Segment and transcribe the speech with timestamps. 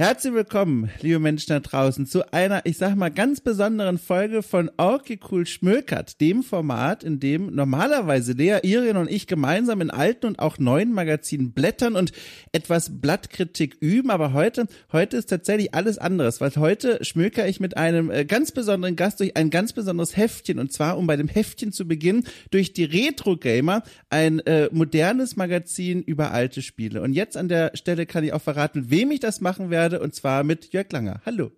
[0.00, 4.70] Herzlich willkommen, liebe Menschen da draußen, zu einer, ich sag mal, ganz besonderen Folge von
[4.76, 10.26] Orky Cool Schmökert, dem Format, in dem normalerweise Lea, Irien und ich gemeinsam in alten
[10.26, 12.12] und auch neuen Magazinen blättern und
[12.52, 14.10] etwas Blattkritik üben.
[14.10, 18.52] Aber heute, heute ist tatsächlich alles anderes, weil heute schmöker ich mit einem äh, ganz
[18.52, 20.60] besonderen Gast durch ein ganz besonderes Heftchen.
[20.60, 22.22] Und zwar, um bei dem Heftchen zu beginnen,
[22.52, 27.02] durch die Retro Gamer, ein äh, modernes Magazin über alte Spiele.
[27.02, 30.04] Und jetzt an der Stelle kann ich auch verraten, wem ich das machen werde werde
[30.04, 31.22] und zwar mit Jörg Langer.
[31.24, 31.50] Hallo.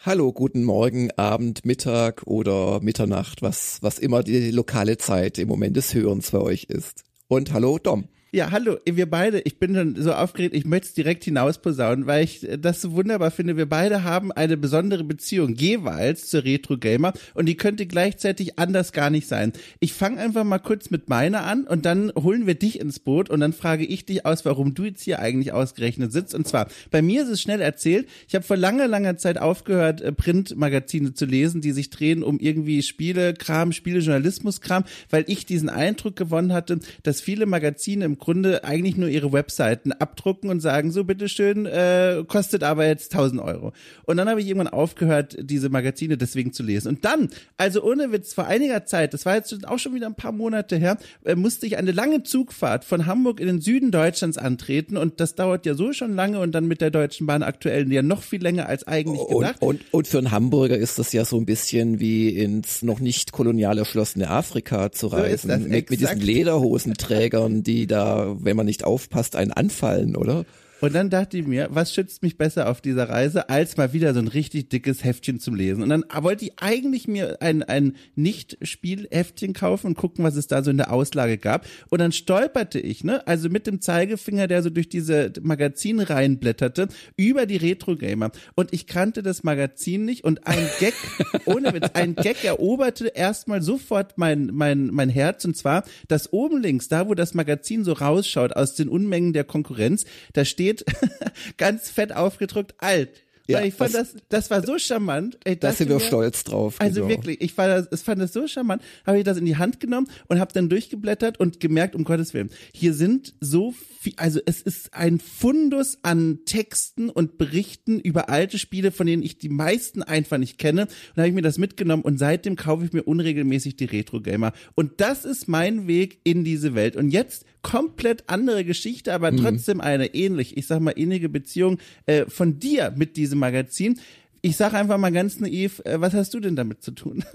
[0.00, 5.76] Hallo, guten Morgen, Abend, Mittag oder Mitternacht, was, was immer die lokale Zeit im Moment
[5.76, 7.04] des Hörens für euch ist.
[7.28, 8.08] Und hallo, Dom.
[8.34, 12.24] Ja, hallo, wir beide, ich bin schon so aufgeregt, ich möchte es direkt hinausposaunen, weil
[12.24, 13.56] ich das so wunderbar finde.
[13.56, 18.90] Wir beide haben eine besondere Beziehung jeweils zur Retro Gamer und die könnte gleichzeitig anders
[18.90, 19.52] gar nicht sein.
[19.78, 23.30] Ich fange einfach mal kurz mit meiner an und dann holen wir dich ins Boot
[23.30, 26.34] und dann frage ich dich aus, warum du jetzt hier eigentlich ausgerechnet sitzt.
[26.34, 30.00] Und zwar, bei mir ist es schnell erzählt, ich habe vor langer, langer Zeit aufgehört,
[30.00, 36.16] äh, Printmagazine zu lesen, die sich drehen um irgendwie Spielekram, Spielejournalismuskram, weil ich diesen Eindruck
[36.16, 41.04] gewonnen hatte, dass viele Magazine im Grunde eigentlich nur ihre Webseiten abdrucken und sagen, so
[41.04, 43.72] bitteschön, äh, kostet aber jetzt 1000 Euro.
[44.06, 46.88] Und dann habe ich irgendwann aufgehört, diese Magazine deswegen zu lesen.
[46.88, 50.14] Und dann, also ohne Witz, vor einiger Zeit, das war jetzt auch schon wieder ein
[50.14, 54.38] paar Monate her, äh, musste ich eine lange Zugfahrt von Hamburg in den Süden Deutschlands
[54.38, 57.92] antreten und das dauert ja so schon lange und dann mit der Deutschen Bahn aktuell
[57.92, 59.56] ja noch viel länger als eigentlich gedacht.
[59.60, 63.00] Und, und, und für einen Hamburger ist das ja so ein bisschen wie ins noch
[63.00, 65.50] nicht kolonial erschlossene Afrika zu reisen.
[65.50, 70.44] So mit, mit diesen Lederhosenträgern, die da wenn man nicht aufpasst, einen anfallen, oder?
[70.84, 74.12] Und dann dachte ich mir, was schützt mich besser auf dieser Reise, als mal wieder
[74.12, 75.82] so ein richtig dickes Heftchen zum Lesen.
[75.82, 80.62] Und dann wollte ich eigentlich mir ein, ein Nicht-Spielheftchen kaufen und gucken, was es da
[80.62, 81.64] so in der Auslage gab.
[81.88, 86.88] Und dann stolperte ich, ne, also mit dem Zeigefinger, der so durch diese Magazine reinblätterte,
[87.16, 88.30] über die Retro-Gamer.
[88.54, 90.92] Und ich kannte das Magazin nicht und ein Gag,
[91.46, 95.46] ohne Witz, ein Gag eroberte erstmal sofort mein, mein, mein Herz.
[95.46, 99.44] Und zwar, dass oben links, da wo das Magazin so rausschaut aus den Unmengen der
[99.44, 100.04] Konkurrenz,
[100.34, 100.84] da steht steht
[101.56, 103.22] ganz fett aufgedrückt alt.
[103.46, 105.38] Ja, ich fand das, das, das war so charmant.
[105.44, 106.76] Ich da sind wir stolz drauf.
[106.78, 107.08] Also genau.
[107.10, 108.80] wirklich, ich fand das, ich fand das so charmant.
[109.06, 112.32] Habe ich das in die Hand genommen und habe dann durchgeblättert und gemerkt, um Gottes
[112.32, 118.30] Willen, hier sind so viel, also es ist ein Fundus an Texten und Berichten über
[118.30, 120.84] alte Spiele, von denen ich die meisten einfach nicht kenne.
[120.84, 124.22] Und da habe ich mir das mitgenommen und seitdem kaufe ich mir unregelmäßig die Retro
[124.22, 124.54] Gamer.
[124.74, 126.96] Und das ist mein Weg in diese Welt.
[126.96, 129.38] Und jetzt komplett andere Geschichte, aber mhm.
[129.38, 133.98] trotzdem eine ähnlich, ich sag mal ähnliche Beziehung äh, von dir mit diesem Magazin.
[134.42, 137.24] Ich sag einfach mal ganz naiv, äh, was hast du denn damit zu tun?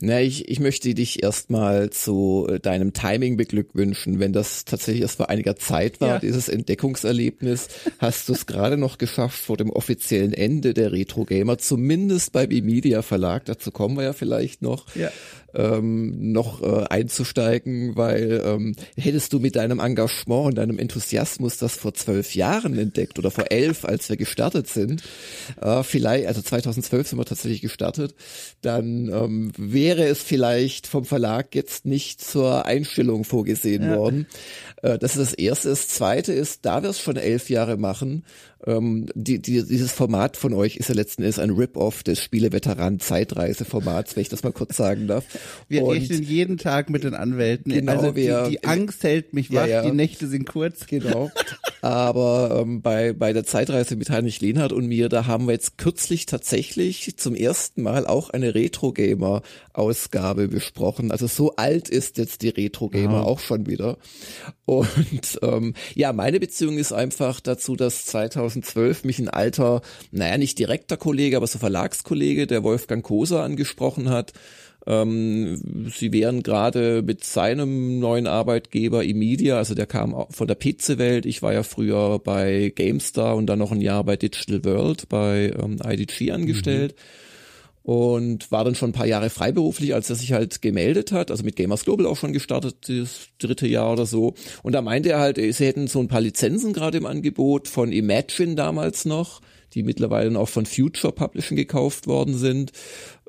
[0.00, 4.20] Na, ich, ich möchte dich erstmal zu äh, deinem Timing beglückwünschen.
[4.20, 6.18] Wenn das tatsächlich erst vor einiger Zeit war, ja.
[6.20, 7.66] dieses Entdeckungserlebnis,
[7.98, 12.50] hast du es gerade noch geschafft vor dem offiziellen Ende der Retro Gamer, zumindest beim
[12.52, 15.10] E-Media Verlag, dazu kommen wir ja vielleicht noch, ja
[15.54, 21.74] ähm, noch äh, einzusteigen, weil ähm, hättest du mit deinem Engagement und deinem Enthusiasmus das
[21.74, 25.02] vor zwölf Jahren entdeckt oder vor elf, als wir gestartet sind,
[25.60, 28.14] äh, vielleicht, also 2012 sind wir tatsächlich gestartet,
[28.60, 33.96] dann ähm, wäre es vielleicht vom Verlag jetzt nicht zur Einstellung vorgesehen ja.
[33.96, 34.26] worden.
[34.82, 35.68] Äh, das ist das Erste.
[35.70, 38.24] Das Zweite ist, da wir es schon elf Jahre machen,
[38.66, 44.16] ähm, die, die, dieses Format von euch ist ja letzten Endes ein Rip-Off des Spieleveteran-Zeitreise-Formats,
[44.16, 45.24] wenn ich das mal kurz sagen darf.
[45.68, 47.72] Wir und rechnen jeden Tag mit den Anwälten.
[47.72, 49.82] Genau, also wir, die, die Angst hält mich wach, ja, ja.
[49.82, 50.86] die Nächte sind kurz.
[50.86, 51.30] Genau.
[51.82, 55.78] Aber ähm, bei, bei der Zeitreise mit Heinrich Lehnhardt und mir, da haben wir jetzt
[55.78, 61.12] kürzlich tatsächlich zum ersten Mal auch eine Retro-Gamer-Ausgabe besprochen.
[61.12, 63.26] Also so alt ist jetzt die Retro-Gamer wow.
[63.26, 63.98] auch schon wieder.
[64.68, 69.80] Und ähm, ja, meine Beziehung ist einfach dazu, dass 2012 mich ein alter,
[70.10, 74.34] naja, nicht direkter Kollege, aber so Verlagskollege, der Wolfgang Koser angesprochen hat.
[74.86, 81.24] Ähm, sie wären gerade mit seinem neuen Arbeitgeber Emedia, also der kam von der PC-Welt.
[81.24, 85.50] Ich war ja früher bei GameStar und dann noch ein Jahr bei Digital World bei
[85.58, 86.94] ähm, IDG angestellt.
[86.94, 87.27] Mhm
[87.88, 91.42] und war dann schon ein paar Jahre freiberuflich, als er sich halt gemeldet hat, also
[91.42, 94.34] mit Gamers Global auch schon gestartet, das dritte Jahr oder so.
[94.62, 97.90] Und da meinte er halt, sie hätten so ein paar Lizenzen gerade im Angebot von
[97.90, 99.40] Imagine damals noch,
[99.72, 102.72] die mittlerweile auch von Future Publishing gekauft worden sind.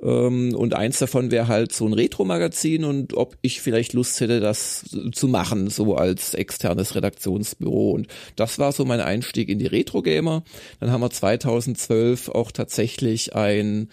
[0.03, 4.41] Ähm, und eins davon wäre halt so ein Retro-Magazin und ob ich vielleicht Lust hätte,
[4.41, 4.83] das
[5.13, 7.91] zu machen, so als externes Redaktionsbüro.
[7.91, 10.44] Und das war so mein Einstieg in die Retro-Gamer.
[10.81, 13.88] Dann haben wir 2012 auch tatsächlich ein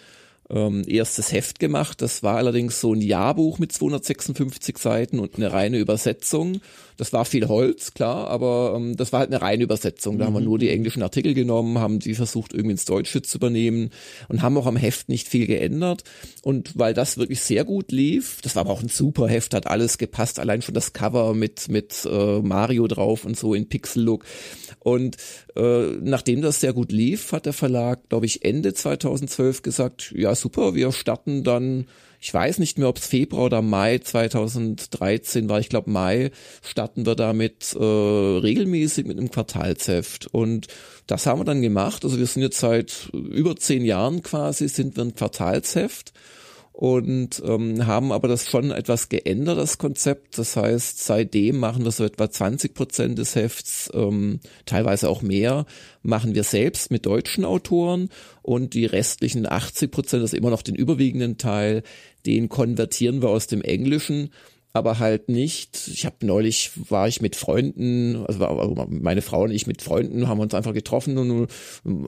[0.51, 2.03] ähm, erstes Heft gemacht.
[2.03, 6.61] Das war allerdings so ein Jahrbuch mit 256 Seiten und eine reine Übersetzung.
[6.97, 10.19] Das war viel Holz, klar, aber ähm, das war halt eine reine Übersetzung.
[10.19, 10.27] Da mhm.
[10.27, 10.47] haben wir mhm.
[10.47, 13.91] nur die englischen Artikel genommen, haben die versucht irgendwie ins Deutsche zu übernehmen
[14.29, 16.05] und haben auch am Heft nicht viel geändert.
[16.43, 19.67] Und weil das wirklich sehr gut lief, das war aber auch ein super Heft, hat
[19.67, 24.25] alles gepasst, allein schon das Cover mit mit äh, Mario drauf und so in Pixel-Look.
[24.87, 25.17] Und
[25.57, 30.37] äh, nachdem das sehr gut lief, hat der Verlag, glaube ich, Ende 2012 gesagt, ja
[30.37, 31.87] super, wir starten dann
[32.21, 36.31] ich weiß nicht mehr, ob es Februar oder Mai 2013 war, ich glaube Mai,
[36.63, 40.29] starten wir damit äh, regelmäßig mit einem Quartalsheft.
[40.33, 40.69] Und
[41.07, 42.05] das haben wir dann gemacht.
[42.05, 46.15] Also wir sind jetzt seit über zehn Jahren quasi, sind wir ein Quartalsheft
[46.77, 50.37] und ähm, haben aber das schon etwas geändert, das Konzept.
[50.37, 55.65] Das heißt, seitdem machen wir so etwa 20 Prozent des Hefts, ähm, teilweise auch mehr,
[56.03, 58.11] machen wir selbst mit deutschen Autoren
[58.43, 61.83] und die restlichen 80 Prozent, das ist immer noch den überwiegenden Teil,
[62.27, 64.29] den konvertieren wir aus dem Englischen
[64.77, 65.89] aber halt nicht.
[65.89, 70.41] Ich habe neulich war ich mit Freunden, also meine Frau und ich mit Freunden haben
[70.41, 71.49] uns einfach getroffen und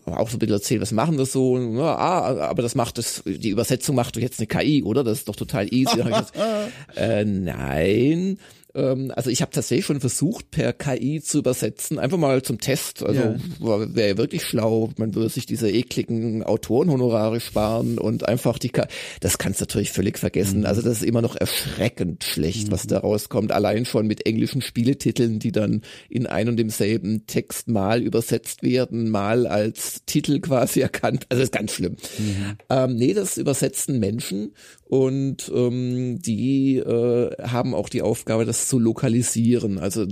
[0.04, 1.58] auch so ein bisschen erzählt, was machen wir so?
[1.58, 5.02] Ja, ah, aber das macht das, die Übersetzung macht doch jetzt eine KI, oder?
[5.02, 6.00] Das ist doch total easy.
[6.96, 8.38] äh, nein
[8.78, 13.02] ähm, also ich habe tatsächlich schon versucht, per KI zu übersetzen, einfach mal zum Test.
[13.02, 13.94] Also yeah.
[13.94, 18.86] wäre wirklich schlau, man würde sich diese ekligen Autorenhonorare sparen und einfach die, K
[19.20, 20.60] das kannst du natürlich völlig vergessen.
[20.60, 20.66] Mhm.
[20.66, 22.72] Also das ist immer noch erschreckend schlecht, mhm.
[22.72, 23.50] was da rauskommt.
[23.50, 29.10] Allein schon mit englischen Spieletiteln, die dann in ein und demselben Text mal übersetzt werden,
[29.10, 31.26] mal als Titel quasi erkannt.
[31.28, 31.96] Also das ist ganz schlimm.
[32.18, 32.56] Mhm.
[32.70, 34.52] Ähm, nee, das übersetzen Menschen
[34.88, 40.06] und ähm, die äh, haben auch die Aufgabe, das zu lokalisieren, also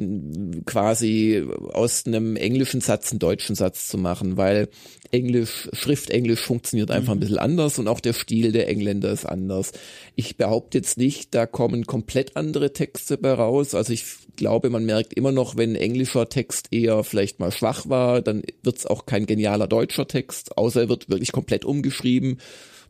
[0.66, 1.42] quasi
[1.72, 4.68] aus einem englischen Satz einen deutschen Satz zu machen, weil
[5.12, 7.18] Englisch, Schriftenglisch funktioniert einfach mhm.
[7.18, 9.72] ein bisschen anders und auch der Stil der Engländer ist anders.
[10.14, 13.74] Ich behaupte jetzt nicht, da kommen komplett andere Texte bei raus.
[13.74, 14.04] Also ich
[14.36, 18.76] glaube, man merkt immer noch, wenn englischer Text eher vielleicht mal schwach war, dann wird
[18.76, 22.38] es auch kein genialer deutscher Text, außer er wird wirklich komplett umgeschrieben.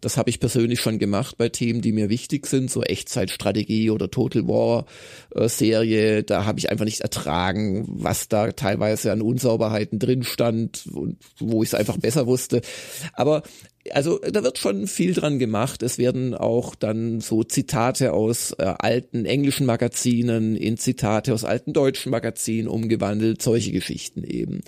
[0.00, 4.10] Das habe ich persönlich schon gemacht bei Themen, die mir wichtig sind, so Echtzeitstrategie oder
[4.10, 4.86] Total War
[5.34, 6.22] äh, Serie.
[6.22, 11.62] Da habe ich einfach nicht ertragen, was da teilweise an Unsauberheiten drin stand und wo
[11.62, 12.60] ich es einfach besser wusste.
[13.12, 13.42] Aber
[13.92, 15.82] also da wird schon viel dran gemacht.
[15.82, 21.72] Es werden auch dann so Zitate aus äh, alten englischen Magazinen in Zitate aus alten
[21.72, 24.60] deutschen Magazinen umgewandelt, solche Geschichten eben.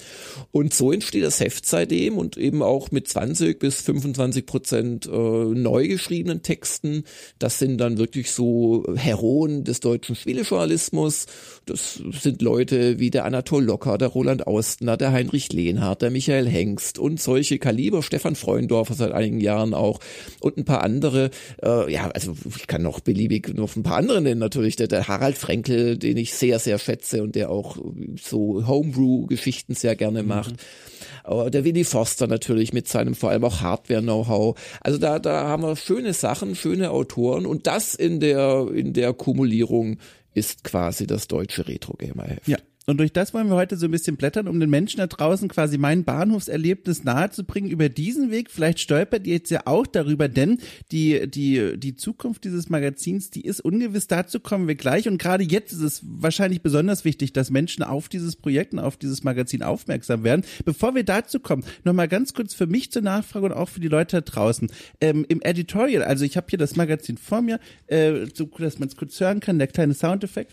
[0.50, 5.10] Und so entsteht das Heft seitdem und eben auch mit 20 bis 25 Prozent äh,
[5.10, 7.04] neu geschriebenen Texten.
[7.38, 11.26] Das sind dann wirklich so Heroen des deutschen Spielejournalismus.
[11.70, 16.48] Das sind Leute wie der Anatol Locker, der Roland Austner, der Heinrich Lehnhardt, der Michael
[16.48, 20.00] Hengst und solche Kaliber, Stefan Freundorfer seit einigen Jahren auch
[20.40, 21.30] und ein paar andere,
[21.62, 25.08] äh, ja, also ich kann noch beliebig noch ein paar andere nennen natürlich, der, der
[25.08, 27.76] Harald Frenkel, den ich sehr, sehr schätze und der auch
[28.20, 30.28] so Homebrew-Geschichten sehr gerne mhm.
[30.28, 30.52] macht.
[30.52, 31.50] Mhm.
[31.50, 34.58] Der Willy Forster natürlich mit seinem vor allem auch Hardware-Know-how.
[34.80, 39.12] Also da, da haben wir schöne Sachen, schöne Autoren und das in der, in der
[39.12, 39.98] Kumulierung
[40.38, 42.48] ist quasi das deutsche Retro-Gamer-Heft.
[42.48, 42.58] Ja,
[42.88, 45.48] und durch das wollen wir heute so ein bisschen blättern, um den Menschen da draußen
[45.48, 48.50] quasi mein Bahnhofserlebnis nahezubringen über diesen Weg.
[48.50, 50.56] Vielleicht stolpert ihr jetzt ja auch darüber, denn
[50.90, 54.06] die, die, die Zukunft dieses Magazins, die ist ungewiss.
[54.06, 55.06] Dazu kommen wir gleich.
[55.06, 58.96] Und gerade jetzt ist es wahrscheinlich besonders wichtig, dass Menschen auf dieses Projekt und auf
[58.96, 60.42] dieses Magazin aufmerksam werden.
[60.64, 63.88] Bevor wir dazu kommen, nochmal ganz kurz für mich zur Nachfrage und auch für die
[63.88, 64.70] Leute da draußen.
[65.02, 68.88] Ähm, Im Editorial, also ich habe hier das Magazin vor mir, äh, so dass man
[68.88, 70.52] es kurz hören kann, der kleine Soundeffekt.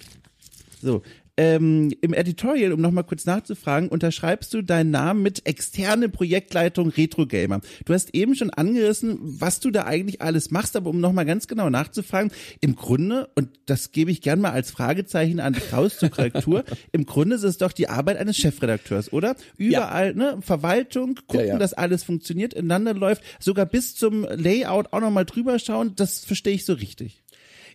[0.81, 1.01] So,
[1.37, 7.25] ähm, im Editorial, um nochmal kurz nachzufragen, unterschreibst du deinen Namen mit externe Projektleitung Retro
[7.25, 7.61] Gamer.
[7.85, 11.47] Du hast eben schon angerissen, was du da eigentlich alles machst, aber um nochmal ganz
[11.47, 16.09] genau nachzufragen, im Grunde, und das gebe ich gern mal als Fragezeichen an raus zur
[16.09, 16.63] Korrektur,
[16.93, 19.35] im Grunde ist es doch die Arbeit eines Chefredakteurs, oder?
[19.57, 20.13] Überall, ja.
[20.13, 21.57] ne, Verwaltung, gucken, ja, ja.
[21.57, 26.53] dass alles funktioniert, ineinander läuft, sogar bis zum Layout auch nochmal drüber schauen, das verstehe
[26.53, 27.24] ich so richtig.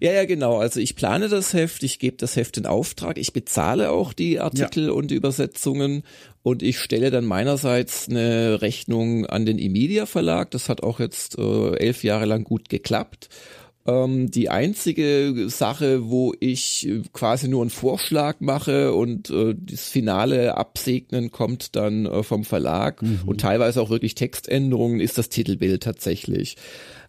[0.01, 0.57] Ja, ja, genau.
[0.57, 4.41] Also ich plane das Heft, ich gebe das Heft in Auftrag, ich bezahle auch die
[4.41, 4.93] Artikel ja.
[4.93, 6.05] und die Übersetzungen
[6.43, 10.51] und ich stelle dann meinerseits eine Rechnung an den Emedia Verlag.
[10.53, 13.29] Das hat auch jetzt äh, elf Jahre lang gut geklappt.
[13.87, 19.89] Ähm, die einzige Sache, wo ich äh, quasi nur einen Vorschlag mache und äh, das
[19.89, 23.21] finale Absegnen kommt dann äh, vom Verlag mhm.
[23.27, 26.57] und teilweise auch wirklich Textänderungen, ist das Titelbild tatsächlich.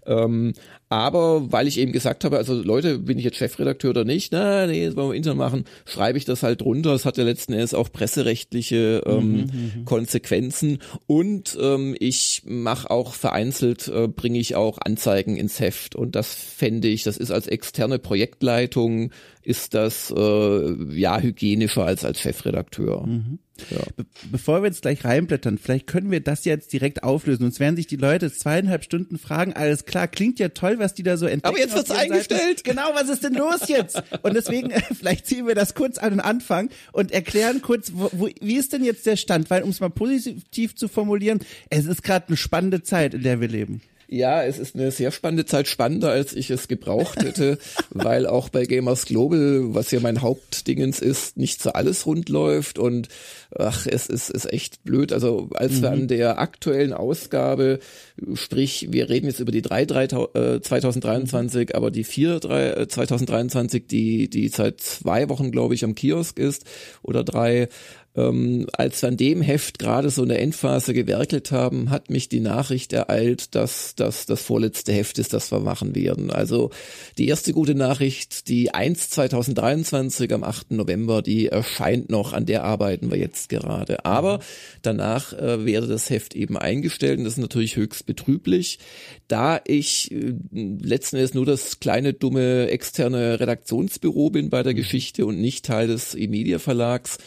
[0.06, 0.54] Ähm,
[0.92, 4.34] aber weil ich eben gesagt habe, also Leute, bin ich jetzt Chefredakteur oder nicht?
[4.34, 6.94] Na, nee, das wollen wir intern machen, schreibe ich das halt drunter.
[6.94, 10.80] Es hat ja letzten Endes auch presserechtliche ähm, mhm, mhm, Konsequenzen.
[11.08, 15.96] Und ähm, ich mache auch vereinzelt, äh, bringe ich auch Anzeigen ins Heft.
[15.96, 19.12] Und das fände ich, das ist als externe Projektleitung,
[19.44, 23.06] ist das äh, ja hygienischer als als Chefredakteur.
[23.06, 23.40] Mhm.
[23.70, 23.80] Ja.
[23.96, 27.44] Be bevor wir jetzt gleich reinblättern, vielleicht können wir das jetzt direkt auflösen.
[27.44, 31.04] Uns werden sich die Leute zweieinhalb Stunden fragen, alles klar, klingt ja toll, was die
[31.04, 31.56] da so entdecken.
[31.56, 32.60] Aber jetzt wird's eingestellt.
[32.60, 32.64] Seiten.
[32.64, 34.02] Genau, was ist denn los jetzt?
[34.24, 38.30] Und deswegen, vielleicht ziehen wir das kurz an den Anfang und erklären kurz, wo, wo,
[38.40, 39.50] wie ist denn jetzt der Stand?
[39.50, 43.42] Weil, um es mal positiv zu formulieren, es ist gerade eine spannende Zeit, in der
[43.42, 43.82] wir leben.
[44.14, 47.58] Ja, es ist eine sehr spannende Zeit, spannender als ich es gebraucht hätte,
[47.92, 52.78] weil auch bei Gamers Global, was ja mein Hauptdingens ist, nicht so alles rund läuft
[52.78, 53.08] und
[53.58, 55.14] ach, es ist, ist echt blöd.
[55.14, 55.82] Also als mhm.
[55.82, 57.80] wir an der aktuellen Ausgabe,
[58.34, 61.76] sprich, wir reden jetzt über die 3, 3 äh, 2023, mhm.
[61.76, 66.38] aber die 4 3, äh, 2023, die, die seit zwei Wochen, glaube ich, am Kiosk
[66.38, 66.66] ist
[67.02, 67.70] oder drei,
[68.16, 72.28] ähm, als wir an dem Heft gerade so in der Endphase gewerkelt haben, hat mich
[72.28, 76.30] die Nachricht ereilt, dass das das vorletzte Heft ist, das wir machen werden.
[76.30, 76.72] Also
[77.18, 80.72] die erste gute Nachricht, die 1 2023 am 8.
[80.72, 84.04] November, die erscheint noch, an der arbeiten wir jetzt gerade.
[84.04, 84.40] Aber
[84.82, 88.80] danach äh, werde das Heft eben eingestellt und das ist natürlich höchst betrüblich,
[89.30, 95.26] da ich äh, letzten Endes nur das kleine, dumme externe Redaktionsbüro bin bei der Geschichte
[95.26, 97.18] und nicht Teil des E-Media Verlags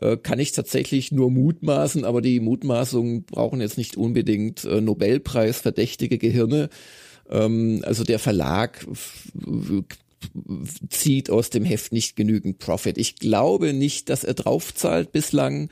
[0.00, 5.60] äh, kann ich tatsächlich nur mutmaßen, aber die Mutmaßungen brauchen jetzt nicht unbedingt äh, Nobelpreis
[5.60, 6.70] verdächtige Gehirne.
[7.30, 8.86] Ähm, also der Verlag
[10.88, 12.98] zieht aus dem Heft nicht genügend Profit.
[12.98, 15.70] Ich glaube nicht, dass er draufzahlt bislang,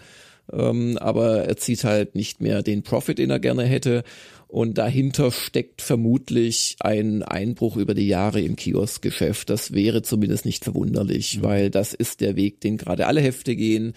[0.52, 4.05] ähm, aber er zieht halt nicht mehr den Profit, den er gerne hätte.
[4.49, 9.50] Und dahinter steckt vermutlich ein Einbruch über die Jahre im Kioskgeschäft.
[9.50, 11.43] Das wäre zumindest nicht verwunderlich, mhm.
[11.43, 13.93] weil das ist der Weg, den gerade alle Hefte gehen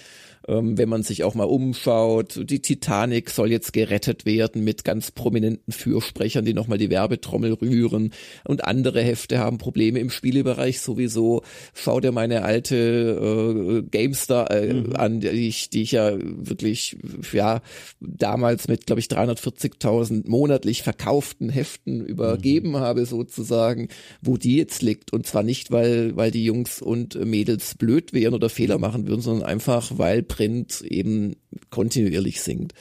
[0.47, 2.39] ähm, wenn man sich auch mal umschaut.
[2.49, 8.11] Die Titanic soll jetzt gerettet werden mit ganz prominenten Fürsprechern, die nochmal die Werbetrommel rühren.
[8.43, 11.43] Und andere Hefte haben Probleme im Spielebereich sowieso.
[11.73, 14.95] Schau dir meine alte äh, GameStar äh, mhm.
[14.95, 16.97] an, die ich, die ich ja wirklich,
[17.33, 17.61] ja,
[17.99, 22.77] damals mit, glaube ich, 340.000 monatlich verkauften Heften übergeben mhm.
[22.77, 23.89] habe sozusagen,
[24.21, 25.13] wo die jetzt liegt.
[25.13, 29.21] Und zwar nicht, weil, weil die Jungs und Mädels blöd wären oder Fehler machen würden,
[29.21, 31.35] sondern einfach, weil Print eben
[31.69, 32.73] kontinuierlich sinkt.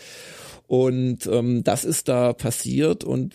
[0.69, 3.35] Und ähm, das ist da passiert und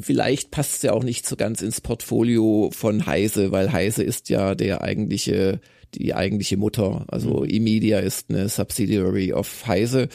[0.00, 4.28] vielleicht passt es ja auch nicht so ganz ins Portfolio von Heise, weil Heise ist
[4.28, 5.60] ja der eigentliche,
[5.94, 7.04] die eigentliche Mutter.
[7.08, 7.50] Also mhm.
[7.50, 10.08] Emedia ist eine Subsidiary of Heise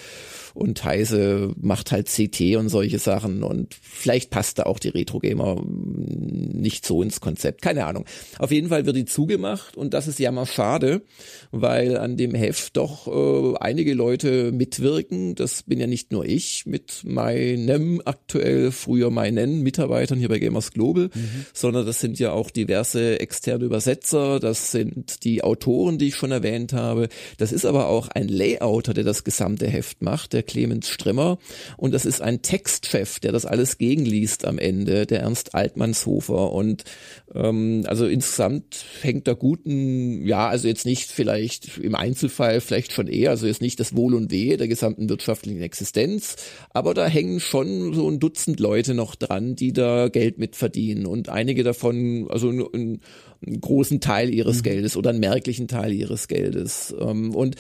[0.58, 5.20] und Heise macht halt CT und solche Sachen und vielleicht passt da auch die Retro
[5.20, 7.62] Gamer nicht so ins Konzept.
[7.62, 8.06] Keine Ahnung.
[8.40, 11.02] Auf jeden Fall wird die zugemacht und das ist ja mal schade,
[11.52, 15.36] weil an dem Heft doch äh, einige Leute mitwirken.
[15.36, 20.72] Das bin ja nicht nur ich mit meinem aktuell, früher meinen Mitarbeitern hier bei Gamers
[20.72, 21.46] Global, mhm.
[21.54, 26.32] sondern das sind ja auch diverse externe Übersetzer, das sind die Autoren, die ich schon
[26.32, 27.10] erwähnt habe.
[27.38, 31.38] Das ist aber auch ein Layouter, der das gesamte Heft macht, der Clemens Strimmer.
[31.77, 36.51] Und das ist ein Textchef, der das alles gegenliest am Ende, der Ernst Altmannshofer.
[36.51, 36.84] Und
[37.36, 43.08] ähm, also insgesamt hängt da guten, ja, also jetzt nicht vielleicht im Einzelfall vielleicht schon
[43.08, 46.38] eher, also jetzt nicht das Wohl und Wehe der gesamten wirtschaftlichen Existenz,
[46.72, 51.06] aber da hängen schon so ein Dutzend Leute noch dran, die da Geld mit verdienen
[51.06, 53.00] und einige davon, also einen,
[53.46, 54.63] einen großen Teil ihres mhm.
[54.63, 56.96] Geldes oder einen merklichen Teil ihres Geldes.
[57.00, 57.56] Ähm, und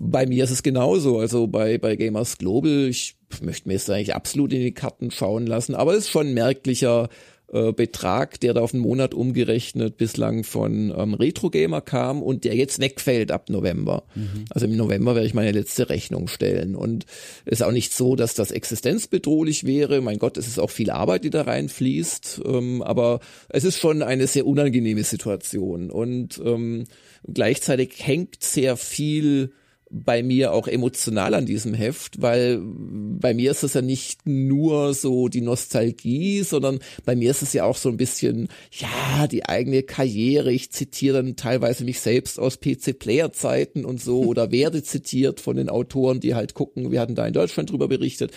[0.00, 1.18] bei mir ist es genauso.
[1.18, 5.46] Also bei, bei Gamers Global, ich möchte mir jetzt eigentlich absolut in die Karten schauen
[5.46, 7.08] lassen, aber es ist schon ein merklicher
[7.52, 12.44] äh, Betrag, der da auf den Monat umgerechnet bislang von ähm, Retro Gamer kam und
[12.44, 14.04] der jetzt wegfällt ab November.
[14.14, 14.44] Mhm.
[14.50, 16.76] Also im November werde ich meine letzte Rechnung stellen.
[16.76, 17.06] Und
[17.44, 20.00] es ist auch nicht so, dass das existenzbedrohlich wäre.
[20.00, 22.42] Mein Gott, es ist auch viel Arbeit, die da reinfließt.
[22.44, 25.90] Ähm, aber es ist schon eine sehr unangenehme Situation.
[25.90, 26.84] Und ähm,
[27.26, 29.52] gleichzeitig hängt sehr viel
[29.92, 34.94] bei mir auch emotional an diesem Heft, weil bei mir ist es ja nicht nur
[34.94, 39.46] so die Nostalgie, sondern bei mir ist es ja auch so ein bisschen, ja, die
[39.46, 40.52] eigene Karriere.
[40.52, 45.68] Ich zitiere dann teilweise mich selbst aus PC-Player-Zeiten und so oder werde zitiert von den
[45.68, 48.30] Autoren, die halt gucken, wir hatten da in Deutschland drüber berichtet.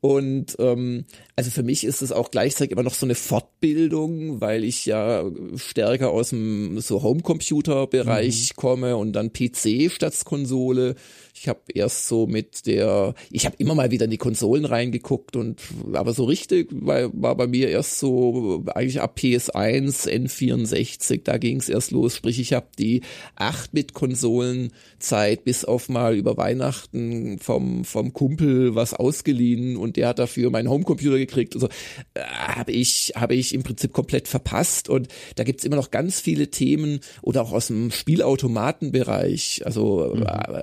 [0.00, 1.04] Und ähm,
[1.36, 5.24] also für mich ist es auch gleichzeitig immer noch so eine Fortbildung, weil ich ja
[5.56, 8.56] stärker aus dem so Homecomputer-Bereich mhm.
[8.56, 10.94] komme und dann PC statt Konsole Konsole.
[11.34, 15.36] Ich habe erst so mit der, ich habe immer mal wieder in die Konsolen reingeguckt
[15.36, 15.60] und
[15.92, 21.58] aber so richtig war, war bei mir erst so eigentlich ab PS1, N64, da ging
[21.58, 22.16] es erst los.
[22.16, 23.02] Sprich, ich habe die
[23.38, 30.50] 8-Bit-Konsolenzeit bis auf mal über Weihnachten vom, vom Kumpel was ausgeliehen und der hat dafür
[30.50, 31.54] meinen Homecomputer gekriegt.
[31.54, 31.68] Also
[32.14, 36.20] äh, habe ich, habe ich im Prinzip komplett verpasst und da gibt's immer noch ganz
[36.20, 40.22] viele Themen oder auch aus dem Spielautomatenbereich, also mhm.
[40.22, 40.62] äh,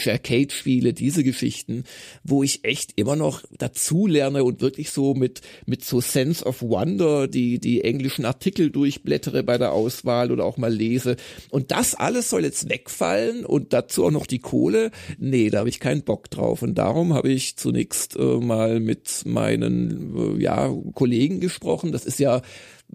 [0.00, 1.84] japanische Arcade-Spiele, diese Geschichten,
[2.24, 7.28] wo ich echt immer noch dazu und wirklich so mit, mit so Sense of Wonder
[7.28, 11.16] die, die englischen Artikel durchblättere bei der Auswahl oder auch mal lese.
[11.50, 14.90] Und das alles soll jetzt wegfallen und dazu auch noch die Kohle.
[15.18, 16.62] Nee, da habe ich keinen Bock drauf.
[16.62, 21.92] Und darum habe ich zunächst äh, mal mit meinen äh, ja, Kollegen gesprochen.
[21.92, 22.42] Das ist ja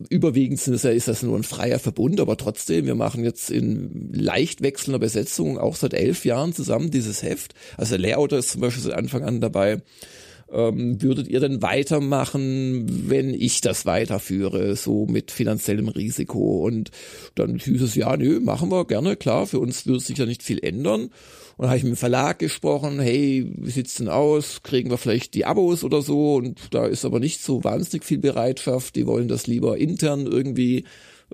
[0.09, 4.99] überwiegend ist das nur ein freier Verbund, aber trotzdem, wir machen jetzt in leicht wechselnder
[4.99, 7.53] Besetzung auch seit elf Jahren zusammen dieses Heft.
[7.77, 9.81] Also der Layouter ist zum Beispiel seit Anfang an dabei.
[10.55, 16.65] Ähm, würdet ihr denn weitermachen, wenn ich das weiterführe, so mit finanziellem Risiko?
[16.65, 16.91] Und
[17.35, 20.43] dann hieß es, ja, nö, machen wir gerne, klar, für uns würde sich ja nicht
[20.43, 21.09] viel ändern.
[21.57, 24.63] Und dann habe ich mit dem Verlag gesprochen, hey, wie sieht's denn aus?
[24.63, 26.35] Kriegen wir vielleicht die Abos oder so?
[26.35, 28.95] Und da ist aber nicht so wahnsinnig viel Bereitschaft.
[28.95, 30.85] Die wollen das lieber intern irgendwie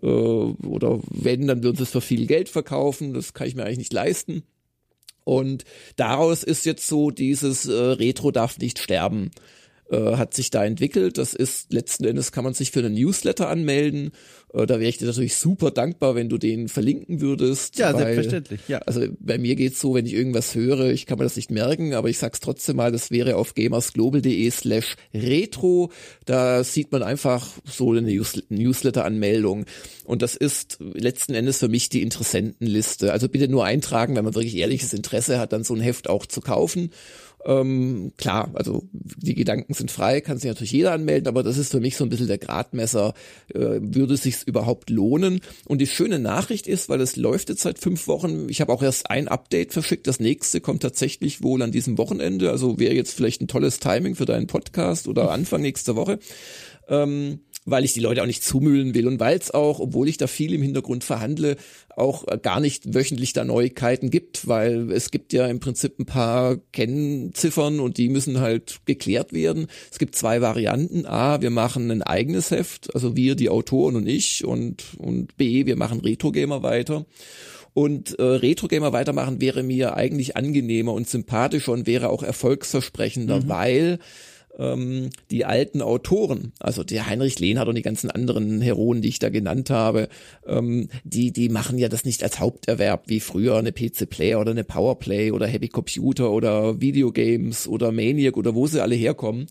[0.02, 3.14] äh, oder wenn, dann würden sie es für viel Geld verkaufen.
[3.14, 4.44] Das kann ich mir eigentlich nicht leisten.
[5.24, 5.64] Und
[5.96, 9.32] daraus ist jetzt so dieses äh, Retro darf nicht sterben
[9.92, 11.18] äh, hat sich da entwickelt.
[11.18, 14.12] Das ist letzten Endes kann man sich für einen Newsletter anmelden.
[14.54, 17.78] Äh, da wäre ich dir natürlich super dankbar, wenn du den verlinken würdest.
[17.78, 18.62] Ja, weil, selbstverständlich.
[18.68, 18.80] Ja.
[18.80, 21.94] Also bei mir geht's so, wenn ich irgendwas höre, ich kann mir das nicht merken,
[21.94, 25.92] aber ich sag's trotzdem mal, das wäre auf gamersglobal.de slash retro.
[26.26, 28.02] Da sieht man einfach so eine
[28.50, 29.66] Newsletter-Anmeldung.
[30.06, 33.12] Und das ist letzten Endes für mich die Interessentenliste.
[33.12, 36.26] Also bitte nur eintragen, wenn man wirklich ehrliches Interesse hat, dann so ein Heft auch
[36.26, 36.92] zu kaufen.
[37.46, 41.72] Ähm, klar, also die Gedanken sind frei, kann sich natürlich jeder anmelden, aber das ist
[41.72, 43.14] für mich so ein bisschen der Gradmesser,
[43.54, 45.42] äh, würde es sich überhaupt lohnen?
[45.66, 48.84] Und die schöne Nachricht ist, weil es läuft jetzt seit fünf Wochen, ich habe auch
[48.84, 53.14] erst ein Update verschickt, das nächste kommt tatsächlich wohl an diesem Wochenende, also wäre jetzt
[53.14, 56.20] vielleicht ein tolles Timing für deinen Podcast oder Anfang nächster Woche.
[56.88, 60.18] Ähm, weil ich die Leute auch nicht zumüllen will und weil es auch, obwohl ich
[60.18, 61.58] da viel im Hintergrund verhandle,
[61.96, 66.58] auch gar nicht wöchentlich da Neuigkeiten gibt, weil es gibt ja im Prinzip ein paar
[66.72, 69.68] Kennziffern und die müssen halt geklärt werden.
[69.92, 71.06] Es gibt zwei Varianten.
[71.06, 75.66] A, wir machen ein eigenes Heft, also wir, die Autoren und ich und, und B,
[75.66, 77.06] wir machen Retro Gamer weiter.
[77.74, 83.42] Und äh, Retro Gamer weitermachen wäre mir eigentlich angenehmer und sympathischer und wäre auch erfolgsversprechender,
[83.42, 83.50] mhm.
[83.50, 84.00] weil
[84.58, 89.20] ähm, die alten Autoren, also der Heinrich Lehnhardt und die ganzen anderen Heroen, die ich
[89.20, 90.10] da genannt habe,
[90.46, 94.52] ähm, die, die machen ja das nicht als Haupterwerb wie früher eine PC Player oder
[94.52, 99.48] eine Powerplay oder Happy Computer oder Videogames oder Maniac oder wo sie alle herkommen,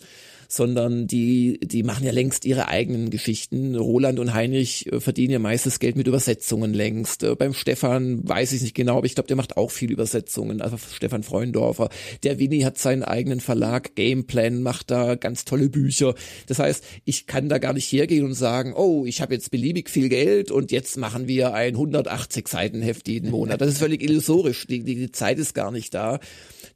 [0.52, 3.76] sondern die, die machen ja längst ihre eigenen Geschichten.
[3.76, 7.22] Roland und Heinrich äh, verdienen ja meistens Geld mit Übersetzungen längst.
[7.22, 10.60] Äh, beim Stefan weiß ich nicht genau, aber ich glaube, der macht auch viel Übersetzungen,
[10.60, 11.88] also Stefan Freundorfer.
[12.24, 16.14] Der Winnie hat seinen eigenen Verlag, Gameplan, macht da ganz tolle Bücher.
[16.46, 19.88] Das heißt, ich kann da gar nicht hergehen und sagen, oh, ich habe jetzt beliebig
[19.88, 23.60] viel Geld und jetzt machen wir ein 180 Seiten Heft jeden Monat.
[23.60, 24.66] Das ist völlig illusorisch.
[24.66, 26.18] Die, die, die Zeit ist gar nicht da.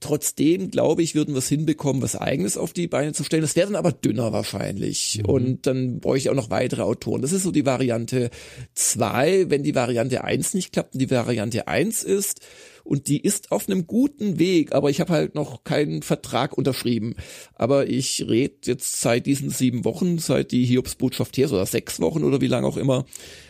[0.04, 3.40] Trotzdem, glaube ich, würden wir es hinbekommen, was eigenes auf die Beine zu stellen.
[3.40, 5.22] Das wäre dann aber dünner wahrscheinlich.
[5.22, 5.24] Mhm.
[5.30, 7.22] Und dann bräuchte ich auch noch weitere Autoren.
[7.22, 8.28] Das ist so die Variante
[8.74, 9.48] zwei.
[9.48, 12.42] Wenn die Variante eins nicht klappt und die Variante eins ist,
[12.84, 17.16] und die ist auf einem guten Weg, aber ich habe halt noch keinen Vertrag unterschrieben.
[17.54, 22.22] Aber ich rede jetzt seit diesen sieben Wochen, seit die Hiobsbotschaft her, oder sechs Wochen
[22.22, 23.06] oder wie lange auch immer,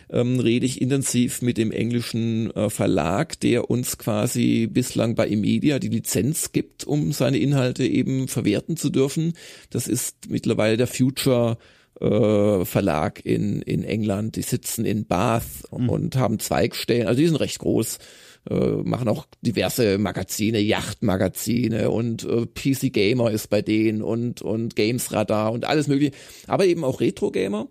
[0.09, 5.79] ähm, rede ich intensiv mit dem englischen äh, Verlag, der uns quasi bislang bei Emedia
[5.79, 9.33] die Lizenz gibt, um seine Inhalte eben verwerten zu dürfen.
[9.69, 11.57] Das ist mittlerweile der Future
[11.99, 14.37] äh, Verlag in, in England.
[14.37, 15.89] Die sitzen in Bath mhm.
[15.89, 17.99] und haben Zweigstellen, also die sind recht groß
[18.49, 24.75] äh, machen auch diverse Magazine, Yachtmagazine und äh, PC Gamer ist bei denen und und
[24.75, 26.13] Games Radar und alles mögliche,
[26.47, 27.67] aber eben auch Retro Gamer.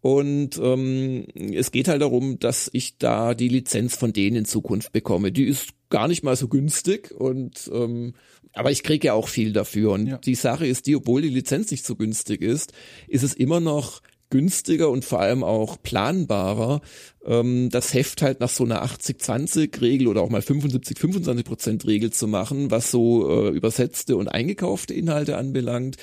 [0.00, 4.92] Und ähm, es geht halt darum, dass ich da die Lizenz von denen in Zukunft
[4.92, 5.32] bekomme.
[5.32, 8.14] Die ist gar nicht mal so günstig und ähm,
[8.52, 9.92] aber ich kriege ja auch viel dafür.
[9.92, 10.18] Und ja.
[10.18, 12.72] die Sache ist die, obwohl die Lizenz nicht so günstig ist,
[13.06, 16.80] ist es immer noch günstiger und vor allem auch planbarer,
[17.24, 22.90] ähm, das Heft halt nach so einer 80-20-Regel oder auch mal 75-25%-Regel zu machen, was
[22.90, 25.96] so äh, übersetzte und eingekaufte Inhalte anbelangt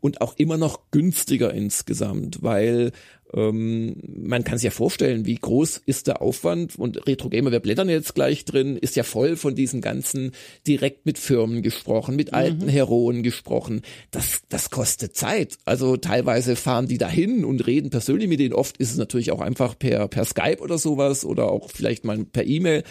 [0.00, 2.92] und auch immer noch günstiger insgesamt, weil
[3.34, 7.60] ähm, man kann sich ja vorstellen, wie groß ist der Aufwand und Retro Gamer, wir
[7.60, 10.32] blättern jetzt gleich drin, ist ja voll von diesen ganzen
[10.66, 12.70] direkt mit Firmen gesprochen, mit alten mhm.
[12.70, 13.82] Heroen gesprochen.
[14.10, 15.58] Das, das kostet Zeit.
[15.64, 18.54] Also teilweise fahren die dahin und reden persönlich mit denen.
[18.54, 22.24] Oft ist es natürlich auch einfach per, per Skype oder sowas oder auch vielleicht mal
[22.24, 22.82] per E-Mail.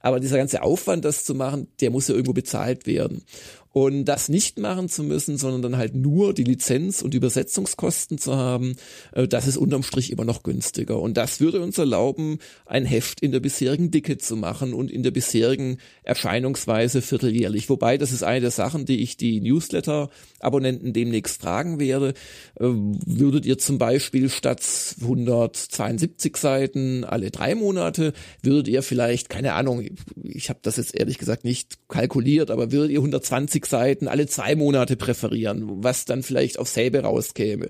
[0.00, 3.22] Aber dieser ganze Aufwand, das zu machen, der muss ja irgendwo bezahlt werden.
[3.72, 8.36] Und das nicht machen zu müssen, sondern dann halt nur die Lizenz und Übersetzungskosten zu
[8.36, 8.74] haben,
[9.12, 11.00] äh, das ist unterm Strich immer noch günstiger.
[11.00, 15.04] Und das würde uns erlauben, ein Heft in der bisherigen Dicke zu machen und in
[15.04, 17.68] der bisherigen Erscheinungsweise vierteljährlich.
[17.68, 22.14] Wobei, das ist eine der Sachen, die ich die Newsletter-Abonnenten demnächst fragen werde.
[22.58, 24.62] Äh, würdet ihr zum Beispiel statt
[25.00, 29.84] 172 Seiten alle drei Monate, würdet ihr vielleicht, keine Ahnung,
[30.24, 34.26] ich habe das jetzt ehrlich gesagt nicht kalkuliert, aber würdet ihr 120 50 Seiten alle
[34.26, 37.68] zwei Monate präferieren, was dann vielleicht auf selbe rauskäme.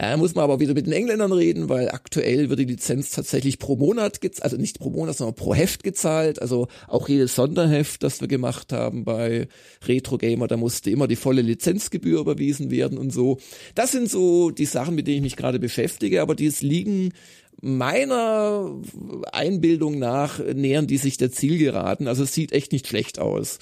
[0.00, 3.58] Ja, muss man aber wieder mit den Engländern reden, weil aktuell wird die Lizenz tatsächlich
[3.58, 6.40] pro Monat, also nicht pro Monat, sondern pro Heft gezahlt.
[6.40, 9.46] Also auch jedes Sonderheft, das wir gemacht haben bei
[9.86, 13.38] Retro Gamer, da musste immer die volle Lizenzgebühr überwiesen werden und so.
[13.74, 17.12] Das sind so die Sachen, mit denen ich mich gerade beschäftige, aber die liegen
[17.60, 18.70] meiner
[19.32, 22.08] Einbildung nach nähern die sich der Zielgeraden.
[22.08, 23.58] Also es sieht echt nicht schlecht aus.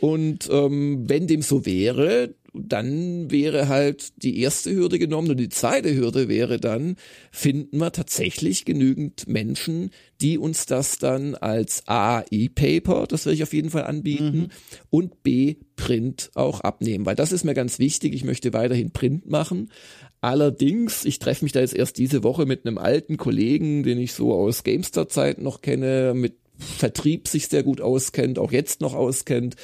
[0.00, 5.48] Und ähm, wenn dem so wäre, dann wäre halt die erste Hürde genommen und die
[5.48, 6.96] zweite Hürde wäre dann,
[7.30, 9.90] finden wir tatsächlich genügend Menschen,
[10.20, 14.48] die uns das dann als A, E-Paper, das werde ich auf jeden Fall anbieten, mhm.
[14.90, 18.14] und B, Print auch abnehmen, weil das ist mir ganz wichtig.
[18.14, 19.70] Ich möchte weiterhin Print machen.
[20.20, 24.12] Allerdings, ich treffe mich da jetzt erst diese Woche mit einem alten Kollegen, den ich
[24.12, 29.56] so aus Gamestar-Zeiten noch kenne, mit Vertrieb sich sehr gut auskennt, auch jetzt noch auskennt.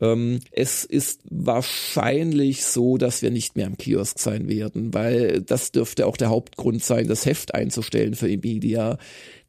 [0.00, 5.72] Ähm, es ist wahrscheinlich so, dass wir nicht mehr im Kiosk sein werden, weil das
[5.72, 8.98] dürfte auch der Hauptgrund sein, das Heft einzustellen für Nvidia.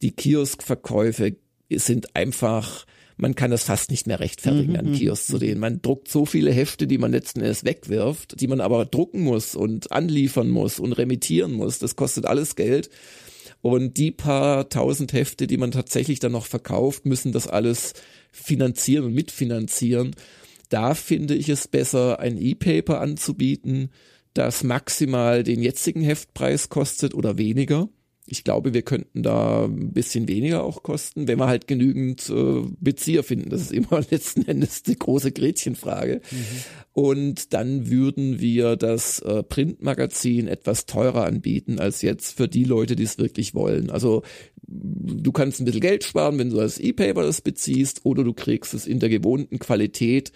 [0.02, 1.36] Die Kioskverkäufe
[1.70, 2.86] sind einfach
[3.18, 4.80] man kann das fast nicht mehr rechtfertigen, mhm.
[4.80, 4.94] an mhm.
[4.96, 5.60] Kiosk zu gehen.
[5.60, 9.56] Man druckt so viele Hefte, die man letzten Endes wegwirft, die man aber drucken muss
[9.56, 11.80] und anliefern muss und remittieren muss.
[11.80, 12.90] Das kostet alles Geld.
[13.66, 17.94] Und die paar tausend Hefte, die man tatsächlich dann noch verkauft, müssen das alles
[18.32, 20.16] finanzieren und mitfinanzieren.
[20.70, 23.90] Da finde ich es besser, ein E-Paper anzubieten,
[24.36, 27.90] das maximal den jetzigen Heftpreis kostet oder weniger
[28.28, 32.62] ich glaube, wir könnten da ein bisschen weniger auch kosten, wenn wir halt genügend äh,
[32.80, 33.50] Bezieher finden.
[33.50, 36.22] Das ist immer letzten Endes die große Gretchenfrage.
[36.32, 36.38] Mhm.
[36.94, 42.96] Und dann würden wir das äh, Printmagazin etwas teurer anbieten als jetzt für die Leute,
[42.96, 43.92] die es wirklich wollen.
[43.92, 44.24] Also
[44.68, 48.74] du kannst ein bisschen Geld sparen, wenn du als E-Paper das beziehst, oder du kriegst
[48.74, 50.32] es in der gewohnten Qualität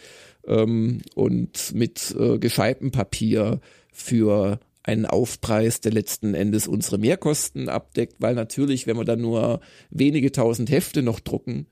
[0.45, 8.15] ähm, und mit äh, gescheitem Papier für einen Aufpreis, der letzten Endes unsere Mehrkosten abdeckt,
[8.19, 11.67] weil natürlich, wenn wir dann nur wenige tausend Hefte noch drucken,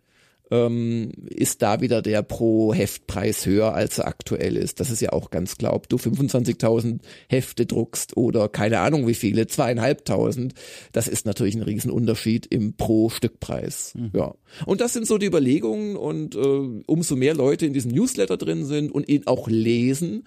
[0.52, 4.80] ähm, ist da wieder der pro Heftpreis höher, als er aktuell ist.
[4.80, 5.74] Das ist ja auch ganz klar.
[5.74, 10.54] Ob du 25.000 Hefte druckst oder keine Ahnung wie viele, zweieinhalbtausend,
[10.94, 13.94] das ist natürlich ein Riesenunterschied im pro Stückpreis.
[13.96, 14.12] Mhm.
[14.14, 14.36] Ja.
[14.66, 18.64] Und das sind so die Überlegungen und äh, umso mehr Leute in diesem Newsletter drin
[18.66, 20.24] sind und ihn auch lesen,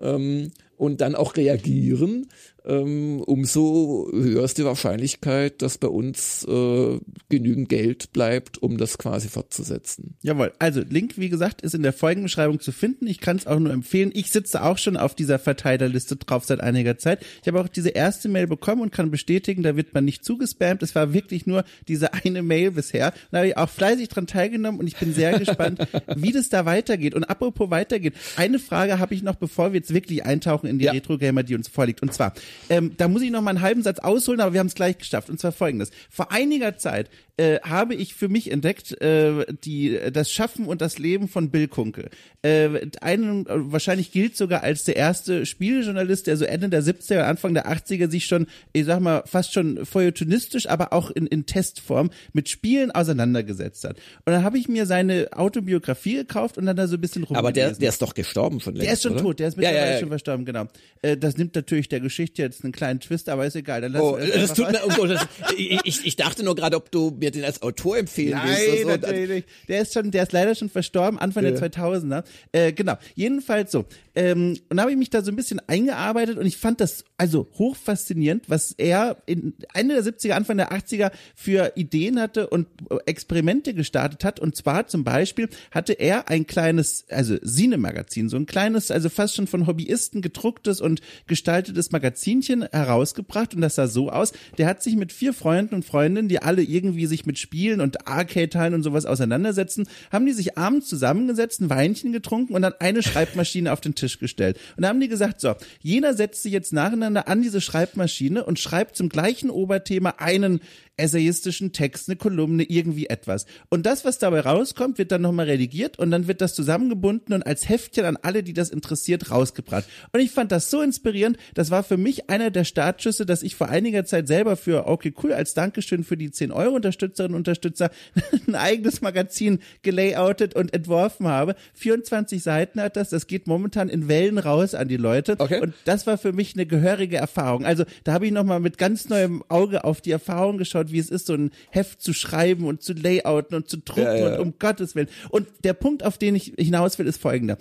[0.00, 2.28] ähm, und dann auch reagieren,
[2.64, 9.28] umso höher ist die Wahrscheinlichkeit, dass bei uns äh, genügend Geld bleibt, um das quasi
[9.28, 10.16] fortzusetzen.
[10.22, 13.06] Jawohl, also Link, wie gesagt, ist in der Folgenbeschreibung zu finden.
[13.06, 14.10] Ich kann es auch nur empfehlen.
[14.12, 17.24] Ich sitze auch schon auf dieser Verteilerliste drauf seit einiger Zeit.
[17.40, 20.82] Ich habe auch diese erste Mail bekommen und kann bestätigen, da wird man nicht zugespammt.
[20.82, 23.14] Es war wirklich nur diese eine Mail bisher.
[23.30, 25.80] Da habe ich auch fleißig dran teilgenommen und ich bin sehr gespannt,
[26.14, 27.14] wie das da weitergeht.
[27.14, 30.86] Und apropos weitergeht, eine Frage habe ich noch, bevor wir jetzt wirklich eintauchen in die
[30.86, 30.92] ja.
[30.92, 32.02] Retro-Gamer, die uns vorliegt.
[32.02, 32.34] Und zwar,
[32.68, 34.98] ähm, da muss ich noch mal einen halben Satz ausholen, aber wir haben es gleich
[34.98, 35.30] geschafft.
[35.30, 35.90] Und zwar folgendes.
[36.10, 37.10] Vor einiger Zeit
[37.40, 41.68] äh, habe ich für mich entdeckt äh, die das Schaffen und das Leben von Bill
[41.68, 42.10] Kunkel.
[42.42, 42.68] Äh,
[43.00, 47.66] einen wahrscheinlich gilt sogar als der erste Spieljournalist, der so Ende der 70er, Anfang der
[47.66, 52.50] 80er sich schon, ich sag mal, fast schon feuilletonistisch, aber auch in, in Testform mit
[52.50, 53.96] Spielen auseinandergesetzt hat.
[54.26, 57.36] Und dann habe ich mir seine Autobiografie gekauft und dann da so ein bisschen rum.
[57.36, 59.22] Aber der, der ist doch gestorben schon längst, Der ist schon oder?
[59.22, 60.00] tot, der ist mittlerweile ja, ja, ja.
[60.00, 60.66] schon verstorben, genau.
[61.00, 63.80] Äh, das nimmt natürlich der Geschichte jetzt einen kleinen Twist, aber ist egal.
[63.80, 65.26] Dann oh, das tut mir, oh, das,
[65.56, 68.86] ich, ich dachte nur gerade, ob du mir den als Autor empfehlen Nein, willst.
[68.86, 69.48] Nein, natürlich nicht.
[69.68, 71.50] Der ist schon, der ist leider schon verstorben, Anfang ja.
[71.52, 72.24] der 2000er.
[72.52, 72.96] Äh, genau.
[73.14, 73.84] Jedenfalls so.
[74.14, 77.48] Ähm, und habe ich mich da so ein bisschen eingearbeitet und ich fand das also
[77.58, 82.66] hoch faszinierend, was er in Ende der 70er, Anfang der 80er für Ideen hatte und
[83.06, 84.40] Experimente gestartet hat.
[84.40, 89.36] Und zwar zum Beispiel hatte er ein kleines, also Sine-Magazin, so ein kleines, also fast
[89.36, 91.92] schon von Hobbyisten gedruckt gedrucktes und gestaltetes
[92.30, 94.32] Magazinchen herausgebracht und das sah so aus.
[94.58, 98.06] Der hat sich mit vier Freunden und Freundinnen, die alle irgendwie sich mit Spielen und
[98.06, 103.02] Arcade-Teilen und sowas auseinandersetzen, haben die sich abends zusammengesetzt, ein Weinchen getrunken und dann eine
[103.02, 104.58] Schreibmaschine auf den Tisch gestellt.
[104.76, 108.58] Und da haben die gesagt, so, jeder setzt sich jetzt nacheinander an diese Schreibmaschine und
[108.58, 110.60] schreibt zum gleichen Oberthema einen
[111.00, 113.46] essayistischen Text, eine Kolumne, irgendwie etwas.
[113.68, 117.46] Und das, was dabei rauskommt, wird dann nochmal redigiert und dann wird das zusammengebunden und
[117.46, 119.84] als Heftchen an alle, die das interessiert, rausgebracht.
[120.12, 121.38] Und ich fand das so inspirierend.
[121.54, 125.12] Das war für mich einer der Startschüsse, dass ich vor einiger Zeit selber für Okay
[125.22, 127.90] Cool als Dankeschön für die 10 Euro Unterstützerinnen und Unterstützer
[128.46, 131.54] ein eigenes Magazin gelayoutet und entworfen habe.
[131.74, 133.10] 24 Seiten hat das.
[133.10, 135.36] Das geht momentan in Wellen raus an die Leute.
[135.38, 135.60] Okay.
[135.60, 137.64] Und das war für mich eine gehörige Erfahrung.
[137.64, 141.10] Also da habe ich nochmal mit ganz neuem Auge auf die Erfahrung geschaut, wie es
[141.10, 144.34] ist, so ein Heft zu schreiben und zu layouten und zu drucken ja, ja.
[144.34, 145.08] und um Gottes Willen.
[145.30, 147.58] Und der Punkt, auf den ich hinaus will, ist folgender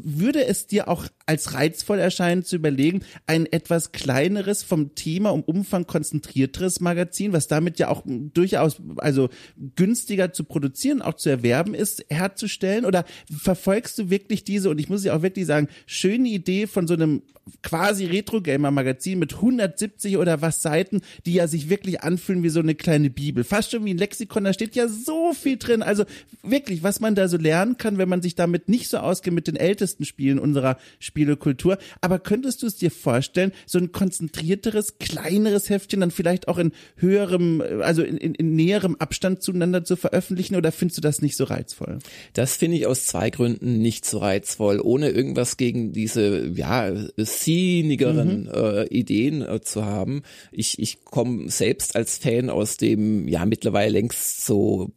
[0.00, 5.42] würde es dir auch als reizvoll erscheinen zu überlegen, ein etwas kleineres vom Thema um
[5.42, 9.28] Umfang konzentrierteres Magazin, was damit ja auch durchaus also
[9.76, 12.86] günstiger zu produzieren, auch zu erwerben ist, herzustellen?
[12.86, 16.86] Oder verfolgst du wirklich diese, und ich muss ja auch wirklich sagen, schöne Idee von
[16.86, 17.22] so einem
[17.62, 22.74] quasi Retro-Gamer-Magazin mit 170 oder was Seiten, die ja sich wirklich anfühlen wie so eine
[22.74, 23.44] kleine Bibel.
[23.44, 25.82] Fast schon wie ein Lexikon, da steht ja so viel drin.
[25.82, 26.04] Also
[26.42, 29.46] wirklich, was man da so lernen kann, wenn man sich damit nicht so auskennt mit
[29.46, 30.78] den ältesten Spielen unserer
[31.18, 31.78] Spielekultur.
[32.00, 36.70] Aber könntest du es dir vorstellen, so ein konzentrierteres, kleineres Heftchen dann vielleicht auch in
[36.96, 41.36] höherem, also in, in, in näherem Abstand zueinander zu veröffentlichen oder findest du das nicht
[41.36, 41.98] so reizvoll?
[42.34, 48.42] Das finde ich aus zwei Gründen nicht so reizvoll, ohne irgendwas gegen diese, ja, szenigeren
[48.44, 48.50] mhm.
[48.54, 50.22] äh, Ideen äh, zu haben.
[50.52, 54.92] Ich, ich komme selbst als Fan aus dem, ja, mittlerweile längst so,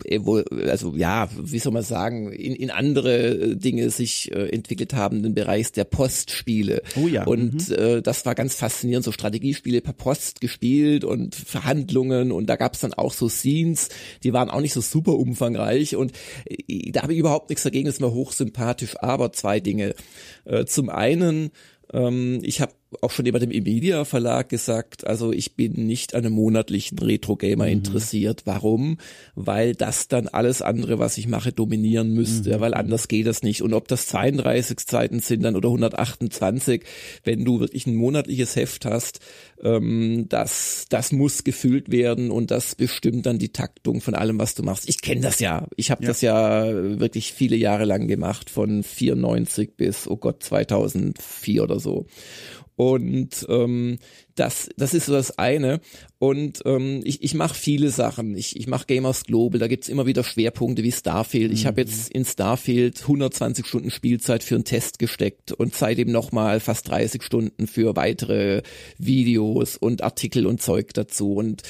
[0.68, 5.34] also ja, wie soll man sagen, in, in andere Dinge sich äh, entwickelt haben, den
[5.34, 6.82] Bereich der Postspiele.
[6.96, 7.26] Oh ja.
[7.26, 7.76] Und mhm.
[7.76, 12.74] äh, das war ganz faszinierend, so Strategiespiele per Post gespielt und Verhandlungen und da gab
[12.74, 13.90] es dann auch so Scenes,
[14.24, 16.12] die waren auch nicht so super umfangreich und
[16.46, 19.96] äh, da habe ich überhaupt nichts dagegen, ist mir hochsympathisch, aber zwei Dinge.
[20.46, 21.52] Äh, zum einen,
[21.94, 26.26] ähm, ich habe auch schon jemand im Media Verlag gesagt, also ich bin nicht an
[26.26, 27.72] einem monatlichen Retro Gamer mhm.
[27.72, 28.42] interessiert.
[28.46, 28.98] Warum?
[29.36, 32.60] Weil das dann alles andere, was ich mache, dominieren müsste, mhm.
[32.60, 33.62] weil anders geht das nicht.
[33.62, 36.84] Und ob das 32 Seiten sind dann oder 128,
[37.24, 39.22] wenn du wirklich ein monatliches Heft hast,
[39.64, 44.56] ähm, das, das muss gefüllt werden und das bestimmt dann die Taktung von allem, was
[44.56, 44.90] du machst.
[44.90, 45.68] Ich kenne das ja.
[45.78, 46.10] Ich habe ja.
[46.10, 46.66] das ja
[47.00, 52.06] wirklich viele Jahre lang gemacht, von 94 bis, oh Gott, 2004 oder so.
[52.82, 54.00] Und ähm,
[54.34, 55.82] das, das ist so das eine.
[56.18, 58.36] Und ähm, ich, ich mache viele Sachen.
[58.36, 61.54] Ich, ich mache Gamers Global, da gibt's immer wieder Schwerpunkte wie Starfield.
[61.54, 61.68] Ich mhm.
[61.68, 66.90] habe jetzt in Starfield 120 Stunden Spielzeit für einen Test gesteckt und seitdem nochmal fast
[66.90, 68.64] 30 Stunden für weitere
[68.98, 71.36] Videos und Artikel und Zeug dazu.
[71.36, 71.62] Und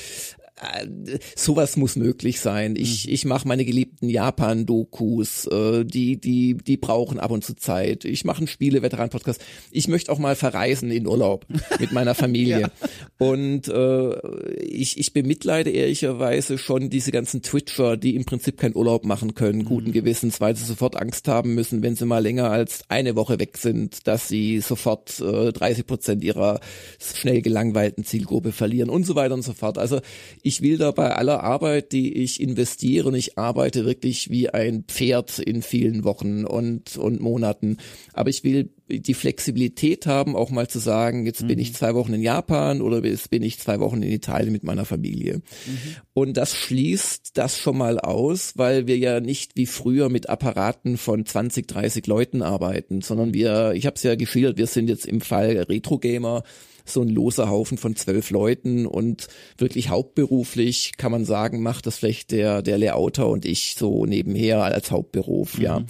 [0.61, 2.75] äh, sowas muss möglich sein.
[2.75, 3.13] Ich, mhm.
[3.13, 8.05] ich mache meine geliebten Japan-Dokus, äh, die, die, die brauchen ab und zu Zeit.
[8.05, 9.41] Ich mache einen Spiele-Veteran-Podcast.
[9.71, 11.45] Ich möchte auch mal verreisen in Urlaub
[11.79, 12.61] mit meiner Familie.
[12.61, 12.71] ja.
[13.17, 19.05] Und äh, ich, ich bemitleide ehrlicherweise schon diese ganzen Twitcher, die im Prinzip keinen Urlaub
[19.05, 19.93] machen können, guten mhm.
[19.93, 23.57] Gewissens, weil sie sofort Angst haben müssen, wenn sie mal länger als eine Woche weg
[23.57, 26.59] sind, dass sie sofort äh, 30 Prozent ihrer
[26.99, 29.77] schnell gelangweilten Zielgruppe verlieren und so weiter und so fort.
[29.77, 30.01] Also
[30.41, 34.83] ich ich will da bei aller Arbeit, die ich investiere, ich arbeite wirklich wie ein
[34.85, 37.77] Pferd in vielen Wochen und, und Monaten,
[38.11, 41.47] aber ich will die Flexibilität haben, auch mal zu sagen, jetzt mhm.
[41.47, 44.65] bin ich zwei Wochen in Japan oder jetzt bin ich zwei Wochen in Italien mit
[44.65, 45.37] meiner Familie.
[45.37, 45.95] Mhm.
[46.11, 50.97] Und das schließt das schon mal aus, weil wir ja nicht wie früher mit Apparaten
[50.97, 55.05] von 20, 30 Leuten arbeiten, sondern wir, ich habe es ja geschildert, wir sind jetzt
[55.05, 56.43] im Fall Retro Gamer
[56.85, 61.97] so ein loser Haufen von zwölf Leuten und wirklich hauptberuflich kann man sagen, macht das
[61.97, 65.63] vielleicht der, der Layouter und ich so nebenher als Hauptberuf, mhm.
[65.63, 65.83] ja.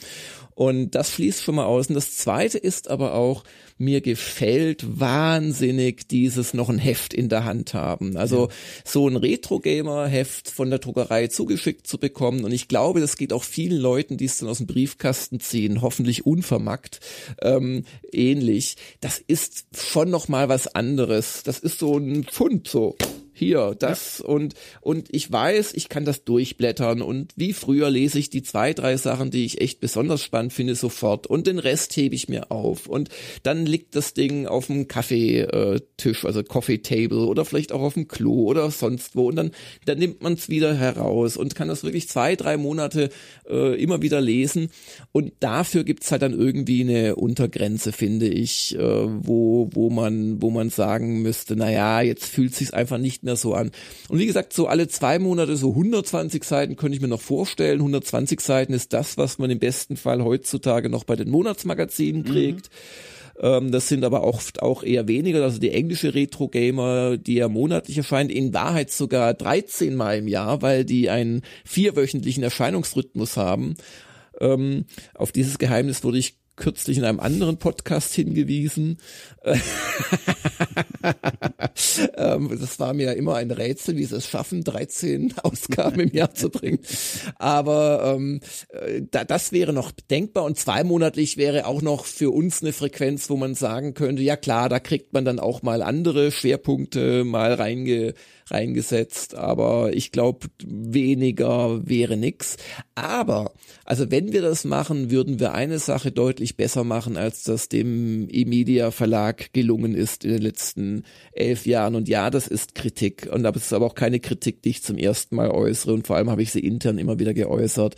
[0.62, 1.88] Und das schließt schon mal aus.
[1.88, 3.44] Und das zweite ist aber auch,
[3.80, 8.16] mir gefällt wahnsinnig dieses noch ein Heft in der Hand haben.
[8.16, 8.54] Also ja.
[8.86, 12.44] so ein Retro-Gamer-Heft von der Druckerei zugeschickt zu bekommen.
[12.44, 15.82] Und ich glaube, das geht auch vielen Leuten, die es dann aus dem Briefkasten ziehen,
[15.82, 17.00] hoffentlich unvermackt,
[17.42, 18.76] ähm, ähnlich.
[19.00, 21.42] Das ist schon noch mal was anderes.
[21.42, 22.98] Das ist so ein Pfund, so
[23.42, 24.26] hier, das ja.
[24.30, 28.74] und und ich weiß, ich kann das durchblättern und wie früher lese ich die zwei,
[28.74, 32.52] drei Sachen, die ich echt besonders spannend finde, sofort und den Rest hebe ich mir
[32.52, 33.10] auf und
[33.42, 38.08] dann liegt das Ding auf dem Kaffeetisch, also Coffee Table oder vielleicht auch auf dem
[38.08, 39.52] Klo oder sonst wo und dann,
[39.86, 43.10] dann nimmt man es wieder heraus und kann das wirklich zwei, drei Monate
[43.50, 44.70] äh, immer wieder lesen
[45.14, 50.52] und dafür gibt's halt dann irgendwie eine Untergrenze, finde ich, äh, wo, wo man, wo
[50.52, 53.72] man sagen müsste, na ja, jetzt fühlt sich's einfach nicht mehr so an.
[54.10, 57.80] Und wie gesagt, so alle zwei Monate so 120 Seiten könnte ich mir noch vorstellen.
[57.80, 62.70] 120 Seiten ist das, was man im besten Fall heutzutage noch bei den Monatsmagazinen kriegt.
[63.42, 63.72] Mhm.
[63.72, 65.42] das sind aber oft auch eher weniger.
[65.44, 70.28] Also die englische Retro Gamer, die ja monatlich erscheint, in Wahrheit sogar 13 Mal im
[70.28, 73.76] Jahr, weil die einen vierwöchentlichen Erscheinungsrhythmus haben.
[74.40, 79.00] Ähm, auf dieses Geheimnis wurde ich kürzlich in einem anderen Podcast hingewiesen.
[82.16, 86.34] Ähm, das war mir immer ein Rätsel, wie sie es schaffen, 13 Ausgaben im Jahr
[86.34, 86.80] zu bringen.
[87.38, 92.62] Aber ähm, äh, da, das wäre noch denkbar und zweimonatlich wäre auch noch für uns
[92.62, 96.32] eine Frequenz, wo man sagen könnte, ja klar, da kriegt man dann auch mal andere
[96.32, 98.14] Schwerpunkte mal reinge
[98.52, 102.58] reingesetzt, aber ich glaube, weniger wäre nix.
[102.96, 103.52] Aber,
[103.86, 108.28] also wenn wir das machen, würden wir eine Sache deutlich besser machen, als das dem
[108.30, 111.96] E-Media Verlag gelungen ist in den letzten elf Jahren.
[111.96, 113.28] Und ja, das ist Kritik.
[113.32, 115.94] Und das ist aber auch keine Kritik, die ich zum ersten Mal äußere.
[115.94, 117.96] Und vor allem habe ich sie intern immer wieder geäußert.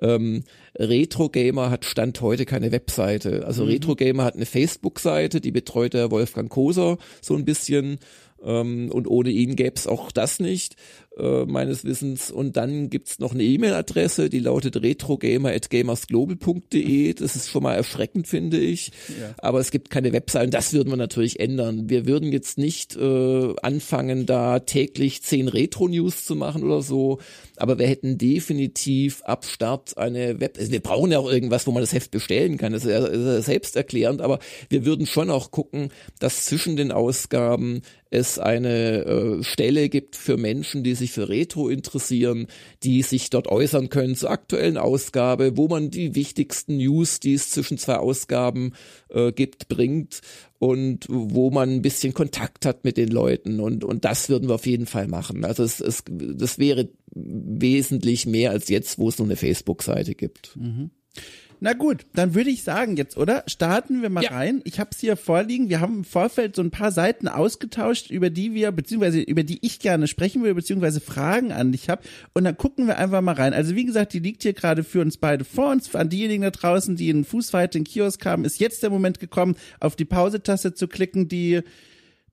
[0.00, 0.42] Ähm,
[0.78, 3.46] Retro Gamer hat Stand heute keine Webseite.
[3.46, 3.70] Also mhm.
[3.70, 7.98] Retro Gamer hat eine Facebook-Seite, die betreut der Wolfgang Koser so ein bisschen.
[8.44, 10.76] Ähm, und ohne ihn gäbe es auch das nicht,
[11.18, 12.30] äh, meines Wissens.
[12.30, 17.12] Und dann gibt's noch eine E-Mail-Adresse, die lautet retrogamer.gamersglobal.de.
[17.14, 18.90] Das ist schon mal erschreckend, finde ich.
[19.20, 19.34] Ja.
[19.38, 20.46] Aber es gibt keine Webseite.
[20.46, 21.90] Und das würden wir natürlich ändern.
[21.90, 27.18] Wir würden jetzt nicht äh, anfangen, da täglich zehn Retro-News zu machen oder so.
[27.56, 30.56] Aber wir hätten definitiv ab Start eine Web.
[30.58, 32.72] Also wir brauchen ja auch irgendwas, wo man das Heft bestellen kann.
[32.72, 34.22] Das ist ja selbsterklärend.
[34.22, 40.16] Aber wir würden schon auch gucken, dass zwischen den Ausgaben es eine äh, Stelle gibt
[40.16, 42.46] für Menschen, die sich für Retro interessieren,
[42.82, 47.50] die sich dort äußern können zur aktuellen Ausgabe, wo man die wichtigsten News, die es
[47.50, 48.72] zwischen zwei Ausgaben
[49.10, 50.20] äh, gibt, bringt
[50.58, 54.54] und wo man ein bisschen Kontakt hat mit den Leuten und und das würden wir
[54.54, 55.44] auf jeden Fall machen.
[55.44, 60.56] Also es, es das wäre wesentlich mehr als jetzt, wo es nur eine Facebook-Seite gibt.
[60.56, 60.90] Mhm.
[61.64, 63.44] Na gut, dann würde ich sagen jetzt, oder?
[63.46, 64.32] Starten wir mal ja.
[64.32, 64.62] rein.
[64.64, 65.68] Ich habe es hier vorliegen.
[65.68, 69.64] Wir haben im Vorfeld so ein paar Seiten ausgetauscht, über die wir, beziehungsweise über die
[69.64, 72.02] ich gerne sprechen will, beziehungsweise Fragen an dich habe.
[72.32, 73.54] Und dann gucken wir einfach mal rein.
[73.54, 75.94] Also wie gesagt, die liegt hier gerade für uns beide vor uns.
[75.94, 79.54] An diejenigen da draußen, die in Fußweite in Kiosk haben, ist jetzt der Moment gekommen,
[79.78, 81.62] auf die Pause-Taste zu klicken, die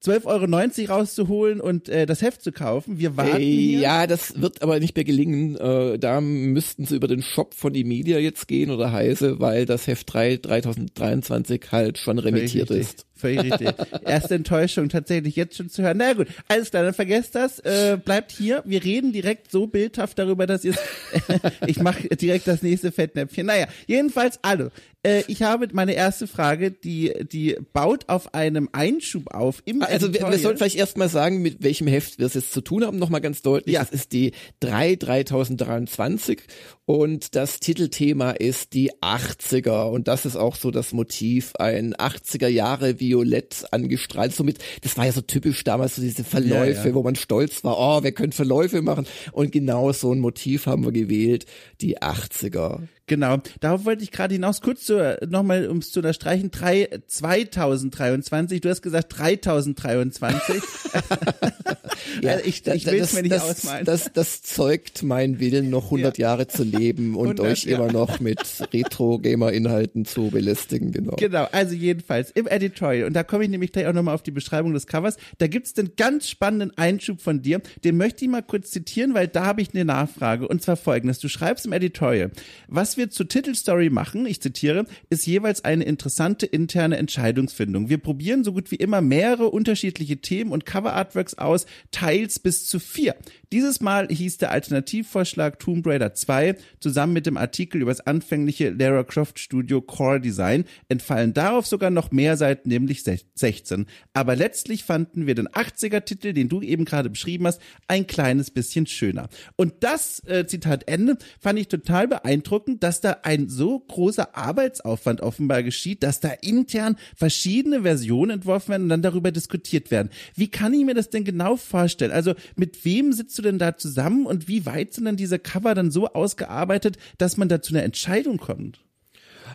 [0.03, 2.99] 12,90 Euro rauszuholen und äh, das Heft zu kaufen.
[2.99, 3.37] Wir warten.
[3.37, 3.79] Hier.
[3.79, 5.57] Ja, das wird aber nicht mehr gelingen.
[5.57, 9.65] Äh, da müssten sie über den Shop von die Media jetzt gehen oder Heise, weil
[9.65, 13.05] das Heft 3 3023 halt schon remittiert ist.
[13.19, 13.69] Völlig richtig.
[14.05, 15.97] Erste Enttäuschung tatsächlich jetzt schon zu hören.
[15.97, 17.59] Na gut, alles klar, dann vergesst das.
[17.59, 18.63] Äh, bleibt hier.
[18.65, 20.73] Wir reden direkt so bildhaft darüber, dass ihr
[21.67, 23.45] Ich mache direkt das nächste Fettnäpfchen.
[23.45, 24.71] Naja, jedenfalls, alle.
[25.03, 30.13] Äh, ich habe meine erste Frage, die, die baut auf einem Einschub auf im Also
[30.13, 32.99] wir, wir sollten vielleicht erstmal sagen, mit welchem Heft wir es jetzt zu tun haben,
[32.99, 33.75] nochmal ganz deutlich.
[33.75, 33.81] Ja.
[33.81, 36.41] Das ist die 3 3023
[36.89, 42.47] und das Titelthema ist die 80er und das ist auch so das Motiv, ein 80er
[42.47, 44.33] Jahre Violett angestrahlt.
[44.33, 46.93] Somit, das war ja so typisch damals so diese Verläufe, ja, ja.
[46.95, 50.83] wo man stolz war, oh, wir können Verläufe machen und genau so ein Motiv haben
[50.83, 51.45] wir gewählt,
[51.79, 52.79] die 80er.
[53.09, 54.61] Genau, darauf wollte ich gerade hinaus.
[54.61, 60.61] Kurz zu, nochmal, um es zu unterstreichen, drei, 2023, du hast gesagt 3023.
[62.21, 63.83] ja, also ich ich will es mir nicht das, ausmalen.
[63.83, 66.27] Das, das zeugt mein Willen, noch 100 ja.
[66.29, 67.77] Jahre zu leben und 100, euch ja.
[67.77, 68.39] immer noch mit
[68.71, 70.91] Retro-Gamer-Inhalten zu belästigen.
[70.91, 71.15] Genau.
[71.15, 74.29] genau, also jedenfalls im Editorial, und da komme ich nämlich gleich auch nochmal auf die
[74.29, 78.43] Beschreibung des Covers, da gibt's den ganz spannenden Einschub von dir, den möchte ich mal
[78.43, 81.17] kurz zitieren, weil da habe ich eine Nachfrage, und zwar folgendes.
[81.17, 82.29] Du schreibst im Editorial,
[82.67, 87.89] was wir zur Titelstory machen, ich zitiere, ist jeweils eine interessante interne Entscheidungsfindung.
[87.89, 92.79] Wir probieren so gut wie immer mehrere unterschiedliche Themen und Cover-Artworks aus, teils bis zu
[92.79, 93.15] vier.
[93.51, 98.69] Dieses Mal hieß der Alternativvorschlag Tomb Raider 2 zusammen mit dem Artikel über das anfängliche
[98.69, 103.87] Lara Croft Studio Core Design entfallen darauf sogar noch mehr Seiten, nämlich 16.
[104.13, 108.51] Aber letztlich fanden wir den 80er Titel, den du eben gerade beschrieben hast, ein kleines
[108.51, 109.29] bisschen schöner.
[109.55, 115.21] Und das, äh, Zitat Ende, fand ich total beeindruckend, dass da ein so großer Arbeitsaufwand
[115.21, 120.11] offenbar geschieht, dass da intern verschiedene Versionen entworfen werden und dann darüber diskutiert werden.
[120.35, 122.11] Wie kann ich mir das denn genau vorstellen?
[122.11, 125.73] Also mit wem sitzt du denn da zusammen und wie weit sind dann diese Cover
[125.73, 128.79] dann so ausgearbeitet, dass man da zu einer Entscheidung kommt?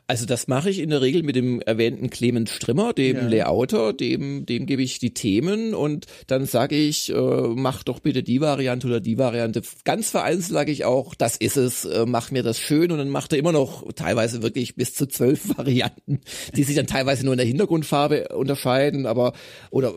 [0.07, 3.27] Also das mache ich in der Regel mit dem erwähnten Clemens Strimmer, dem ja.
[3.27, 8.23] Layouter, dem, dem gebe ich die Themen und dann sage ich, äh, mach doch bitte
[8.23, 9.63] die Variante oder die Variante.
[9.85, 13.09] Ganz vereinzelt sage ich auch, das ist es, äh, mach mir das schön und dann
[13.09, 16.21] macht er immer noch teilweise wirklich bis zu zwölf Varianten,
[16.55, 19.33] die sich dann teilweise nur in der Hintergrundfarbe unterscheiden, aber
[19.71, 19.95] oder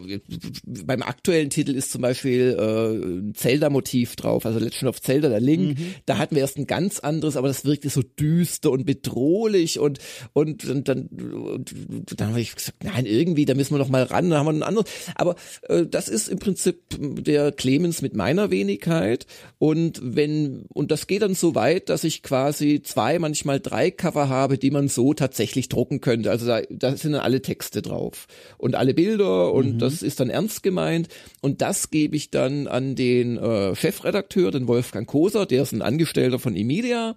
[0.86, 5.42] beim aktuellen Titel ist zum Beispiel äh, ein Zelda-Motiv drauf, also Legend of Zelda, der
[5.42, 5.96] Link, mhm.
[6.06, 9.97] da hatten wir erst ein ganz anderes, aber das wirkte so düster und bedrohlich und
[10.34, 11.74] und, und dann, und,
[12.16, 14.54] dann habe ich gesagt, nein, irgendwie, da müssen wir noch mal ran, da haben wir
[14.54, 14.90] ein anderes.
[15.16, 19.26] Aber äh, das ist im Prinzip der Clemens mit meiner Wenigkeit.
[19.60, 24.30] Und wenn, und das geht dann so weit, dass ich quasi zwei, manchmal drei Cover
[24.30, 26.32] habe, die man so tatsächlich drucken könnte.
[26.32, 28.28] Also da, da sind dann alle Texte drauf
[28.58, 29.80] und alle Bilder und mhm.
[29.80, 31.10] das ist dann ernst gemeint.
[31.42, 35.82] Und das gebe ich dann an den äh, Chefredakteur, den Wolfgang Koser, der ist ein
[35.82, 37.16] Angestellter von Emilia.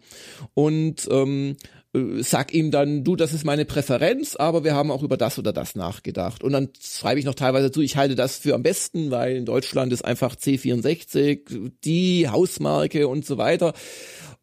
[0.54, 1.56] Und ähm,
[1.94, 5.38] äh, sag ihm dann, du, das ist meine Präferenz, aber wir haben auch über das
[5.38, 6.44] oder das nachgedacht.
[6.44, 9.44] Und dann schreibe ich noch teilweise zu, ich halte das für am besten, weil in
[9.44, 13.74] Deutschland ist einfach C64 die Hausmarke und so weiter.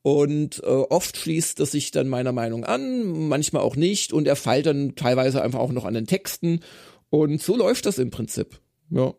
[0.01, 4.13] Und äh, oft schließt er sich dann meiner Meinung an, manchmal auch nicht.
[4.13, 6.61] Und er feilt dann teilweise einfach auch noch an den Texten.
[7.09, 8.59] Und so läuft das im Prinzip.
[8.89, 9.13] Ja.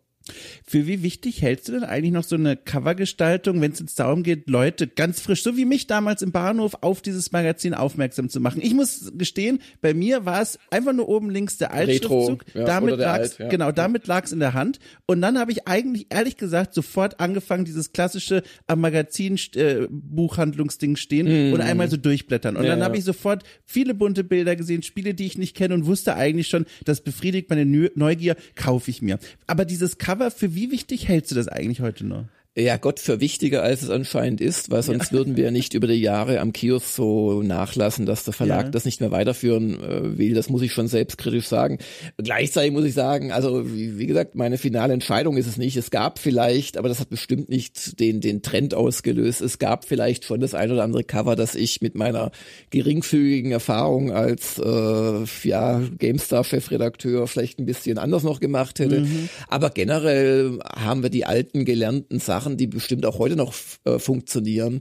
[0.67, 4.23] Für wie wichtig hältst du denn eigentlich noch so eine Covergestaltung, wenn es jetzt darum
[4.23, 8.41] geht, Leute ganz frisch, so wie mich damals im Bahnhof, auf dieses Magazin aufmerksam zu
[8.41, 8.61] machen?
[8.63, 12.45] Ich muss gestehen, bei mir war es einfach nur oben links der Altschriftzug.
[12.55, 13.49] Ja, damit lag's, Alt, ja.
[13.49, 14.79] genau, damit lag's in der Hand.
[15.07, 20.97] Und dann habe ich eigentlich ehrlich gesagt sofort angefangen, dieses klassische am Magazin äh, Buchhandlungsding
[20.97, 21.55] stehen mm.
[21.55, 22.57] und einmal so durchblättern.
[22.57, 25.75] Und ja, dann habe ich sofort viele bunte Bilder gesehen, Spiele, die ich nicht kenne
[25.75, 27.65] und wusste eigentlich schon, das befriedigt meine
[27.95, 29.19] Neugier, kaufe ich mir.
[29.47, 32.25] Aber dieses Cover aber für wie wichtig hältst du das eigentlich heute noch?
[32.63, 35.19] Ja Gott für wichtiger, als es anscheinend ist, weil sonst ja.
[35.19, 38.71] würden wir nicht über die Jahre am Kiosk so nachlassen, dass der Verlag ja.
[38.71, 40.35] das nicht mehr weiterführen äh, will.
[40.35, 41.79] Das muss ich schon selbstkritisch sagen.
[42.17, 45.77] Gleichzeitig muss ich sagen, also wie, wie, gesagt, meine finale Entscheidung ist es nicht.
[45.77, 49.41] Es gab vielleicht, aber das hat bestimmt nicht den, den Trend ausgelöst.
[49.41, 52.31] Es gab vielleicht schon das ein oder andere Cover, das ich mit meiner
[52.71, 59.01] geringfügigen Erfahrung als äh, ja, GameStar-Chefredakteur vielleicht ein bisschen anders noch gemacht hätte.
[59.01, 59.29] Mhm.
[59.49, 63.99] Aber generell haben wir die alten gelernten Sachen Sachen, die bestimmt auch heute noch äh,
[63.99, 64.81] funktionieren.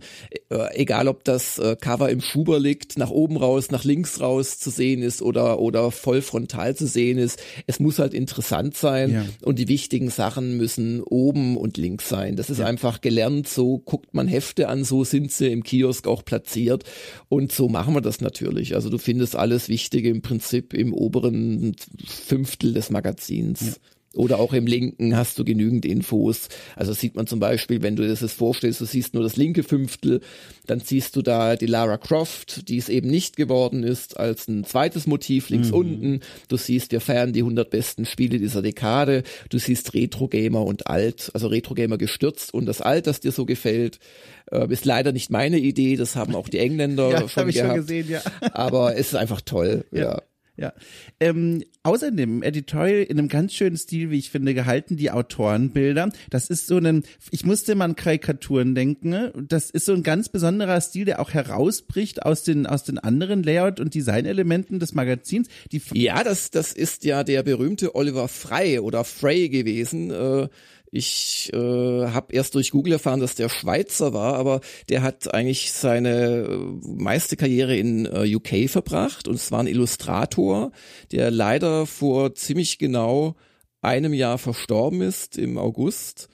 [0.49, 4.59] Äh, egal, ob das äh, Cover im Schuber liegt, nach oben raus, nach links raus
[4.59, 7.39] zu sehen ist oder, oder voll frontal zu sehen ist.
[7.68, 9.26] Es muss halt interessant sein ja.
[9.41, 12.36] und die wichtigen Sachen müssen oben und links sein.
[12.36, 12.65] Das ist ja.
[12.65, 13.47] einfach gelernt.
[13.47, 16.84] So guckt man Hefte an, so sind sie im Kiosk auch platziert
[17.30, 18.76] und so machen wir das natürlich.
[18.76, 23.61] Also du findest alles Wichtige im Prinzip im oberen Fünftel des Magazins.
[23.61, 23.74] Ja.
[24.18, 26.49] Oder auch im linken hast du genügend Infos.
[26.76, 29.63] Also sieht man zum Beispiel, wenn du das jetzt vorstellst, du siehst nur das linke
[29.63, 30.22] Fünftel,
[30.65, 34.63] dann siehst du da die Lara Croft, die es eben nicht geworden ist, als ein
[34.63, 35.74] zweites Motiv links mhm.
[35.76, 36.20] unten.
[36.47, 39.24] Du siehst, wir feiern die 100 besten Spiele dieser Dekade.
[39.49, 43.32] Du siehst Retro Gamer und Alt, also Retro Gamer gestürzt und das Alt, das dir
[43.32, 43.99] so gefällt.
[44.51, 47.68] Äh, ist leider nicht meine Idee, das haben auch die Engländer ja, schon gehabt.
[47.68, 48.22] Schon gesehen, ja.
[48.53, 50.01] Aber es ist einfach toll, ja.
[50.01, 50.22] ja.
[50.58, 50.74] Ja.
[51.20, 56.10] Ähm, außerdem Editorial in einem ganz schönen Stil, wie ich finde, gehalten, die Autorenbilder.
[56.32, 59.10] Das ist so ein, ich musste mal an Karikaturen denken.
[59.10, 59.32] Ne?
[59.47, 63.43] Das ist so ein ganz besonderer Stil, der auch herausbricht aus den, aus den anderen
[63.43, 65.47] Layout- und Designelementen des Magazins.
[65.72, 70.10] Die ja, das, das ist ja der berühmte Oliver Frey oder Frey gewesen.
[70.10, 70.47] Äh
[70.92, 75.74] ich äh, habe erst durch Google erfahren, dass der Schweizer war, aber der hat eigentlich
[75.74, 76.58] seine äh,
[76.88, 80.72] meiste Karriere in äh, UK verbracht und es war ein Illustrator,
[81.12, 83.36] der leider vor ziemlich genau
[83.82, 86.30] einem Jahr verstorben ist im August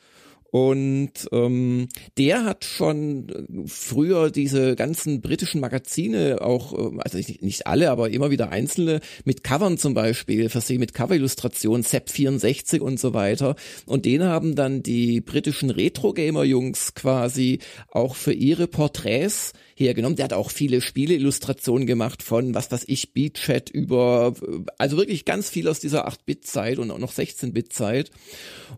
[0.54, 1.88] und ähm,
[2.20, 7.90] der hat schon äh, früher diese ganzen britischen Magazine auch, äh, also nicht, nicht alle,
[7.90, 13.16] aber immer wieder einzelne, mit Covern zum Beispiel, versehen mit Coverillustrationen, Sepp 64 und so
[13.16, 13.56] weiter.
[13.88, 17.58] Und den haben dann die britischen Retro-Gamer-Jungs quasi
[17.90, 20.16] auch für ihre Porträts hergenommen.
[20.16, 24.34] Der hat auch viele Spieleillustrationen gemacht von, was weiß ich, Beat-Chat über,
[24.78, 28.12] also wirklich ganz viel aus dieser 8-Bit-Zeit und auch noch 16-Bit-Zeit.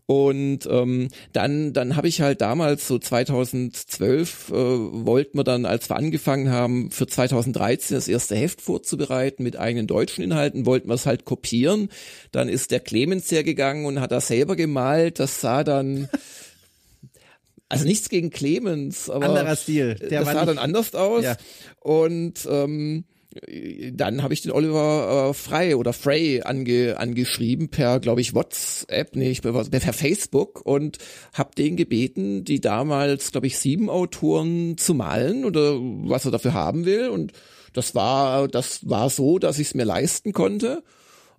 [0.05, 5.89] Und ähm, dann, dann habe ich halt damals, so 2012, äh, wollten wir dann, als
[5.89, 10.95] wir angefangen haben, für 2013 das erste Heft vorzubereiten mit eigenen deutschen Inhalten, wollten wir
[10.95, 11.89] es halt kopieren.
[12.31, 15.19] Dann ist der Clemens hergegangen und hat das selber gemalt.
[15.19, 16.09] Das sah dann
[17.67, 19.95] Also nichts gegen Clemens, aber anderer Stil.
[19.95, 21.23] Der das sah dann anders aus.
[21.23, 21.35] Ja.
[21.79, 23.05] Und ähm,
[23.91, 29.15] dann habe ich den Oliver äh, Frey oder Frey ange, angeschrieben per, glaube ich, WhatsApp,
[29.15, 30.99] nee, ich, per Facebook und
[31.33, 36.53] habe den gebeten, die damals, glaube ich, sieben Autoren zu malen oder was er dafür
[36.53, 37.09] haben will.
[37.09, 37.33] Und
[37.73, 40.83] das war, das war so, dass ich es mir leisten konnte.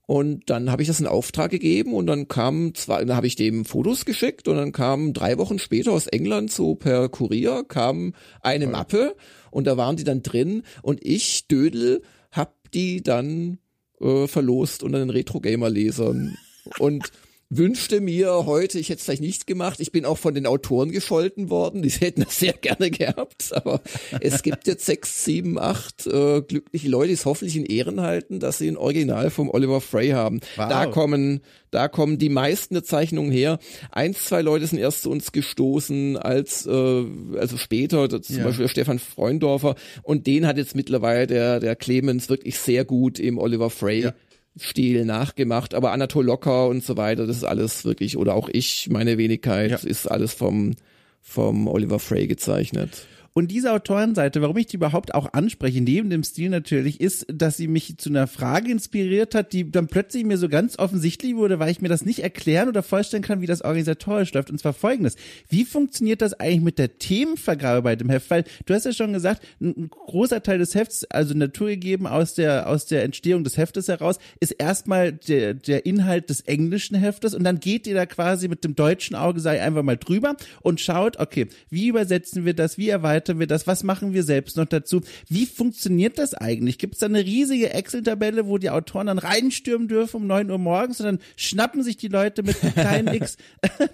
[0.06, 3.34] Und dann habe ich das in Auftrag gegeben und dann kam zwei, dann habe ich
[3.34, 8.14] dem Fotos geschickt und dann kam drei Wochen später aus England so per Kurier kam
[8.40, 9.16] eine Mappe
[9.50, 13.58] und da waren die dann drin und ich, Dödel, hab die dann
[14.00, 16.36] äh, verlost unter den Retro-Gamer-Lesern.
[16.78, 17.10] und
[17.48, 19.78] wünschte mir heute, ich hätte es vielleicht nicht gemacht.
[19.80, 21.82] Ich bin auch von den Autoren gescholten worden.
[21.82, 23.52] Die hätten das sehr gerne gehabt.
[23.52, 23.80] Aber
[24.20, 28.40] es gibt jetzt sechs, sieben, acht äh, glückliche Leute, die es hoffentlich in Ehren halten,
[28.40, 30.40] dass sie ein Original vom Oliver Frey haben.
[30.56, 30.68] Wow.
[30.68, 31.40] Da kommen,
[31.70, 33.58] da kommen die meisten der Zeichnungen her.
[33.92, 37.04] Eins, zwei Leute sind erst zu uns gestoßen als, äh,
[37.38, 38.44] also später, zum ja.
[38.44, 39.76] Beispiel Stefan Freundorfer.
[40.02, 44.14] Und den hat jetzt mittlerweile der, der Clemens wirklich sehr gut im Oliver Frey ja
[44.58, 48.88] Stil nachgemacht, aber Anatol Locker und so weiter, das ist alles wirklich, oder auch ich,
[48.90, 49.76] meine Wenigkeit, ja.
[49.76, 50.76] ist alles vom,
[51.20, 53.06] vom Oliver Frey gezeichnet.
[53.36, 57.58] Und diese Autorenseite, warum ich die überhaupt auch anspreche, neben dem Stil natürlich, ist, dass
[57.58, 61.58] sie mich zu einer Frage inspiriert hat, die dann plötzlich mir so ganz offensichtlich wurde,
[61.58, 64.50] weil ich mir das nicht erklären oder vorstellen kann, wie das organisatorisch läuft.
[64.50, 65.16] Und zwar folgendes.
[65.50, 68.30] Wie funktioniert das eigentlich mit der Themenvergabe bei dem Heft?
[68.30, 72.66] Weil du hast ja schon gesagt, ein großer Teil des Hefts, also naturgegeben aus der,
[72.70, 77.44] aus der Entstehung des Heftes heraus, ist erstmal der, der Inhalt des englischen Heftes und
[77.44, 81.20] dann geht ihr da quasi mit dem deutschen Auge, sei einfach mal drüber und schaut,
[81.20, 83.66] okay, wie übersetzen wir das, wie erweitern erweitern wir das?
[83.66, 85.00] Was machen wir selbst noch dazu?
[85.28, 86.78] Wie funktioniert das eigentlich?
[86.78, 90.58] Gibt es da eine riesige Excel-Tabelle, wo die Autoren dann reinstürmen dürfen um neun Uhr
[90.58, 93.36] morgens und dann schnappen sich die Leute mit einem kleinen X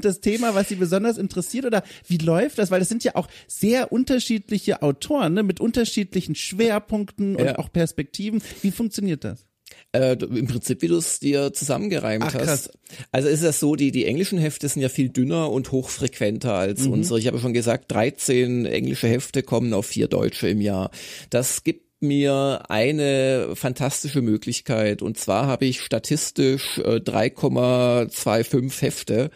[0.00, 1.64] das Thema, was sie besonders interessiert?
[1.64, 2.70] Oder wie läuft das?
[2.70, 5.42] Weil das sind ja auch sehr unterschiedliche Autoren ne?
[5.42, 7.58] mit unterschiedlichen Schwerpunkten und ja.
[7.58, 8.42] auch Perspektiven.
[8.62, 9.46] Wie funktioniert das?
[9.93, 12.70] Äh, Im Prinzip, wie du es dir zusammengereimt Ach, hast.
[13.11, 16.86] Also ist es so, die, die englischen Hefte sind ja viel dünner und hochfrequenter als
[16.86, 16.93] mhm.
[16.93, 17.18] unsere.
[17.18, 20.90] Ich habe schon gesagt, 13 englische Hefte kommen auf vier deutsche im Jahr.
[21.28, 25.03] Das gibt mir eine fantastische Möglichkeit.
[25.03, 29.30] Und zwar habe ich statistisch äh, 3,25 Hefte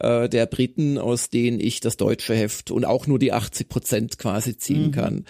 [0.00, 4.18] äh, der Briten, aus denen ich das deutsche Heft und auch nur die 80 Prozent
[4.18, 4.92] quasi ziehen mhm.
[4.92, 5.24] kann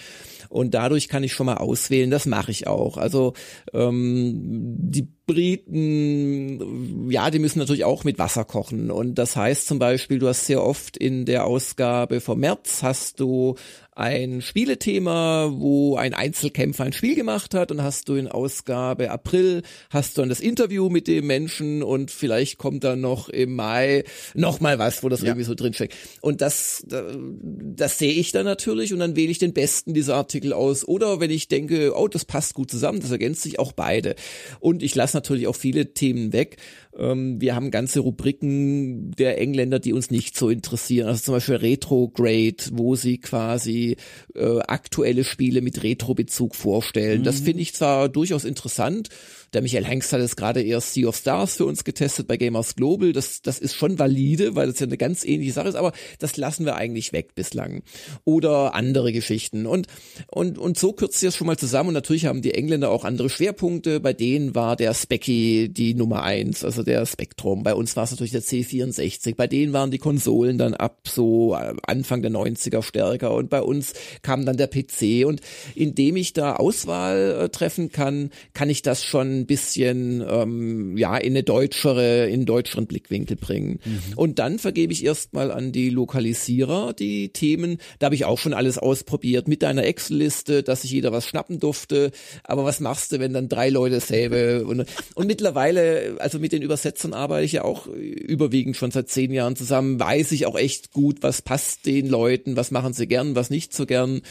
[0.48, 2.96] und dadurch kann ich schon mal auswählen, das mache ich auch.
[2.96, 3.34] Also
[3.72, 4.34] ähm,
[4.78, 8.90] die Briten, ja, die müssen natürlich auch mit Wasser kochen.
[8.90, 13.20] Und das heißt zum Beispiel, du hast sehr oft in der Ausgabe vom März hast
[13.20, 13.56] du
[13.96, 19.62] ein Spielethema, wo ein Einzelkämpfer ein Spiel gemacht hat und hast du in Ausgabe April
[19.88, 24.04] hast du dann das Interview mit dem Menschen und vielleicht kommt dann noch im Mai
[24.34, 25.28] noch mal was, wo das ja.
[25.28, 25.96] irgendwie so drinsteckt.
[26.20, 30.16] Und das, das, das sehe ich dann natürlich und dann wähle ich den besten dieser
[30.16, 30.86] Artikel aus.
[30.86, 34.14] Oder wenn ich denke, oh, das passt gut zusammen, das ergänzt sich auch beide.
[34.60, 36.58] Und ich lasse natürlich auch viele Themen weg.
[36.98, 41.08] Ähm, wir haben ganze Rubriken der Engländer, die uns nicht so interessieren.
[41.08, 43.96] Also zum Beispiel Retrograde, wo sie quasi
[44.34, 47.20] äh, aktuelle Spiele mit Retro-Bezug vorstellen.
[47.20, 47.24] Mhm.
[47.24, 49.08] Das finde ich zwar durchaus interessant,
[49.56, 52.76] der Michael Hengst hat es gerade erst Sea of Stars für uns getestet bei Gamers
[52.76, 53.14] Global.
[53.14, 56.36] Das, das ist schon valide, weil das ja eine ganz ähnliche Sache ist, aber das
[56.36, 57.82] lassen wir eigentlich weg bislang.
[58.26, 59.64] Oder andere Geschichten.
[59.64, 59.86] Und,
[60.26, 61.88] und, und so kürzt sich das schon mal zusammen.
[61.88, 63.98] Und natürlich haben die Engländer auch andere Schwerpunkte.
[63.98, 67.62] Bei denen war der Specky die Nummer eins, also der Spektrum.
[67.62, 69.36] Bei uns war es natürlich der C64.
[69.36, 73.32] Bei denen waren die Konsolen dann ab so äh, Anfang der 90er stärker.
[73.32, 75.24] Und bei uns kam dann der PC.
[75.26, 75.40] Und
[75.74, 81.16] indem ich da Auswahl äh, treffen kann, kann ich das schon ein bisschen ähm, ja
[81.16, 83.78] in eine deutschere, in einen deutscheren Blickwinkel bringen.
[83.84, 84.00] Mhm.
[84.16, 87.78] Und dann vergebe ich erstmal an die Lokalisierer die Themen.
[87.98, 91.60] Da habe ich auch schon alles ausprobiert mit deiner Excel-Liste, dass sich jeder was schnappen
[91.60, 92.10] durfte.
[92.42, 94.84] Aber was machst du, wenn dann drei Leute dasselbe und,
[95.14, 99.56] und mittlerweile, also mit den Übersetzern arbeite ich ja auch überwiegend schon seit zehn Jahren
[99.56, 103.50] zusammen, weiß ich auch echt gut, was passt den Leuten, was machen sie gern, was
[103.50, 104.22] nicht so gern.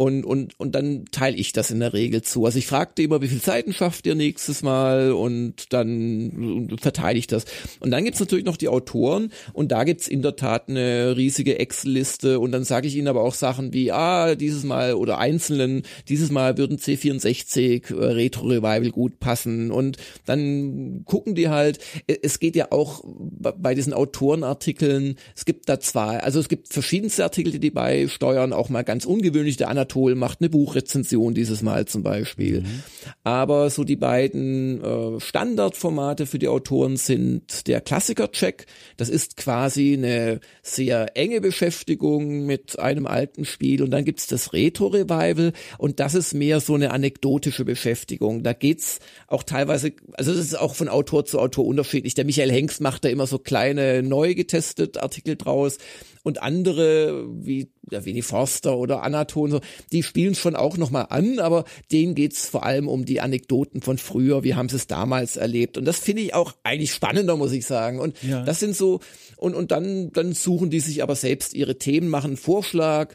[0.00, 2.44] Und, und, und dann teile ich das in der Regel zu.
[2.44, 5.10] Also ich fragte immer, wie viel Seiten schafft ihr nächstes Mal?
[5.10, 7.46] Und dann verteile ich das.
[7.80, 9.32] Und dann gibt's natürlich noch die Autoren.
[9.52, 12.38] Und da gibt's in der Tat eine riesige Excel-Liste.
[12.38, 16.30] Und dann sage ich ihnen aber auch Sachen wie, ah, dieses Mal oder einzelnen, dieses
[16.30, 19.72] Mal würden C64 äh, Retro Revival gut passen.
[19.72, 19.96] Und
[20.26, 26.20] dann gucken die halt, es geht ja auch bei diesen Autorenartikeln, es gibt da zwei,
[26.20, 30.40] also es gibt verschiedenste Artikel, die die beisteuern, auch mal ganz ungewöhnlich, der Anatol macht
[30.40, 32.60] eine Buchrezension dieses Mal zum Beispiel.
[32.60, 32.82] Mhm.
[33.24, 38.66] Aber so die beiden äh, Standardformate für die Autoren sind der Klassiker-Check.
[38.96, 43.82] Das ist quasi eine sehr enge Beschäftigung mit einem alten Spiel.
[43.82, 45.52] Und dann gibt's das Retro-Revival.
[45.78, 48.42] Und das ist mehr so eine anekdotische Beschäftigung.
[48.42, 52.14] Da geht's auch teilweise, also das ist auch von Autor zu Autor unterschiedlich.
[52.14, 55.78] Der Michael Hengst macht da immer so kleine, neu getestet Artikel draus
[56.22, 59.60] und andere wie ja, Winnie Forster oder Anaton, so,
[59.92, 63.98] die spielen schon auch nochmal an, aber denen geht's vor allem um die Anekdoten von
[63.98, 65.78] früher, wie haben sie es damals erlebt.
[65.78, 68.00] Und das finde ich auch eigentlich spannender, muss ich sagen.
[68.00, 68.42] Und ja.
[68.44, 69.00] das sind so,
[69.36, 73.14] und, und dann, dann suchen die sich aber selbst ihre Themen, machen einen Vorschlag,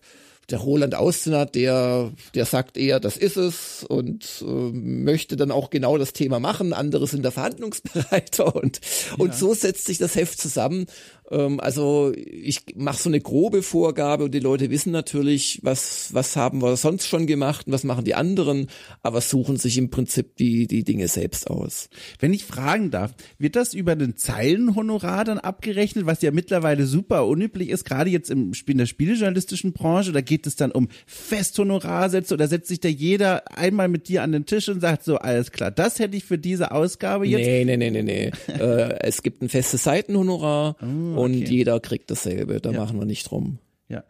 [0.50, 5.70] der Roland Austinat, der, der sagt eher, das ist es und äh, möchte dann auch
[5.70, 6.74] genau das Thema machen.
[6.74, 9.18] Andere sind da verhandlungsbereiter und, ja.
[9.18, 10.86] und so setzt sich das Heft zusammen
[11.32, 16.36] ähm, also ich mache so eine grobe Vorgabe und die Leute wissen natürlich, was, was
[16.36, 18.68] haben wir sonst schon gemacht und was machen die anderen,
[19.02, 21.90] aber suchen sich im Prinzip die, die Dinge selbst aus.
[22.20, 27.28] Wenn ich fragen darf, wird das über den Zeilenhonorar dann abgerechnet, was ja mittlerweile super
[27.28, 32.34] unüblich ist, gerade jetzt im, in der spielejournalistischen Branche, da geht es dann um Festhonorarsätze
[32.34, 35.52] oder setzt sich da jeder einmal mit dir an den Tisch und sagt so, alles
[35.52, 37.46] klar, das hätte ich für diese Ausgabe jetzt.
[37.46, 38.32] Nee, nee, nee, nee, nee.
[38.54, 40.86] äh, es gibt ein festes Seitenhonorar oh
[41.18, 42.60] und jeder kriegt dasselbe.
[42.62, 42.80] Da ja.
[42.80, 43.60] machen wir nicht drum.
[43.90, 44.04] Ja.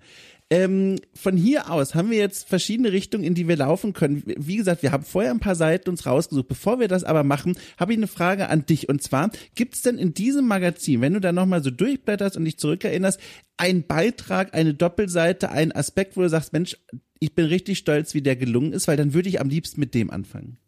[0.50, 4.22] Ähm, von hier aus haben wir jetzt verschiedene Richtungen, in die wir laufen können.
[4.26, 6.48] Wie gesagt, wir haben vorher ein paar Seiten uns rausgesucht.
[6.48, 8.88] Bevor wir das aber machen, habe ich eine Frage an dich.
[8.88, 12.46] Und zwar, gibt es denn in diesem Magazin, wenn du da nochmal so durchblätterst und
[12.46, 13.20] dich zurückerinnerst,
[13.58, 16.78] einen Beitrag, eine Doppelseite, einen Aspekt, wo du sagst, Mensch,
[17.20, 19.96] ich bin richtig stolz, wie der gelungen ist, weil dann würde ich am liebsten mit
[19.96, 20.60] dem anfangen.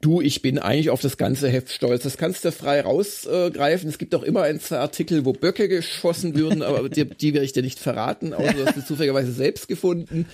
[0.00, 2.02] Du, ich bin eigentlich auf das ganze Heft stolz.
[2.02, 3.88] Das kannst du frei rausgreifen.
[3.88, 7.34] Äh, es gibt auch immer ein, zwei Artikel, wo Böcke geschossen würden, aber die, die
[7.34, 10.26] werde ich dir nicht verraten, außer du hast du zufälligerweise selbst gefunden.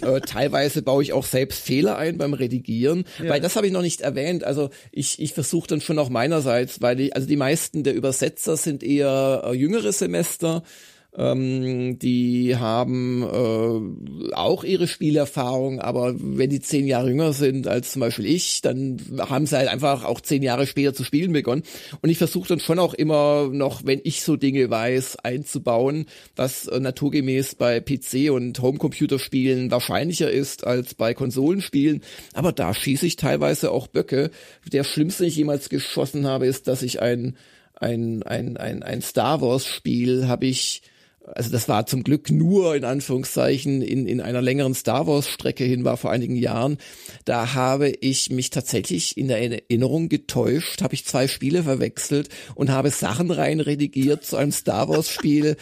[0.00, 3.30] Äh, teilweise baue ich auch selbst Fehler ein beim Redigieren, ja.
[3.30, 4.44] weil das habe ich noch nicht erwähnt.
[4.44, 8.56] Also ich, ich versuche dann schon auch meinerseits, weil die, also die meisten der Übersetzer
[8.56, 10.62] sind eher äh, jüngere Semester.
[11.18, 17.92] Ähm, die haben äh, auch ihre Spielerfahrung, aber wenn die zehn Jahre jünger sind als
[17.92, 21.62] zum Beispiel ich, dann haben sie halt einfach auch zehn Jahre später zu spielen begonnen.
[22.02, 26.04] Und ich versuche dann schon auch immer noch, wenn ich so Dinge weiß, einzubauen,
[26.34, 32.02] was äh, naturgemäß bei PC und Homecomputer-Spielen wahrscheinlicher ist als bei Konsolenspielen.
[32.34, 34.30] Aber da schieße ich teilweise auch Böcke.
[34.70, 37.36] Der schlimmste, den ich jemals geschossen habe, ist, dass ich ein
[37.78, 40.80] ein, ein, ein, ein Star Wars Spiel habe ich
[41.34, 45.64] also das war zum Glück nur in Anführungszeichen in, in einer längeren Star Wars Strecke
[45.64, 46.78] hin war vor einigen Jahren.
[47.24, 52.70] Da habe ich mich tatsächlich in der Erinnerung getäuscht, habe ich zwei Spiele verwechselt und
[52.70, 55.56] habe Sachen rein redigiert zu einem Star Wars Spiel.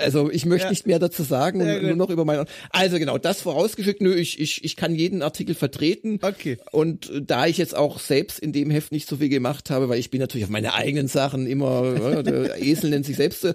[0.00, 0.70] Also ich möchte ja.
[0.70, 4.40] nicht mehr dazu sagen und nur noch über mein, also genau, das vorausgeschickt, nö, ich,
[4.40, 6.18] ich, ich kann jeden Artikel vertreten.
[6.22, 6.58] Okay.
[6.70, 9.98] Und da ich jetzt auch selbst in dem Heft nicht so viel gemacht habe, weil
[9.98, 13.46] ich bin natürlich auf meine eigenen Sachen immer, der Esel nennt sich selbst,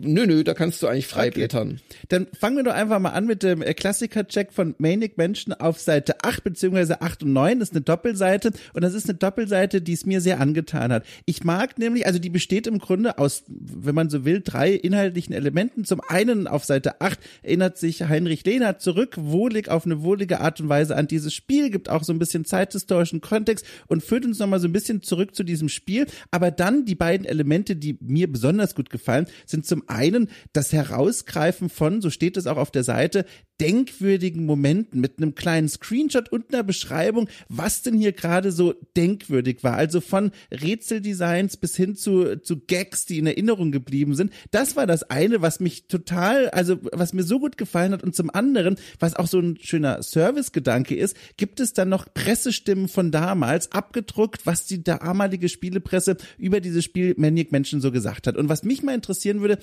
[0.00, 1.40] Nö, nö, da kannst du eigentlich frei okay.
[1.40, 1.80] blättern.
[2.08, 5.80] Dann fangen wir doch einfach mal an mit dem äh, Klassiker-Check von Manic Menschen auf
[5.80, 7.58] Seite 8 beziehungsweise 8 und 9.
[7.58, 11.04] Das ist eine Doppelseite und das ist eine Doppelseite, die es mir sehr angetan hat.
[11.26, 15.34] Ich mag nämlich, also die besteht im Grunde aus, wenn man so will, drei inhaltlichen
[15.34, 15.84] Elementen.
[15.84, 20.60] Zum einen auf Seite 8 erinnert sich Heinrich Lehnert zurück, wohlig auf eine wohlige Art
[20.60, 24.38] und Weise an dieses Spiel, gibt auch so ein bisschen zeithistorischen Kontext und führt uns
[24.38, 26.06] nochmal so ein bisschen zurück zu diesem Spiel.
[26.30, 31.68] Aber dann die beiden Elemente, die mir besonders gut gefallen, sind zum einen das Herausgreifen
[31.68, 33.24] von, so steht es auch auf der Seite,
[33.60, 39.62] denkwürdigen Momenten mit einem kleinen Screenshot und einer Beschreibung, was denn hier gerade so denkwürdig
[39.62, 39.74] war.
[39.74, 44.32] Also von Rätseldesigns bis hin zu, zu Gags, die in Erinnerung geblieben sind.
[44.50, 48.02] Das war das eine, was mich total, also was mir so gut gefallen hat.
[48.02, 52.88] Und zum anderen, was auch so ein schöner Servicegedanke ist, gibt es dann noch Pressestimmen
[52.88, 58.36] von damals abgedruckt, was die damalige Spielepresse über dieses Spiel Maniac Menschen so gesagt hat.
[58.36, 59.58] Und was mich mal interessieren würde,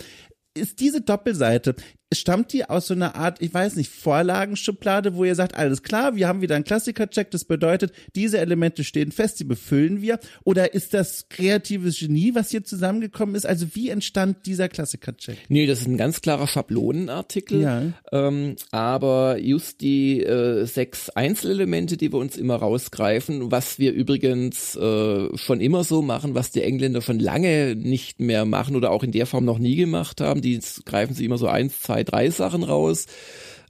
[0.53, 1.75] ist diese Doppelseite,
[2.13, 6.15] stammt die aus so einer Art, ich weiß nicht, Vorlagenschublade, wo ihr sagt, alles klar,
[6.15, 10.19] wir haben wieder einen Klassiker-Check, das bedeutet, diese Elemente stehen fest, die befüllen wir?
[10.43, 13.45] Oder ist das kreatives Genie, was hier zusammengekommen ist?
[13.45, 15.37] Also wie entstand dieser Klassiker-Check?
[15.47, 17.83] Nee, das ist ein ganz klarer Schablonenartikel, ja.
[18.11, 24.75] ähm, aber just die äh, sechs Einzelelemente, die wir uns immer rausgreifen, was wir übrigens
[24.75, 29.03] äh, schon immer so machen, was die Engländer schon lange nicht mehr machen oder auch
[29.03, 32.29] in der Form noch nie gemacht haben, die greifen sie immer so eins, zwei, drei
[32.29, 33.05] Sachen raus.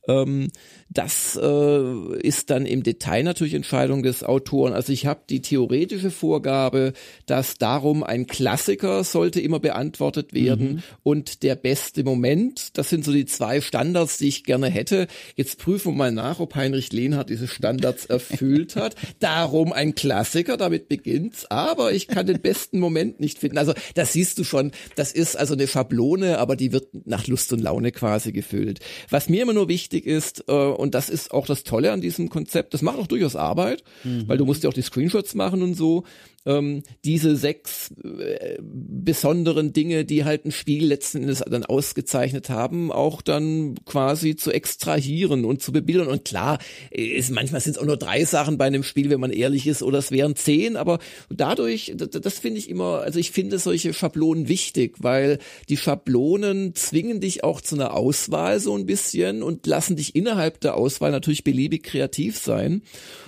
[0.07, 0.49] Ähm,
[0.93, 4.73] das äh, ist dann im Detail natürlich Entscheidung des Autoren.
[4.73, 6.91] Also ich habe die theoretische Vorgabe,
[7.25, 10.83] dass darum ein Klassiker sollte immer beantwortet werden mhm.
[11.03, 12.77] und der beste Moment.
[12.77, 15.07] Das sind so die zwei Standards, die ich gerne hätte.
[15.37, 18.95] Jetzt prüfen wir mal nach, ob Heinrich Lehnhardt diese Standards erfüllt hat.
[19.19, 21.45] Darum ein Klassiker, damit beginnt's.
[21.49, 23.57] Aber ich kann den besten Moment nicht finden.
[23.57, 24.71] Also das siehst du schon.
[24.97, 28.81] Das ist also eine Schablone, aber die wird nach Lust und Laune quasi gefüllt.
[29.09, 32.29] Was mir immer nur wichtig ist, äh, und das ist auch das Tolle an diesem
[32.29, 34.27] Konzept, das macht auch durchaus Arbeit, mhm.
[34.27, 36.03] weil du musst ja auch die Screenshots machen und so
[36.45, 42.91] ähm, diese sechs äh, besonderen Dinge, die halt ein Spiel letzten Endes dann ausgezeichnet haben,
[42.91, 46.07] auch dann quasi zu extrahieren und zu bebildern.
[46.07, 49.31] Und klar, ist, manchmal sind es auch nur drei Sachen bei einem Spiel, wenn man
[49.31, 53.31] ehrlich ist, oder es wären zehn, aber dadurch, das, das finde ich immer, also ich
[53.31, 55.39] finde solche Schablonen wichtig, weil
[55.69, 60.59] die Schablonen zwingen dich auch zu einer Auswahl so ein bisschen und lassen dich innerhalb
[60.61, 62.81] der Auswahl natürlich beliebig kreativ sein.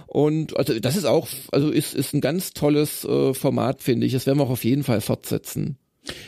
[0.07, 3.03] Und also das ist auch, also ist, ist ein ganz tolles
[3.34, 4.14] Format, finde ich.
[4.14, 5.78] Das werden wir auch auf jeden Fall fortsetzen.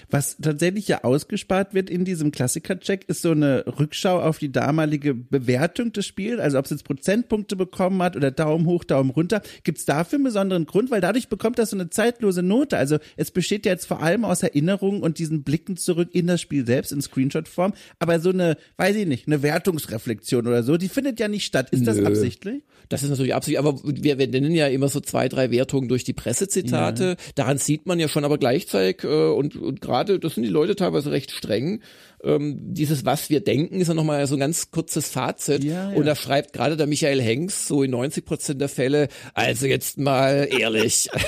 [0.09, 5.13] Was tatsächlich ja ausgespart wird in diesem Klassiker-Check, ist so eine Rückschau auf die damalige
[5.13, 9.41] Bewertung des Spiels, also ob es jetzt Prozentpunkte bekommen hat oder Daumen hoch, Daumen runter.
[9.63, 10.91] Gibt es dafür einen besonderen Grund?
[10.91, 12.77] Weil dadurch bekommt das so eine zeitlose Note.
[12.77, 16.41] Also es besteht ja jetzt vor allem aus Erinnerungen und diesen Blicken zurück in das
[16.41, 17.73] Spiel selbst in Screenshot-Form.
[17.99, 21.69] Aber so eine, weiß ich nicht, eine Wertungsreflexion oder so, die findet ja nicht statt.
[21.71, 21.85] Ist Nö.
[21.85, 22.63] das absichtlich?
[22.89, 26.03] Das ist natürlich absichtlich, aber wir, wir nennen ja immer so zwei, drei Wertungen durch
[26.03, 27.03] die Pressezitate.
[27.03, 27.15] Ja.
[27.35, 30.75] Daran sieht man ja schon aber gleichzeitig äh, und und gerade, das sind die Leute
[30.75, 31.81] teilweise recht streng,
[32.23, 35.63] ähm, dieses Was wir denken ist ja nochmal so ein ganz kurzes Fazit.
[35.63, 35.95] Ja, ja.
[35.95, 39.97] Und da schreibt gerade der Michael Hengst so in 90 Prozent der Fälle, also jetzt
[39.97, 41.09] mal ehrlich.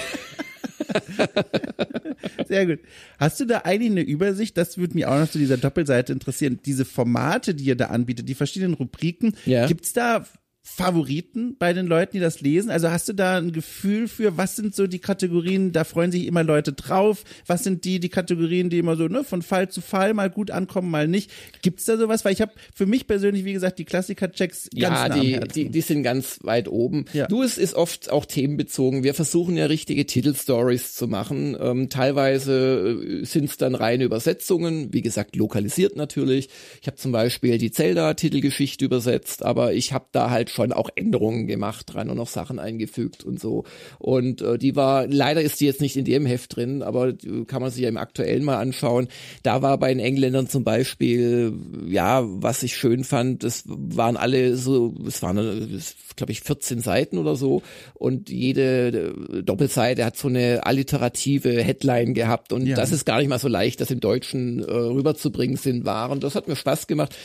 [2.48, 2.80] Sehr gut.
[3.20, 4.58] Hast du da eigentlich eine Übersicht?
[4.58, 6.60] Das würde mich auch noch zu dieser Doppelseite interessieren.
[6.66, 9.68] Diese Formate, die ihr da anbietet, die verschiedenen Rubriken, ja.
[9.68, 10.26] gibt's da
[10.70, 12.70] Favoriten bei den Leuten, die das lesen?
[12.70, 16.26] Also hast du da ein Gefühl für, was sind so die Kategorien, da freuen sich
[16.26, 17.24] immer Leute drauf?
[17.48, 20.52] Was sind die, die Kategorien, die immer so ne, von Fall zu Fall mal gut
[20.52, 21.32] ankommen, mal nicht?
[21.62, 22.26] Gibt's da sowas?
[22.26, 25.70] Weil ich habe für mich persönlich, wie gesagt, die Klassiker-Checks ganz Ja, nah die, die,
[25.70, 27.06] die sind ganz weit oben.
[27.14, 27.28] Ja.
[27.28, 29.04] Du, es ist oft auch themenbezogen.
[29.04, 31.56] Wir versuchen ja richtige Titelstories zu machen.
[31.60, 36.50] Ähm, teilweise äh, sind es dann reine Übersetzungen, wie gesagt, lokalisiert natürlich.
[36.82, 41.46] Ich habe zum Beispiel die Zelda-Titelgeschichte übersetzt, aber ich habe da halt schon auch Änderungen
[41.48, 43.64] gemacht dran und noch Sachen eingefügt und so.
[44.00, 47.14] Und äh, die war, leider ist die jetzt nicht in dem Heft drin, aber
[47.46, 49.08] kann man sich ja im aktuellen mal anschauen.
[49.44, 51.54] Da war bei den Engländern zum Beispiel,
[51.88, 55.82] ja, was ich schön fand, das waren alle so, es waren,
[56.16, 57.62] glaube ich, 14 Seiten oder so
[57.94, 62.76] und jede Doppelseite hat so eine alliterative Headline gehabt und ja.
[62.76, 66.20] das ist gar nicht mal so leicht, das im Deutschen äh, rüberzubringen sind waren.
[66.20, 67.16] Das hat mir Spaß gemacht.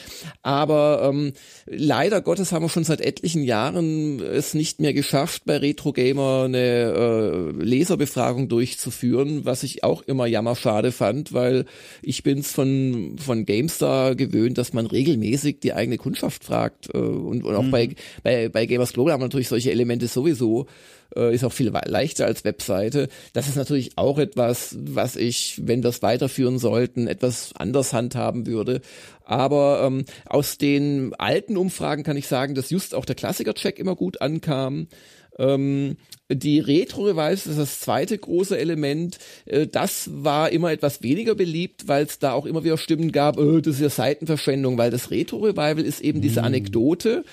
[0.42, 1.32] Aber ähm,
[1.66, 5.92] leider Gottes haben wir schon seit etlichen etlichen Jahren es nicht mehr geschafft, bei Retro
[5.92, 11.66] Gamer eine äh, Leserbefragung durchzuführen, was ich auch immer jammerschade fand, weil
[12.02, 17.44] ich bin's von von GameStar gewöhnt, dass man regelmäßig die eigene Kundschaft fragt äh, und,
[17.44, 17.70] und auch mhm.
[17.70, 17.90] bei,
[18.24, 20.66] bei bei Gamers Global haben wir natürlich solche Elemente sowieso
[21.16, 23.08] äh, ist auch viel leichter als Webseite.
[23.32, 28.46] Das ist natürlich auch etwas, was ich, wenn wir es weiterführen sollten, etwas anders handhaben
[28.46, 28.80] würde.
[29.24, 33.96] Aber ähm, aus den alten Umfragen kann ich sagen, dass just auch der Klassiker-Check immer
[33.96, 34.88] gut ankam.
[35.38, 35.96] Ähm,
[36.34, 39.18] die Retro-Revivals ist das zweite große Element.
[39.46, 43.38] Äh, das war immer etwas weniger beliebt, weil es da auch immer wieder Stimmen gab,
[43.38, 46.46] oh, das ist ja Seitenverschwendung, weil das Retro-Revival ist eben diese mhm.
[46.46, 47.24] Anekdote,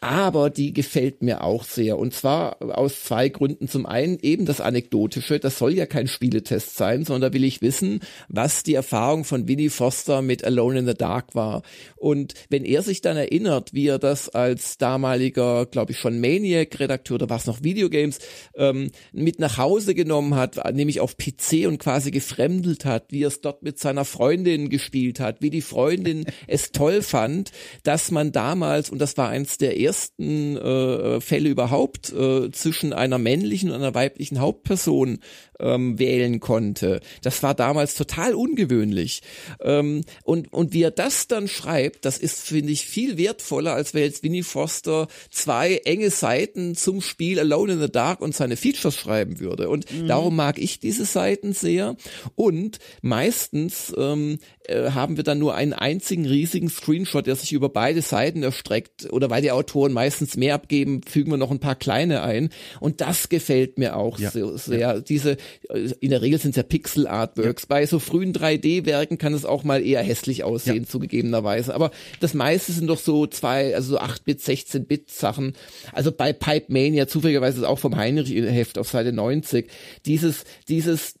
[0.00, 1.98] aber die gefällt mir auch sehr.
[1.98, 3.68] Und zwar aus zwei Gründen.
[3.68, 7.62] Zum einen eben das Anekdotische, das soll ja kein Spieletest sein, sondern da will ich
[7.62, 11.62] wissen, was die Erfahrung von Winnie Foster mit Alone in the Dark war.
[11.96, 17.18] Und wenn er sich dann erinnert, wie er das als damaliger, glaube ich, schon Maniac-Redakteur,
[17.18, 18.18] da war es noch Videogames,
[18.54, 23.28] ähm, mit nach Hause genommen hat, nämlich auf PC und quasi gefremdelt hat, wie er
[23.28, 28.32] es dort mit seiner Freundin gespielt hat, wie die Freundin es toll fand, dass man
[28.32, 33.76] damals, und das war eins der ersten äh, Fälle überhaupt, äh, zwischen einer männlichen und
[33.76, 35.18] einer weiblichen Hauptperson
[35.60, 37.00] ähm, wählen konnte.
[37.22, 39.22] Das war damals total ungewöhnlich.
[39.60, 43.94] Ähm, und, und wie er das dann schreibt, das ist, finde ich, viel wertvoller, als
[43.94, 48.34] wenn jetzt Winnie Foster zwei enge Seiten zum Spiel Alone in the Dark mag und
[48.34, 49.68] seine Features schreiben würde.
[49.68, 50.06] Und mhm.
[50.06, 51.96] darum mag ich diese Seiten sehr.
[52.34, 54.38] Und meistens ähm,
[54.70, 59.12] äh, haben wir dann nur einen einzigen riesigen Screenshot, der sich über beide Seiten erstreckt.
[59.12, 62.50] Oder weil die Autoren meistens mehr abgeben, fügen wir noch ein paar kleine ein.
[62.78, 64.30] Und das gefällt mir auch ja.
[64.30, 64.78] so sehr.
[64.78, 65.00] Ja.
[65.00, 65.32] Diese,
[65.68, 67.62] äh, in der Regel sind es ja Pixel-Artworks.
[67.62, 67.66] Ja.
[67.68, 71.74] Bei so frühen 3D-Werken kann es auch mal eher hässlich aussehen, zugegebenerweise.
[71.74, 71.90] Aber
[72.20, 75.54] das meiste sind doch so zwei, also so 8-Bit, 16-Bit Sachen.
[75.92, 79.68] Also bei Pipe Mania, zufälligerweise ist auch vom Heinrich-Heft auf Seite 90,
[80.06, 81.14] dieses, dieses,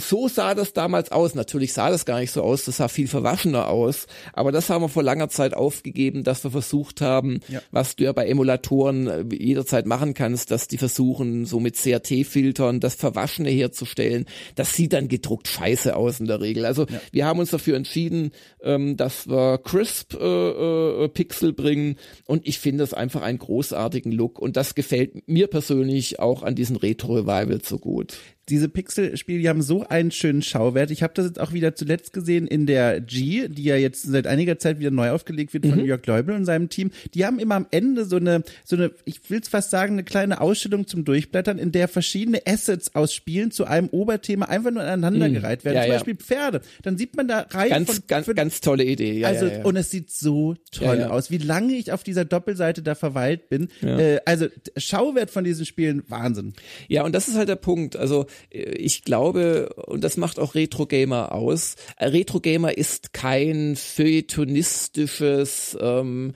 [0.00, 1.34] so sah das damals aus.
[1.34, 4.06] Natürlich sah das gar nicht so aus, das sah viel verwaschener aus.
[4.32, 7.60] Aber das haben wir vor langer Zeit aufgegeben, dass wir versucht haben, ja.
[7.70, 12.80] was du ja bei Emulatoren äh, jederzeit machen kannst, dass die versuchen, so mit CRT-Filtern
[12.80, 14.24] das Verwaschene herzustellen.
[14.54, 16.64] Das sieht dann gedruckt scheiße aus in der Regel.
[16.64, 17.00] Also ja.
[17.12, 18.32] wir haben uns dafür entschieden,
[18.62, 24.10] ähm, dass wir Crisp äh, äh, Pixel bringen und ich finde das einfach einen großartigen
[24.10, 28.16] Look und das gefällt mir persönlich auch an diesen Retro Revival so gut
[28.48, 30.90] diese Pixel-Spiele, die haben so einen schönen Schauwert.
[30.90, 34.26] Ich habe das jetzt auch wieder zuletzt gesehen in der G, die ja jetzt seit
[34.26, 35.84] einiger Zeit wieder neu aufgelegt wird von mhm.
[35.84, 36.92] Jörg Leubel und seinem Team.
[37.14, 40.04] Die haben immer am Ende so eine, so eine, ich will es fast sagen, eine
[40.04, 44.82] kleine Ausstellung zum Durchblättern, in der verschiedene Assets aus Spielen zu einem Oberthema einfach nur
[44.82, 45.64] aneinandergereiht mhm.
[45.64, 45.76] werden.
[45.76, 46.60] Ja, Zum Beispiel Pferde.
[46.82, 49.18] Dann sieht man da Reihen ganz, von, ganz, ganz tolle Idee.
[49.18, 49.64] Ja, also ja, ja.
[49.64, 53.68] und es sieht so toll aus, wie lange ich auf dieser Doppelseite da verweilt bin.
[53.82, 56.52] Äh, also Schauwert von diesen Spielen Wahnsinn.
[56.88, 57.96] Ja, und das ist halt der Punkt.
[57.96, 65.76] Also ich glaube und das macht auch Retro Gamer aus, Retro Gamer ist kein feuilletonistisches
[65.80, 66.34] ähm,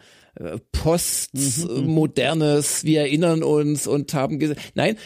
[0.73, 4.97] postmodernes, wir erinnern uns und haben gesagt, nein,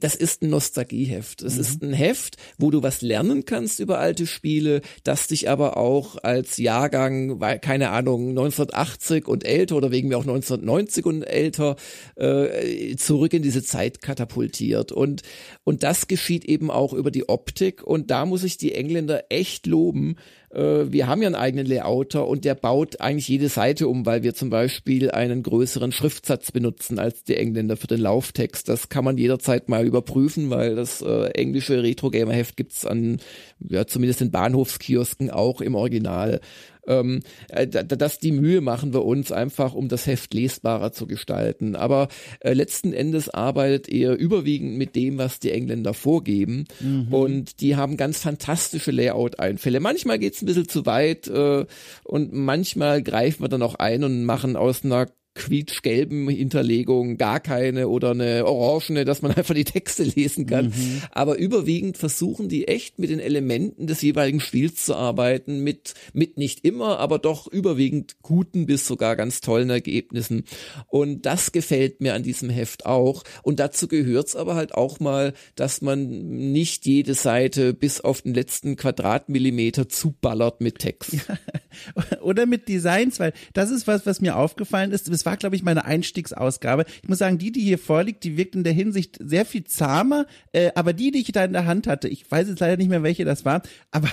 [0.00, 1.40] das ist ein Nostalgieheft.
[1.42, 1.60] Es mhm.
[1.60, 6.16] ist ein Heft, wo du was lernen kannst über alte Spiele, das dich aber auch
[6.22, 11.76] als Jahrgang, weil, keine Ahnung, 1980 und älter oder wegen mir auch 1990 und älter,
[12.16, 14.92] äh, zurück in diese Zeit katapultiert.
[14.92, 15.22] Und,
[15.64, 17.82] und das geschieht eben auch über die Optik.
[17.82, 20.16] Und da muss ich die Engländer echt loben,
[20.54, 24.34] wir haben ja einen eigenen Layouter und der baut eigentlich jede Seite um, weil wir
[24.34, 28.68] zum Beispiel einen größeren Schriftsatz benutzen als die Engländer für den Lauftext.
[28.68, 33.18] Das kann man jederzeit mal überprüfen, weil das äh, englische Retro-Gamer-Heft gibt's an,
[33.60, 36.40] ja, zumindest in Bahnhofskiosken auch im Original.
[36.86, 41.76] Ähm, äh, das die Mühe machen wir uns einfach, um das Heft lesbarer zu gestalten.
[41.76, 42.08] Aber
[42.40, 46.64] äh, letzten Endes arbeitet er überwiegend mit dem, was die Engländer vorgeben.
[46.80, 47.12] Mhm.
[47.12, 49.80] Und die haben ganz fantastische Layout-Einfälle.
[49.80, 51.64] Manchmal geht's ein bisschen zu weit äh,
[52.04, 57.88] und manchmal greifen wir dann auch ein und machen aus einer quietschgelben Hinterlegung, gar keine
[57.88, 60.66] oder eine orangene, dass man einfach die Texte lesen kann.
[60.66, 61.02] Mhm.
[61.10, 66.36] Aber überwiegend versuchen die echt mit den Elementen des jeweiligen Spiels zu arbeiten, mit, mit
[66.36, 70.44] nicht immer, aber doch überwiegend guten bis sogar ganz tollen Ergebnissen.
[70.88, 73.24] Und das gefällt mir an diesem Heft auch.
[73.42, 78.34] Und dazu gehört's aber halt auch mal, dass man nicht jede Seite bis auf den
[78.34, 81.14] letzten Quadratmillimeter zuballert mit Text.
[81.14, 81.38] Ja.
[82.22, 85.62] Oder mit Designs, weil das ist was, was mir aufgefallen ist das war, glaube ich,
[85.62, 86.84] meine Einstiegsausgabe.
[87.00, 90.26] Ich muss sagen, die, die hier vorliegt, die wirkt in der Hinsicht sehr viel zahmer,
[90.50, 92.88] äh, aber die, die ich da in der Hand hatte, ich weiß jetzt leider nicht
[92.88, 93.62] mehr, welche das war,
[93.92, 94.08] aber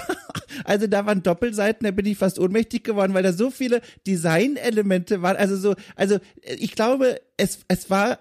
[0.65, 5.23] also da waren Doppelseiten, da bin ich fast ohnmächtig geworden, weil da so viele Designelemente
[5.23, 5.35] waren.
[5.35, 8.19] Also so, also äh, ich glaube, es, es war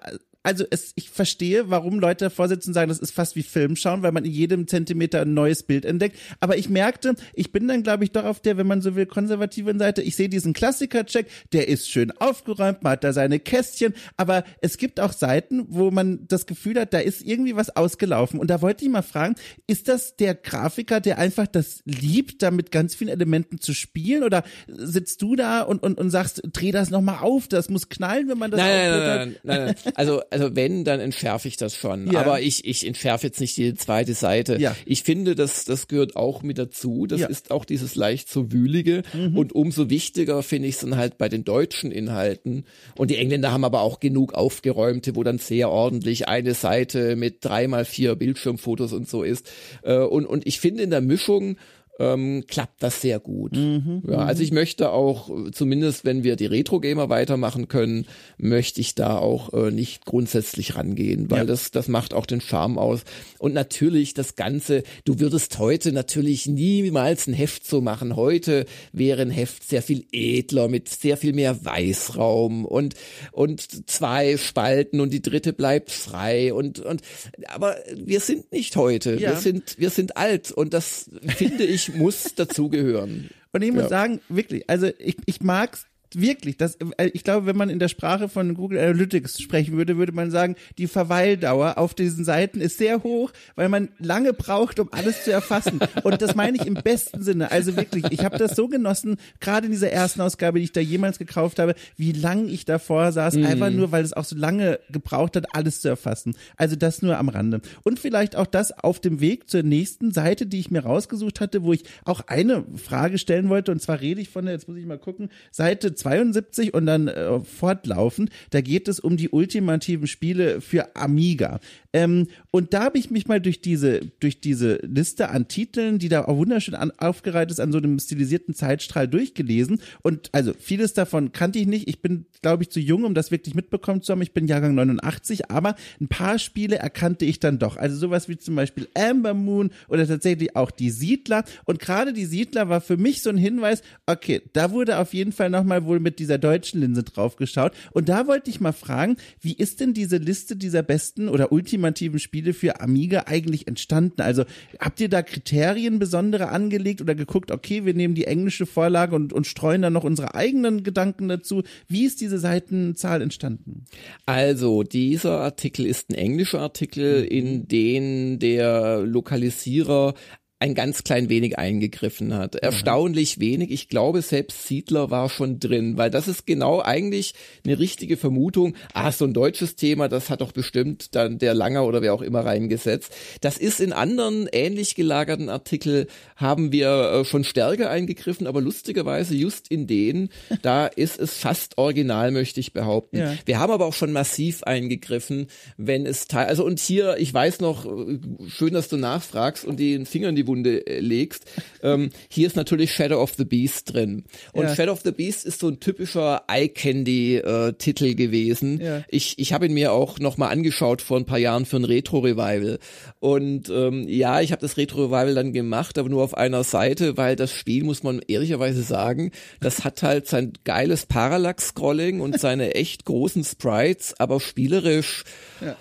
[0.49, 3.77] also es, ich verstehe, warum Leute davor sitzen und sagen, das ist fast wie Film
[3.77, 6.17] schauen, weil man in jedem Zentimeter ein neues Bild entdeckt.
[6.41, 9.05] Aber ich merkte, ich bin dann, glaube ich, doch auf der, wenn man so will,
[9.05, 10.01] konservativen Seite.
[10.01, 14.79] Ich sehe diesen Klassiker-Check, der ist schön aufgeräumt, man hat da seine Kästchen, aber es
[14.79, 18.41] gibt auch Seiten, wo man das Gefühl hat, da ist irgendwie was ausgelaufen.
[18.41, 19.35] Und da wollte ich mal fragen,
[19.67, 24.23] ist das der Grafiker, der einfach das liebt, da mit ganz vielen Elementen zu spielen?
[24.23, 28.31] Oder sitzt du da und, und, und sagst, dreh das nochmal auf, das muss knallen,
[28.31, 29.95] wenn man das nein, nein, nein, nein, nein, nein.
[29.95, 30.23] Also also
[30.55, 32.11] wenn, dann entschärfe ich das schon.
[32.11, 32.21] Ja.
[32.21, 34.61] Aber ich, ich entschärfe jetzt nicht die zweite Seite.
[34.61, 34.77] Ja.
[34.87, 37.07] Ich finde, das, das gehört auch mit dazu.
[37.07, 37.27] Das ja.
[37.29, 39.03] ist auch dieses leicht so wühlige.
[39.13, 39.37] Mhm.
[39.37, 42.65] Und umso wichtiger finde ich es dann halt bei den deutschen Inhalten.
[42.97, 47.45] Und die Engländer haben aber auch genug aufgeräumte, wo dann sehr ordentlich eine Seite mit
[47.45, 49.51] dreimal vier Bildschirmfotos und so ist.
[49.83, 51.57] Äh, und, und ich finde in der Mischung
[51.99, 53.57] ähm, klappt das sehr gut.
[53.57, 58.07] Mhm, ja, also ich möchte auch, zumindest wenn wir die Retro-Gamer weitermachen können,
[58.39, 61.45] möchte ich da auch äh, nicht grundsätzlich rangehen, weil ja.
[61.45, 63.03] das, das macht auch den Charme aus.
[63.39, 68.15] Und natürlich das Ganze, du würdest heute natürlich niemals ein Heft so machen.
[68.15, 72.95] Heute wäre ein Heft sehr viel edler, mit sehr viel mehr Weißraum und,
[73.33, 77.03] und zwei Spalten und die dritte bleibt frei und, und,
[77.47, 79.15] aber wir sind nicht heute.
[79.15, 79.31] Ja.
[79.31, 83.31] Wir sind, wir sind alt und das finde ich muss dazugehören.
[83.53, 83.89] Und ich muss ja.
[83.89, 87.89] sagen, wirklich, also ich, ich mag's Wirklich, das, äh, ich glaube, wenn man in der
[87.89, 92.79] Sprache von Google Analytics sprechen würde, würde man sagen, die Verweildauer auf diesen Seiten ist
[92.79, 95.81] sehr hoch, weil man lange braucht, um alles zu erfassen.
[96.05, 97.51] Und das meine ich im besten Sinne.
[97.51, 100.81] Also wirklich, ich habe das so genossen, gerade in dieser ersten Ausgabe, die ich da
[100.81, 103.45] jemals gekauft habe, wie lang ich davor saß, mm.
[103.45, 106.35] einfach nur, weil es auch so lange gebraucht hat, alles zu erfassen.
[106.57, 107.61] Also das nur am Rande.
[107.83, 111.63] Und vielleicht auch das auf dem Weg zur nächsten Seite, die ich mir rausgesucht hatte,
[111.63, 113.73] wo ich auch eine Frage stellen wollte.
[113.73, 117.09] Und zwar rede ich von der, jetzt muss ich mal gucken, Seite 72 und dann
[117.09, 118.31] äh, fortlaufend.
[118.51, 121.61] Da geht es um die ultimativen Spiele für Amiga.
[121.93, 126.09] Ähm, und da habe ich mich mal durch diese, durch diese Liste an Titeln, die
[126.09, 129.81] da auch wunderschön an, aufgereiht ist, an so einem stilisierten Zeitstrahl durchgelesen.
[130.03, 131.89] Und also vieles davon kannte ich nicht.
[131.89, 134.23] Ich bin, glaube ich, zu jung, um das wirklich mitbekommen zu haben.
[134.23, 137.77] Ich bin Jahrgang 89, aber ein paar Spiele erkannte ich dann doch.
[137.77, 141.45] Also sowas wie zum Beispiel Amber Moon oder tatsächlich auch die Siedler.
[141.65, 145.33] Und gerade die Siedler war für mich so ein Hinweis, okay, da wurde auf jeden
[145.33, 147.73] Fall nochmal wohl mit dieser deutschen Linse drauf geschaut.
[147.93, 152.19] Und da wollte ich mal fragen, wie ist denn diese Liste dieser besten oder ultimativen
[152.19, 154.23] Spiele für Amiga eigentlich entstanden?
[154.23, 154.45] Also
[154.79, 159.33] habt ihr da Kriterien besondere angelegt oder geguckt, okay, wir nehmen die englische Vorlage und,
[159.33, 161.63] und streuen dann noch unsere eigenen Gedanken dazu?
[161.89, 163.85] Wie ist diese Seitenzahl entstanden?
[164.27, 170.15] Also, dieser Artikel ist ein englischer Artikel, in den der Lokalisierer
[170.61, 172.57] ein ganz klein wenig eingegriffen hat.
[172.57, 173.43] Erstaunlich mhm.
[173.43, 173.71] wenig.
[173.71, 177.35] Ich glaube, selbst Siedler war schon drin, weil das ist genau eigentlich
[177.65, 178.75] eine richtige Vermutung.
[178.93, 182.23] Ah, so ein deutsches Thema, das hat doch bestimmt dann der Langer oder wer auch
[182.23, 183.15] immer reingesetzt.
[183.41, 189.37] Das ist in anderen ähnlich gelagerten Artikel haben wir äh, schon stärker eingegriffen, aber lustigerweise
[189.37, 190.31] just in denen,
[190.63, 193.19] da ist es fast original, möchte ich behaupten.
[193.19, 193.35] Ja.
[193.45, 195.47] Wir haben aber auch schon massiv eingegriffen,
[195.77, 199.79] wenn es teil, also und hier, ich weiß noch, äh, schön, dass du nachfragst und
[199.79, 201.45] den Finger in die Wunde äh, legst.
[201.83, 204.25] Ähm, hier ist natürlich Shadow of the Beast drin.
[204.53, 204.75] Und ja.
[204.75, 208.81] Shadow of the Beast ist so ein typischer Eye-Candy-Titel äh, gewesen.
[208.81, 209.05] Ja.
[209.09, 212.81] Ich, ich habe ihn mir auch nochmal angeschaut vor ein paar Jahren für ein Retro-Revival.
[213.21, 217.37] Und ähm, ja, ich habe das Retro-Revival dann gemacht, aber nur auf einer Seite, weil
[217.37, 219.31] das Spiel, muss man ehrlicherweise sagen,
[219.61, 225.25] das hat halt sein geiles Parallax-Scrolling und seine echt großen Sprites, aber spielerisch
[225.61, 225.77] ja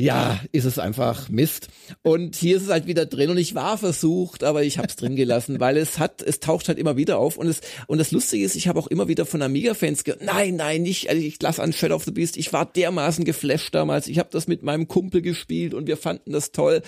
[0.00, 1.68] ja, ist es einfach Mist.
[2.02, 4.94] Und hier ist es halt wieder drin und ich war versucht, aber ich habe es
[4.94, 8.12] drin gelassen, weil es hat, es taucht halt immer wieder auf und es und das
[8.12, 11.42] Lustige ist, ich habe auch immer wieder von Amiga-Fans gehört, nein, nein, nicht, also ich
[11.42, 14.62] lasse an Shadow of the Beast, ich war dermaßen geflasht damals, ich habe das mit
[14.62, 16.82] meinem Kumpel gespielt und wir fanden das toll.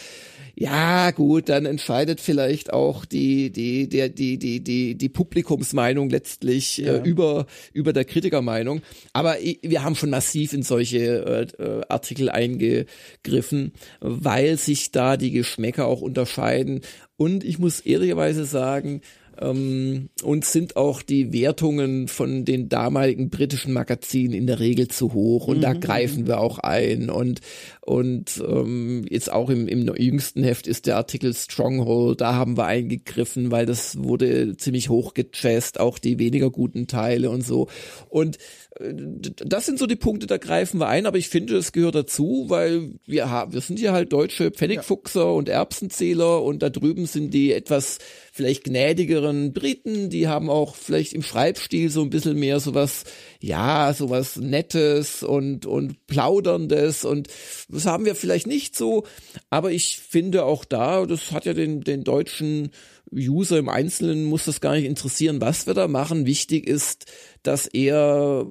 [0.55, 6.81] Ja, gut, dann entscheidet vielleicht auch die die der die die die die Publikumsmeinung letztlich
[6.81, 6.95] äh, ja.
[6.95, 8.83] äh, über über der Kritikermeinung,
[9.13, 12.87] aber wir haben schon massiv in solche äh, äh Artikel einge
[13.23, 16.81] gegriffen, weil sich da die Geschmäcker auch unterscheiden.
[17.17, 19.03] Und ich muss ehrlicherweise sagen,
[19.41, 25.15] ähm, uns sind auch die Wertungen von den damaligen britischen Magazinen in der Regel zu
[25.15, 25.63] hoch und mhm.
[25.63, 27.41] da greifen wir auch ein und
[27.81, 32.67] und ähm, jetzt auch im, im jüngsten Heft ist der Artikel Stronghold, da haben wir
[32.67, 37.69] eingegriffen, weil das wurde ziemlich hoch gechast, auch die weniger guten Teile und so
[38.09, 38.37] und
[38.83, 42.47] das sind so die Punkte, da greifen wir ein, aber ich finde, es gehört dazu,
[42.49, 45.31] weil wir haben, wir sind hier halt deutsche Pfennigfuchser ja.
[45.31, 47.99] und Erbsenzähler und da drüben sind die etwas
[48.33, 53.05] vielleicht gnädigeren Briten, die haben auch vielleicht im Schreibstil so ein bisschen mehr sowas,
[53.41, 57.29] ja, sowas Nettes und, und Plauderndes und
[57.69, 59.05] das haben wir vielleicht nicht so,
[59.51, 62.71] aber ich finde auch da, das hat ja den, den deutschen
[63.13, 66.27] User im Einzelnen muss das gar nicht interessieren, was wir da machen.
[66.27, 67.07] Wichtig ist,
[67.43, 68.47] dass er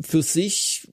[0.00, 0.88] für sich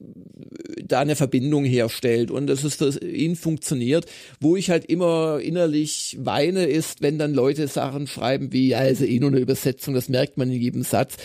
[0.83, 4.05] da eine Verbindung herstellt und dass es für ihn funktioniert.
[4.39, 9.05] Wo ich halt immer innerlich weine, ist, wenn dann Leute Sachen schreiben wie, ja, also
[9.05, 11.17] eh nur eine Übersetzung, das merkt man in jedem Satz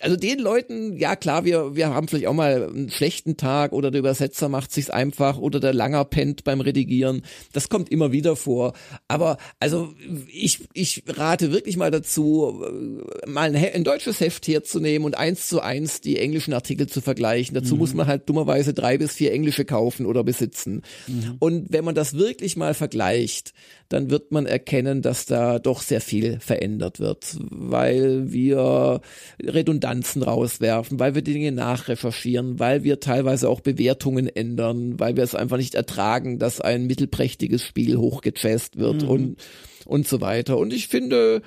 [0.00, 3.90] also den Leuten, ja klar, wir, wir haben vielleicht auch mal einen schlechten Tag oder
[3.90, 7.22] der Übersetzer macht sich's einfach oder der Langer pennt beim Redigieren.
[7.52, 8.74] Das kommt immer wieder vor.
[9.08, 9.94] Aber also
[10.28, 12.64] ich, ich rate wirklich mal dazu,
[13.26, 17.54] mal ein, ein deutsches Heft herzunehmen und eins zu eins die englischen Artikel zu vergleichen.
[17.54, 17.80] Dazu mhm.
[17.80, 20.82] muss man halt dummerweise drei bis vier englische kaufen oder besitzen.
[21.06, 21.36] Mhm.
[21.38, 23.52] Und wenn man das wirklich mal vergleicht,
[23.88, 29.00] dann wird man erkennen, dass da doch sehr viel verändert wird, weil wir
[29.42, 35.34] Redundanzen rauswerfen, weil wir Dinge nachrecherchieren, weil wir teilweise auch Bewertungen ändern, weil wir es
[35.34, 39.08] einfach nicht ertragen, dass ein mittelprächtiges Spiel hochgechast wird mhm.
[39.08, 39.36] und,
[39.84, 40.56] und so weiter.
[40.56, 41.42] Und ich finde,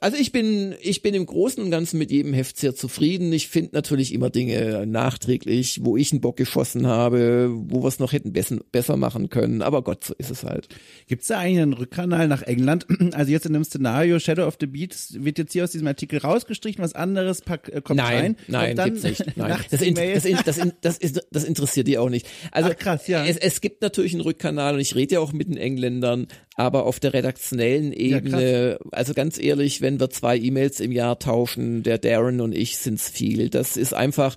[0.00, 3.32] also ich bin, ich bin im Großen und Ganzen mit jedem Heft sehr zufrieden.
[3.32, 7.98] Ich finde natürlich immer Dinge nachträglich, wo ich einen Bock geschossen habe, wo wir es
[7.98, 9.62] noch hätten besser, besser machen können.
[9.62, 10.68] Aber Gott, so ist es halt.
[11.06, 12.86] Gibt es da eigentlich einen Rückkanal nach England?
[13.16, 16.18] Also jetzt in dem Szenario Shadow of the Beats wird jetzt hier aus diesem Artikel
[16.18, 18.76] rausgestrichen, was anderes pack, äh, kommt nein, rein.
[18.76, 19.24] Nein, gibt's nicht.
[19.36, 19.58] Nein.
[19.70, 22.26] Das, in, das, in, das, in, das, ist, das interessiert die auch nicht.
[22.52, 23.24] Also Ach, krass, ja.
[23.24, 26.26] es, es gibt natürlich einen Rückkanal und ich rede ja auch mit den Engländern,
[26.56, 31.18] aber auf der redaktionellen Ebene, ja, also ganz ehrlich, wenn wir zwei E-Mails im Jahr
[31.18, 33.50] tauschen, der Darren und ich, sind's viel.
[33.50, 34.36] Das ist einfach,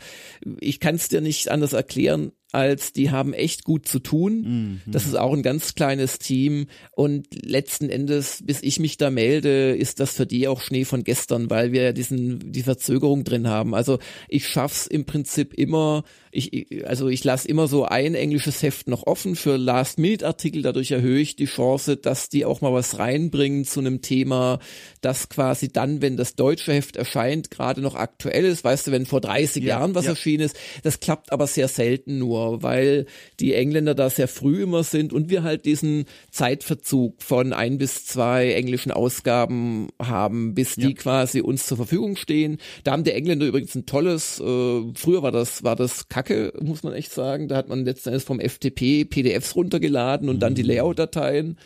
[0.59, 4.41] ich kann es dir nicht anders erklären als die haben echt gut zu tun.
[4.85, 4.91] Mhm.
[4.91, 9.75] Das ist auch ein ganz kleines Team und letzten Endes, bis ich mich da melde,
[9.75, 13.75] ist das für die auch Schnee von gestern, weil wir diesen die Verzögerung drin haben.
[13.75, 18.87] Also ich schaff's im Prinzip immer ich, also ich lasse immer so ein englisches Heft
[18.87, 23.65] noch offen für Last-Minute-Artikel, dadurch erhöhe ich die Chance, dass die auch mal was reinbringen
[23.65, 24.59] zu einem Thema,
[25.01, 29.05] das quasi dann, wenn das deutsche Heft erscheint, gerade noch aktuell ist, weißt du, wenn
[29.05, 30.11] vor 30 ja, Jahren was ja.
[30.11, 33.05] erschienen ist, das klappt aber sehr selten nur, weil
[33.39, 38.05] die Engländer da sehr früh immer sind und wir halt diesen Zeitverzug von ein bis
[38.05, 40.93] zwei englischen Ausgaben haben, bis die ja.
[40.93, 42.57] quasi uns zur Verfügung stehen.
[42.83, 46.83] Da haben die Engländer übrigens ein tolles, äh, früher war das, war das kacke, muss
[46.83, 47.47] man echt sagen.
[47.47, 50.39] Da hat man letzten Endes vom FTP PDFs runtergeladen und mhm.
[50.39, 50.69] dann die mhm.
[50.69, 51.57] Layout-Dateien.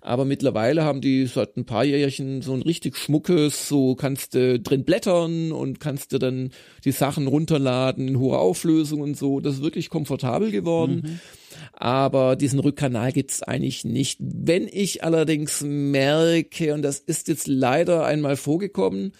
[0.00, 4.58] Aber mittlerweile haben die seit ein paar Jährchen so ein richtig schmuckes, so kannst du
[4.60, 6.50] drin blättern und kannst du dann
[6.84, 9.40] die Sachen runterladen in hoher Auflösung und so.
[9.40, 11.02] Das ist wirklich komfortabel geworden.
[11.04, 11.20] Mhm.
[11.72, 14.18] Aber diesen Rückkanal gibt's eigentlich nicht.
[14.20, 19.12] Wenn ich allerdings merke, und das ist jetzt leider einmal vorgekommen,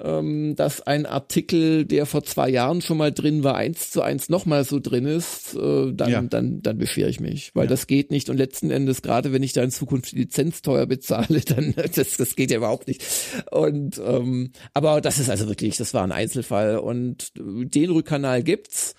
[0.00, 4.28] ähm, dass ein Artikel, der vor zwei Jahren schon mal drin war, eins zu eins
[4.28, 6.22] nochmal so drin ist, äh, dann, ja.
[6.22, 7.70] dann, dann beschwere ich mich, weil ja.
[7.70, 8.30] das geht nicht.
[8.30, 12.16] Und letzten Endes, gerade wenn ich da in Zukunft die Lizenz teuer bezahle, dann das,
[12.16, 13.04] das geht ja überhaupt nicht.
[13.50, 16.78] Und ähm, aber das ist also wirklich, das war ein Einzelfall.
[16.78, 18.94] Und den Rückkanal gibt's.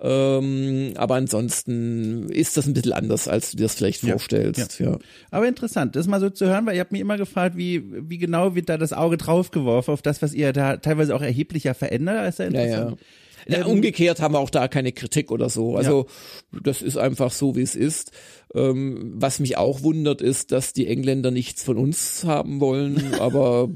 [0.00, 4.80] Ähm, aber ansonsten ist das ein bisschen anders, als du dir das vielleicht vorstellst.
[4.80, 4.98] Ja, ja.
[5.30, 8.18] Aber interessant, das mal so zu hören, weil ihr habt mich immer gefragt, wie, wie
[8.18, 12.28] genau wird da das Auge draufgeworfen auf das, was ihr da teilweise auch erheblicher verändert.
[12.28, 13.00] Ist ja interessant.
[13.46, 13.66] Ja, ja.
[13.66, 15.76] umgekehrt haben wir auch da keine Kritik oder so.
[15.76, 16.06] Also
[16.52, 16.60] ja.
[16.62, 18.10] das ist einfach so, wie es ist.
[18.54, 23.68] Ähm, was mich auch wundert, ist, dass die Engländer nichts von uns haben wollen, aber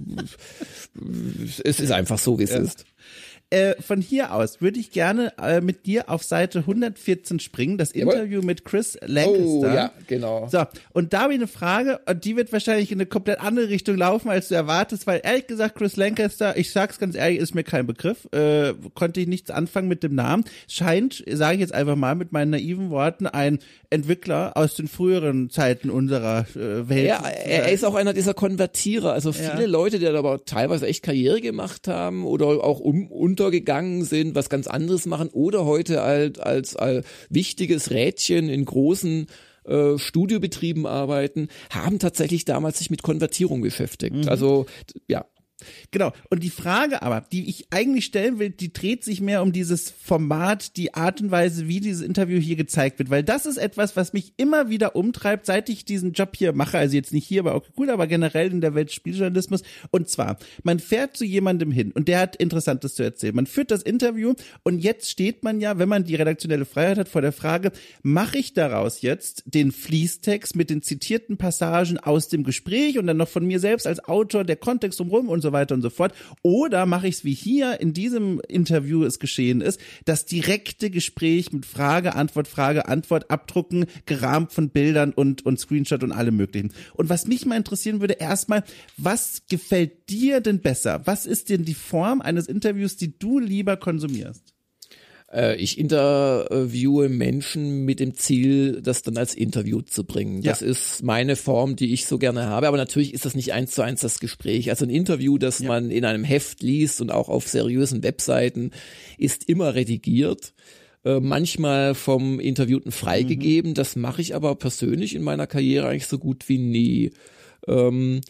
[1.64, 2.58] es ist einfach so, wie es ja.
[2.58, 2.84] ist.
[3.50, 7.94] Äh, von hier aus würde ich gerne äh, mit dir auf Seite 114 springen, das
[7.94, 8.12] Jawohl.
[8.12, 9.40] Interview mit Chris Lancaster.
[9.40, 10.48] Oh, ja, genau.
[10.52, 13.70] So, und da habe ich eine Frage, und die wird wahrscheinlich in eine komplett andere
[13.70, 17.54] Richtung laufen, als du erwartest, weil ehrlich gesagt, Chris Lancaster, ich sag's ganz ehrlich, ist
[17.54, 20.44] mir kein Begriff, äh, konnte ich nichts anfangen mit dem Namen.
[20.68, 25.48] Scheint, sage ich jetzt einfach mal mit meinen naiven Worten, ein Entwickler aus den früheren
[25.48, 27.06] Zeiten unserer äh, Welt.
[27.06, 29.66] Ja, er ist auch einer dieser Konvertierer, also viele ja.
[29.66, 34.48] Leute, die aber teilweise echt Karriere gemacht haben oder auch um, um untergegangen sind, was
[34.48, 39.26] ganz anderes machen oder heute halt als, als wichtiges Rädchen in großen
[39.64, 44.16] äh, Studiobetrieben arbeiten, haben tatsächlich damals sich mit Konvertierung beschäftigt.
[44.16, 44.28] Mhm.
[44.28, 44.66] Also
[45.06, 45.24] ja,
[45.90, 46.12] Genau.
[46.30, 49.90] Und die Frage aber, die ich eigentlich stellen will, die dreht sich mehr um dieses
[49.90, 53.96] Format, die Art und Weise, wie dieses Interview hier gezeigt wird, weil das ist etwas,
[53.96, 57.40] was mich immer wieder umtreibt, seit ich diesen Job hier mache, also jetzt nicht hier,
[57.40, 59.62] aber auch gut, aber generell in der Welt Spieljournalismus.
[59.90, 63.34] Und zwar, man fährt zu jemandem hin und der hat Interessantes zu erzählen.
[63.34, 67.08] Man führt das Interview und jetzt steht man ja, wenn man die redaktionelle Freiheit hat,
[67.08, 72.44] vor der Frage, mache ich daraus jetzt den Fließtext mit den zitierten Passagen aus dem
[72.44, 75.74] Gespräch und dann noch von mir selbst als Autor der Kontext drumherum und so weiter
[75.74, 76.14] und so fort.
[76.42, 81.52] Oder mache ich es wie hier in diesem Interview es geschehen ist, das direkte Gespräch
[81.52, 86.72] mit Frage, Antwort, Frage, Antwort abdrucken, gerahmt von Bildern und, und Screenshot und allem möglichen.
[86.94, 88.64] Und was mich mal interessieren würde, erstmal,
[88.96, 91.02] was gefällt dir denn besser?
[91.04, 94.57] Was ist denn die Form eines Interviews, die du lieber konsumierst?
[95.32, 100.42] Äh, ich interviewe Menschen mit dem Ziel, das dann als Interview zu bringen.
[100.42, 100.68] Das ja.
[100.68, 102.68] ist meine Form, die ich so gerne habe.
[102.68, 104.70] Aber natürlich ist das nicht eins zu eins das Gespräch.
[104.70, 105.68] Also ein Interview, das ja.
[105.68, 108.70] man in einem Heft liest und auch auf seriösen Webseiten,
[109.18, 110.52] ist immer redigiert
[111.04, 113.70] äh, manchmal vom Interviewten freigegeben.
[113.70, 113.74] Mhm.
[113.74, 117.12] Das mache ich aber persönlich in meiner Karriere eigentlich so gut wie nie.
[117.66, 118.20] Ähm,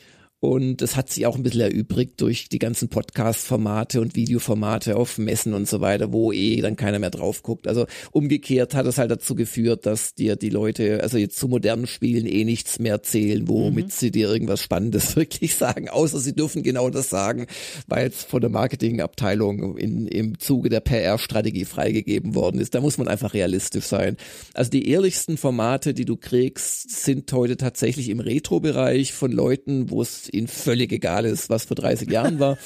[0.41, 5.19] und es hat sich auch ein bisschen erübrigt durch die ganzen Podcast-Formate und Videoformate auf
[5.19, 7.67] Messen und so weiter, wo eh dann keiner mehr drauf guckt.
[7.67, 11.89] Also umgekehrt hat es halt dazu geführt, dass dir die Leute, also jetzt zu modernen
[11.89, 13.91] Spielen eh nichts mehr erzählen, womit mhm.
[13.91, 17.47] sie dir irgendwas Spannendes wirklich sagen, außer sie dürfen genau das sagen,
[17.89, 22.77] weil es von der Marketingabteilung in, im Zuge der PR-Strategie freigegeben worden ist.
[22.77, 24.17] Da muss man einfach realistisch sein.
[24.55, 30.01] Also die ehrlichsten Formate, die du kriegst, sind heute tatsächlich im Retro-Bereich von Leuten, wo
[30.01, 32.59] es es ihnen völlig egal ist, was vor 30 Jahren war.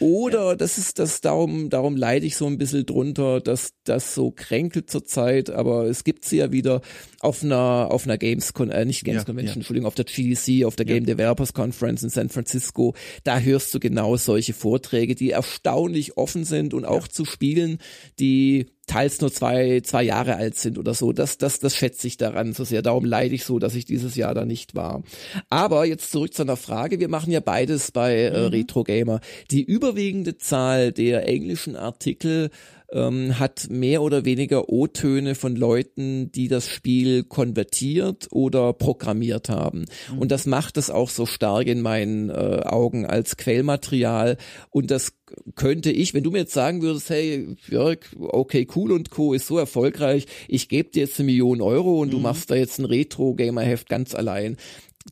[0.00, 4.30] Oder das ist das, darum, darum leide ich so ein bisschen drunter, dass das so
[4.30, 6.80] kränkelt zurzeit, aber es gibt sie ja wieder
[7.20, 9.60] auf einer, auf einer Games, äh, nicht Games ja, Convention, ja.
[9.60, 11.14] Entschuldigung, auf der GDC, auf der Game ja.
[11.14, 12.94] Developers Conference in San Francisco.
[13.24, 17.76] Da hörst du genau solche Vorträge, die erstaunlich offen sind und auch zu Spielen,
[18.18, 21.12] die teils nur zwei, zwei Jahre alt sind oder so.
[21.12, 22.82] Das, das, das schätze ich daran so sehr.
[22.82, 25.04] Darum leide ich so, dass ich dieses Jahr da nicht war.
[25.48, 26.98] Aber jetzt zurück zu einer Frage.
[26.98, 28.46] Wir machen ja beides bei äh, mhm.
[28.48, 29.20] Retro Gamer.
[29.52, 32.50] Die überwiegende Zahl der englischen Artikel
[32.92, 39.86] ähm, hat mehr oder weniger O-Töne von Leuten, die das Spiel konvertiert oder programmiert haben.
[40.12, 40.18] Mhm.
[40.18, 44.36] Und das macht es auch so stark in meinen äh, Augen als Quellmaterial.
[44.70, 45.12] Und das
[45.54, 49.32] könnte ich, wenn du mir jetzt sagen würdest, hey, Jörg, okay, cool und Co.
[49.32, 52.12] ist so erfolgreich, ich gebe dir jetzt eine Million Euro und mhm.
[52.12, 54.56] du machst da jetzt ein Retro-Gamer-Heft ganz allein,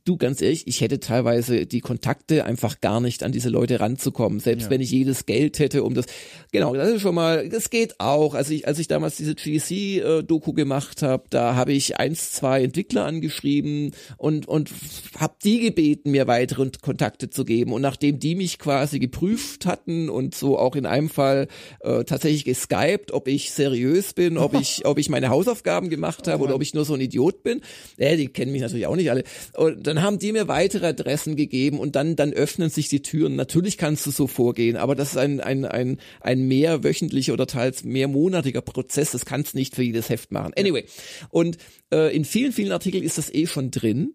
[0.04, 4.38] du ganz ehrlich, ich hätte teilweise die Kontakte einfach gar nicht an diese Leute ranzukommen,
[4.38, 4.70] selbst ja.
[4.70, 6.06] wenn ich jedes Geld hätte, um das.
[6.52, 8.34] Genau, das ist schon mal, das geht auch.
[8.34, 13.06] Also ich, als ich damals diese GDC-Doku gemacht habe, da habe ich eins, zwei Entwickler
[13.06, 14.70] angeschrieben und und
[15.18, 17.72] habe die gebeten, mir weitere Kontakte zu geben.
[17.72, 21.48] Und nachdem die mich quasi geprüft hatten und so auch in einem Fall
[21.80, 26.44] äh, tatsächlich geskypt, ob ich seriös bin, ob ich ob ich meine Hausaufgaben gemacht habe
[26.44, 27.62] oder ob ich nur so ein Idiot bin,
[27.96, 29.24] äh, die kennen mich natürlich auch nicht alle.
[29.56, 33.36] Und dann haben die mir weitere Adressen gegeben und dann, dann öffnen sich die Türen.
[33.36, 37.84] Natürlich kannst du so vorgehen, aber das ist ein, ein, ein, ein mehrwöchentlicher oder teils
[37.84, 39.12] mehrmonatiger Prozess.
[39.12, 40.52] Das kannst nicht für jedes Heft machen.
[40.58, 40.84] Anyway.
[41.30, 41.58] Und
[41.92, 44.14] äh, in vielen, vielen Artikeln ist das eh schon drin.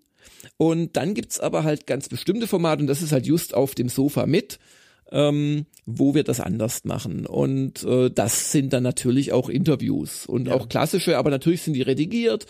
[0.58, 3.90] Und dann gibt's aber halt ganz bestimmte Formate und das ist halt just auf dem
[3.90, 4.60] Sofa mit.
[5.12, 7.28] Ähm, wo wir das anders machen.
[7.28, 10.56] Und äh, das sind dann natürlich auch Interviews und ja.
[10.56, 12.48] auch klassische, aber natürlich sind die redigiert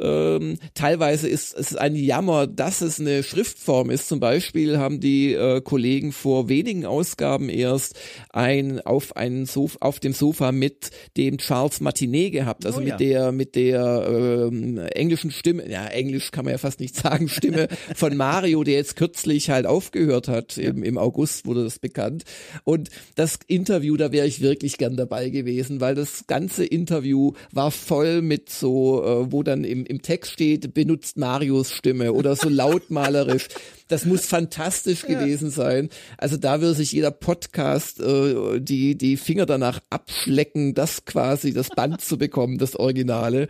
[0.00, 4.08] ähm, teilweise ist es ein Jammer, dass es eine Schriftform ist.
[4.08, 7.94] Zum Beispiel haben die äh, Kollegen vor wenigen Ausgaben erst
[8.30, 12.88] ein auf einen Sof auf dem Sofa mit dem Charles Martinet gehabt, also oh, mit
[12.88, 12.96] ja.
[12.96, 17.68] der mit der ähm, englischen Stimme, ja Englisch kann man ja fast nicht sagen, Stimme
[17.94, 20.58] von Mario, der jetzt kürzlich halt aufgehört hat.
[20.58, 22.24] Im, im August wurde das bekannt.
[22.64, 27.70] Und das Interview, da wäre ich wirklich gern dabei gewesen, weil das ganze Interview war
[27.70, 32.48] voll mit so, äh, wo dann im im Text steht, benutzt Marios Stimme oder so
[32.48, 33.48] lautmalerisch.
[33.88, 35.90] Das muss fantastisch gewesen sein.
[36.18, 41.68] Also da würde sich jeder Podcast äh, die die Finger danach abschlecken, das quasi das
[41.68, 43.48] Band zu bekommen, das Originale.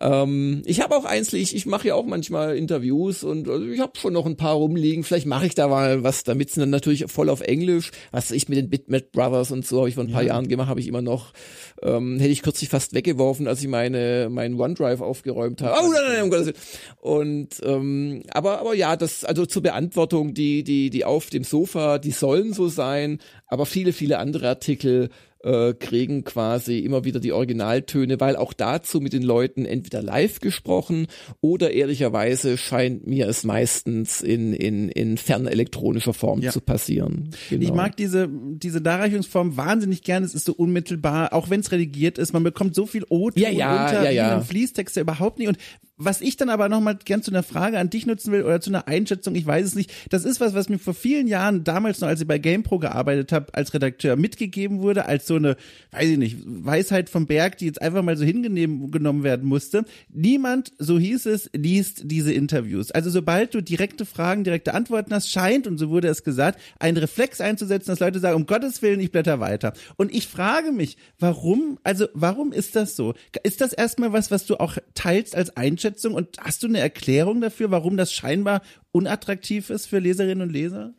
[0.00, 3.80] Ähm, ich habe auch eins, ich, ich mache ja auch manchmal Interviews und also ich
[3.80, 5.02] habe schon noch ein paar rumliegen.
[5.02, 7.90] Vielleicht mache ich da mal was, damit sind dann natürlich voll auf Englisch.
[8.12, 10.28] Was ich mit den Bitmap Brothers und so habe ich vor ein paar ja.
[10.28, 11.32] Jahren gemacht, habe ich immer noch.
[11.82, 15.76] Ähm, hätte ich kürzlich fast weggeworfen, als ich meine meinen OneDrive aufgeräumt habe.
[15.82, 16.56] Oh nein, nein, um Gottes Willen.
[17.00, 21.98] Und ähm, aber aber ja, das also zu Beantwortung, die, die, die auf dem Sofa,
[21.98, 25.08] die sollen so sein, aber viele, viele andere Artikel
[25.44, 30.40] äh, kriegen quasi immer wieder die Originaltöne, weil auch dazu mit den Leuten entweder live
[30.40, 31.06] gesprochen
[31.40, 36.50] oder ehrlicherweise scheint mir es meistens in, in, in fernelektronischer Form ja.
[36.50, 37.30] zu passieren.
[37.50, 37.62] Genau.
[37.62, 40.26] Ich mag diese, diese Darreichungsform wahnsinnig gerne.
[40.26, 42.32] Es ist so unmittelbar, auch wenn es redigiert ist.
[42.32, 44.40] Man bekommt so viel O-Ton ja, ja, unter ja, ja.
[44.40, 45.48] Fließtexte überhaupt nicht.
[45.48, 45.58] Und
[45.96, 48.70] was ich dann aber nochmal gern zu einer Frage an dich nutzen will oder zu
[48.70, 49.92] einer Einschätzung, ich weiß es nicht.
[50.10, 53.30] Das ist was, was mir vor vielen Jahren, damals noch, als ich bei GamePro gearbeitet
[53.30, 55.56] habe, als Redakteur mitgegeben wurde, als so eine,
[55.92, 59.84] weiß ich nicht, Weisheit vom Berg, die jetzt einfach mal so hingenommen werden musste.
[60.12, 62.90] Niemand, so hieß es, liest diese Interviews.
[62.90, 66.96] Also sobald du direkte Fragen, direkte Antworten hast, scheint, und so wurde es gesagt, ein
[66.96, 69.72] Reflex einzusetzen, dass Leute sagen, um Gottes Willen, ich blätter weiter.
[69.96, 73.14] Und ich frage mich, warum, also warum ist das so?
[73.42, 75.54] Ist das erstmal was, was du auch teilst als?
[75.56, 78.62] Einschätzung und hast du eine Erklärung dafür, warum das scheinbar
[78.92, 80.92] unattraktiv ist für Leserinnen und Leser?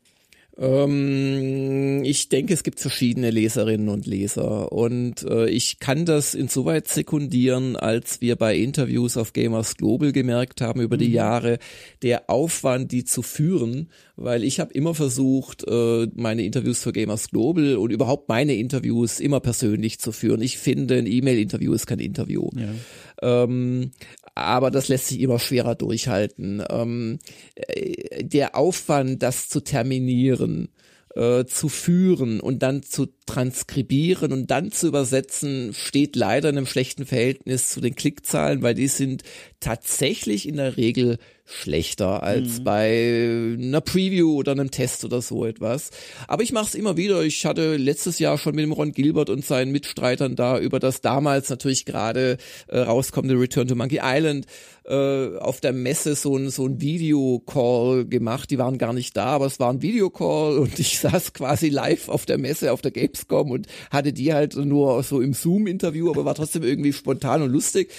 [0.58, 6.88] Ähm, ich denke, es gibt verschiedene Leserinnen und Leser und äh, ich kann das insoweit
[6.88, 11.14] sekundieren, als wir bei Interviews auf Gamers Global gemerkt haben über die mhm.
[11.14, 11.60] Jahre,
[12.04, 17.30] der Aufwand, die zu führen, weil ich habe immer versucht, äh, meine Interviews für Gamers
[17.32, 20.42] Global und überhaupt meine Interviews immer persönlich zu führen.
[20.42, 22.50] Ich finde, ein E-Mail-Interview ist kein Interview.
[22.56, 23.44] Ja.
[23.44, 23.92] Ähm,
[24.36, 26.64] aber das lässt sich immer schwerer durchhalten.
[26.70, 27.20] Ähm,
[27.56, 30.70] äh, der Aufwand, das zu terminieren,
[31.16, 36.68] äh, zu führen und dann zu transkribieren und dann zu übersetzen, steht leider in einem
[36.68, 39.24] schlechten Verhältnis zu den Klickzahlen, weil die sind
[39.60, 41.18] tatsächlich in der Regel
[41.48, 42.64] schlechter als mhm.
[42.64, 45.92] bei einer Preview oder einem Test oder so etwas.
[46.28, 47.22] Aber ich mache es immer wieder.
[47.22, 51.02] Ich hatte letztes Jahr schon mit dem Ron Gilbert und seinen Mitstreitern da über das
[51.02, 52.38] damals natürlich gerade
[52.68, 54.48] äh, rauskommende Return to Monkey Island
[54.86, 58.50] äh, auf der Messe so ein, so ein Videocall gemacht.
[58.50, 62.10] Die waren gar nicht da, aber es war ein Videocall und ich saß quasi live
[62.10, 66.26] auf der Messe, auf der Gamescom und hatte die halt nur so im Zoom-Interview, aber
[66.26, 67.92] war trotzdem irgendwie spontan und lustig.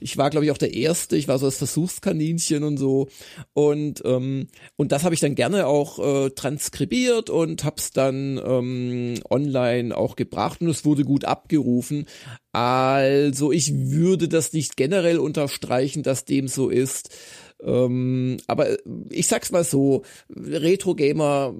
[0.00, 1.16] Ich war, glaube ich, auch der Erste.
[1.16, 3.08] Ich war so das Versuchskaninchen und so.
[3.52, 9.14] Und, ähm, und das habe ich dann gerne auch äh, transkribiert und hab's dann ähm,
[9.28, 12.06] online auch gebracht und es wurde gut abgerufen.
[12.52, 17.10] Also ich würde das nicht generell unterstreichen, dass dem so ist.
[17.62, 18.76] Ähm, aber
[19.10, 21.54] ich sag's mal so, Retro-Gamer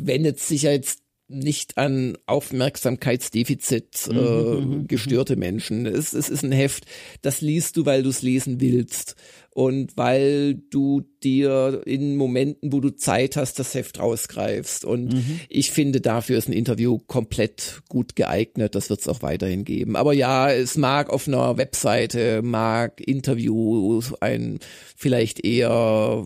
[0.00, 1.01] wendet sich ja jetzt
[1.32, 4.86] nicht an Aufmerksamkeitsdefizit äh, mhm, mhm, mhm.
[4.86, 5.86] gestörte Menschen.
[5.86, 6.84] Es, es ist ein Heft,
[7.22, 9.16] das liest du, weil du es lesen willst
[9.54, 14.84] und weil du dir in Momenten, wo du Zeit hast, das Heft rausgreifst.
[14.84, 15.40] Und mhm.
[15.48, 18.74] ich finde, dafür ist ein Interview komplett gut geeignet.
[18.74, 19.96] Das wird es auch weiterhin geben.
[19.96, 24.58] Aber ja, es mag auf einer Webseite, mag Interviews ein
[24.96, 26.24] vielleicht eher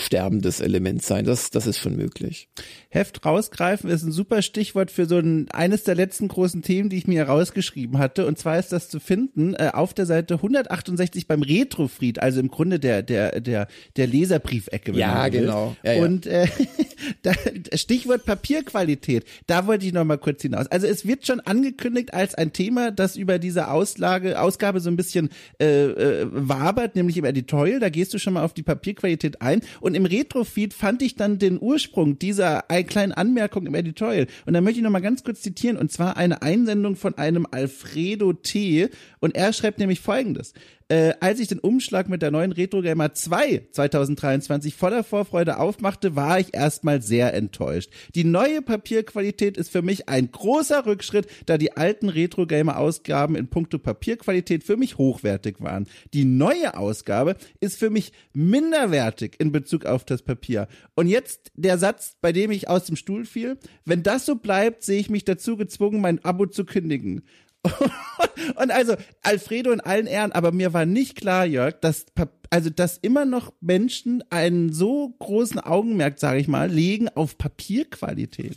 [0.00, 1.24] sterbendes Element sein.
[1.24, 2.48] Das, das ist schon möglich.
[2.88, 6.96] Heft rausgreifen ist ein super Stichwort für so ein, eines der letzten großen Themen, die
[6.96, 8.26] ich mir herausgeschrieben hatte.
[8.26, 12.50] Und zwar ist das zu finden äh, auf der Seite 168 beim Retrofried, also im
[12.56, 14.92] Grunde der, der, der, der Leserbriefecke.
[14.92, 15.76] Ja, genau.
[15.82, 16.02] Ja, ja.
[16.02, 16.46] Und äh,
[17.22, 17.32] da,
[17.74, 20.66] Stichwort Papierqualität, da wollte ich noch mal kurz hinaus.
[20.68, 24.96] Also es wird schon angekündigt als ein Thema, das über diese Auslage, Ausgabe so ein
[24.96, 25.28] bisschen
[25.60, 27.78] äh, äh, wabert, nämlich im Editorial.
[27.78, 29.60] Da gehst du schon mal auf die Papierqualität ein.
[29.80, 34.28] Und im Retrofeed fand ich dann den Ursprung dieser kleinen Anmerkung im Editorial.
[34.46, 35.76] Und da möchte ich noch mal ganz kurz zitieren.
[35.76, 38.88] Und zwar eine Einsendung von einem Alfredo T.
[39.20, 40.54] Und er schreibt nämlich folgendes
[40.88, 46.14] äh, als ich den Umschlag mit der neuen Retro Gamer 2 2023 voller Vorfreude aufmachte,
[46.14, 47.90] war ich erstmal sehr enttäuscht.
[48.14, 53.34] Die neue Papierqualität ist für mich ein großer Rückschritt, da die alten Retro Gamer Ausgaben
[53.34, 55.88] in puncto Papierqualität für mich hochwertig waren.
[56.14, 60.68] Die neue Ausgabe ist für mich minderwertig in Bezug auf das Papier.
[60.94, 63.58] Und jetzt der Satz, bei dem ich aus dem Stuhl fiel.
[63.84, 67.22] Wenn das so bleibt, sehe ich mich dazu gezwungen, mein Abo zu kündigen.
[68.56, 72.06] und also Alfredo in allen Ehren, aber mir war nicht klar, Jörg, dass
[72.50, 78.56] also dass immer noch Menschen einen so großen Augenmerk, sage ich mal, legen auf Papierqualität.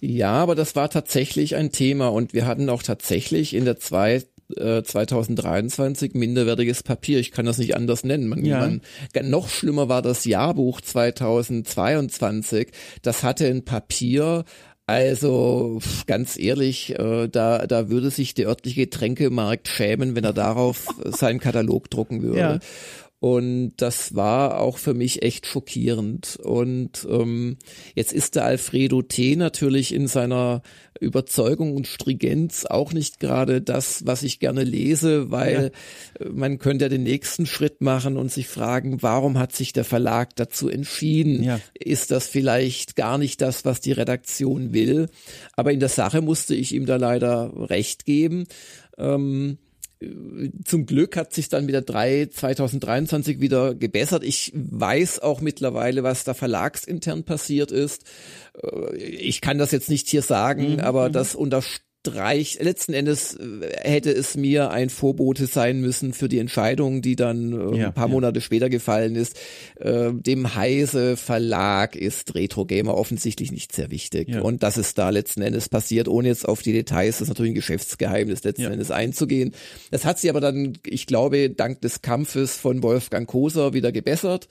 [0.00, 4.22] Ja, aber das war tatsächlich ein Thema und wir hatten auch tatsächlich in der zwei
[4.56, 7.18] 2023 äh, minderwertiges Papier.
[7.20, 8.28] Ich kann das nicht anders nennen.
[8.28, 8.60] Man, ja.
[8.60, 8.82] man,
[9.30, 12.68] noch schlimmer war das Jahrbuch 2022.
[13.02, 14.44] Das hatte ein Papier,
[14.86, 20.86] also ganz ehrlich, äh, da, da würde sich der örtliche Getränkemarkt schämen, wenn er darauf
[21.04, 22.38] seinen Katalog drucken würde.
[22.38, 22.58] Ja.
[23.22, 26.40] Und das war auch für mich echt schockierend.
[26.42, 27.56] Und ähm,
[27.94, 29.36] jetzt ist der Alfredo T.
[29.36, 30.60] natürlich in seiner
[30.98, 35.70] Überzeugung und Stringenz auch nicht gerade das, was ich gerne lese, weil
[36.18, 36.30] ja.
[36.32, 40.34] man könnte ja den nächsten Schritt machen und sich fragen, warum hat sich der Verlag
[40.34, 41.44] dazu entschieden?
[41.44, 41.60] Ja.
[41.74, 45.08] Ist das vielleicht gar nicht das, was die Redaktion will?
[45.54, 48.48] Aber in der Sache musste ich ihm da leider recht geben.
[48.98, 49.58] Ähm,
[50.64, 54.24] zum Glück hat sich dann mit der 3 2023 wieder gebessert.
[54.24, 58.04] Ich weiß auch mittlerweile, was da verlagsintern passiert ist.
[58.62, 60.80] Äh, ich kann das jetzt nicht hier sagen, mhm.
[60.80, 61.12] aber mhm.
[61.12, 66.40] das unterstützt Streich, letzten Endes äh, hätte es mir ein Vorbote sein müssen für die
[66.40, 68.12] Entscheidung, die dann äh, ja, ein paar ja.
[68.12, 69.38] Monate später gefallen ist.
[69.76, 74.30] Äh, dem Heise Verlag ist Retro Gamer offensichtlich nicht sehr wichtig.
[74.30, 74.40] Ja.
[74.40, 77.52] Und das ist da letzten Endes passiert, ohne jetzt auf die Details, das ist natürlich
[77.52, 79.52] ein Geschäftsgeheimnis letzten Endes einzugehen.
[79.92, 84.48] Das hat sie aber dann, ich glaube, dank des Kampfes von Wolfgang Koser wieder gebessert.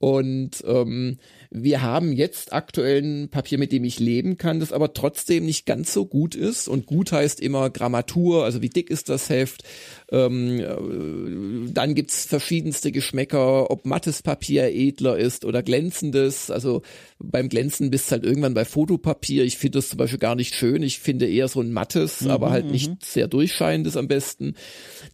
[0.00, 1.18] Und ähm,
[1.52, 5.66] wir haben jetzt aktuell ein Papier, mit dem ich leben kann, das aber trotzdem nicht
[5.66, 6.68] ganz so gut ist.
[6.68, 9.64] Und gut heißt immer Grammatur, also wie dick ist das Heft.
[10.12, 16.52] Ähm, äh, dann gibt's verschiedenste Geschmäcker, ob mattes Papier edler ist oder glänzendes.
[16.52, 16.82] Also
[17.18, 19.42] beim Glänzen bist halt irgendwann bei Fotopapier.
[19.42, 20.84] Ich finde das zum Beispiel gar nicht schön.
[20.84, 22.98] Ich finde eher so ein mattes, mhm, aber halt nicht mhm.
[23.02, 24.54] sehr durchscheinendes am besten.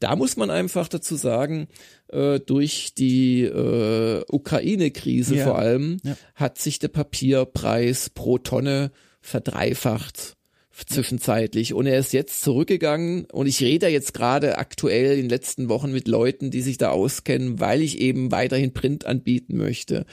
[0.00, 1.68] Da muss man einfach dazu sagen,
[2.08, 5.44] äh, durch die äh, Ukraine-Krise ja.
[5.44, 6.16] vor allem ja.
[6.36, 10.36] Hat sich der Papierpreis pro Tonne verdreifacht
[10.84, 15.70] zwischenzeitlich und er ist jetzt zurückgegangen und ich rede jetzt gerade aktuell in den letzten
[15.70, 20.04] Wochen mit Leuten, die sich da auskennen, weil ich eben weiterhin Print anbieten möchte.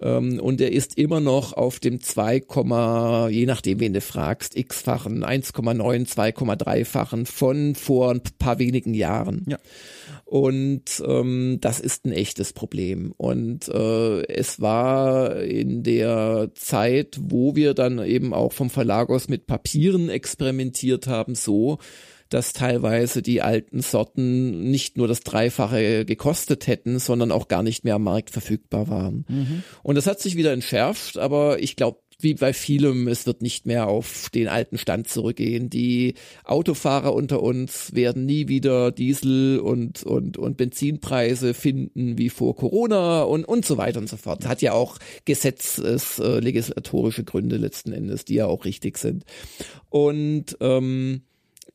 [0.00, 2.42] Ähm, und er ist immer noch auf dem 2,
[3.30, 9.46] je nachdem, wen du fragst, x-fachen, 1,9, 2,3-fachen von vor ein paar wenigen Jahren.
[9.48, 9.58] Ja.
[10.26, 13.14] Und ähm, das ist ein echtes Problem.
[13.16, 19.28] Und äh, es war in der Zeit, wo wir dann eben auch vom Verlag aus
[19.28, 21.78] mit Papieren experimentiert haben, so,
[22.28, 27.84] dass teilweise die alten Sorten nicht nur das Dreifache gekostet hätten, sondern auch gar nicht
[27.84, 29.24] mehr am Markt verfügbar waren.
[29.28, 29.62] Mhm.
[29.84, 33.66] Und das hat sich wieder entschärft, aber ich glaube, wie bei vielem, es wird nicht
[33.66, 35.68] mehr auf den alten Stand zurückgehen.
[35.68, 36.14] Die
[36.44, 43.22] Autofahrer unter uns werden nie wieder Diesel und, und, und Benzinpreise finden wie vor Corona
[43.22, 44.46] und, und so weiter und so fort.
[44.46, 49.24] Hat ja auch gesetzeslegislatorische äh, Gründe letzten Endes, die ja auch richtig sind.
[49.90, 51.22] Und ähm,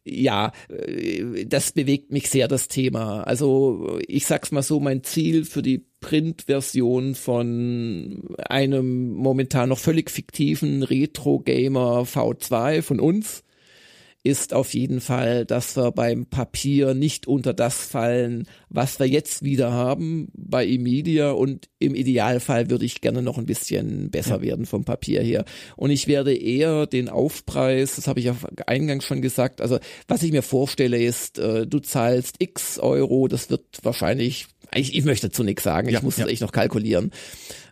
[0.04, 3.24] ja, äh, das bewegt mich sehr, das Thema.
[3.24, 10.10] Also ich sag's mal so, mein Ziel für die Printversion von einem momentan noch völlig
[10.10, 13.44] fiktiven Retro-Gamer V2 von uns
[14.24, 19.44] ist auf jeden Fall, dass wir beim Papier nicht unter das fallen, was wir jetzt
[19.44, 24.42] wieder haben bei Emedia und im Idealfall würde ich gerne noch ein bisschen besser ja.
[24.42, 25.46] werden vom Papier her.
[25.76, 28.36] Und ich werde eher den Aufpreis, das habe ich ja
[28.68, 33.50] eingangs schon gesagt, also was ich mir vorstelle ist, äh, du zahlst x Euro, das
[33.50, 36.24] wird wahrscheinlich ich, ich möchte dazu nichts sagen, ich ja, muss ja.
[36.24, 37.12] das echt noch kalkulieren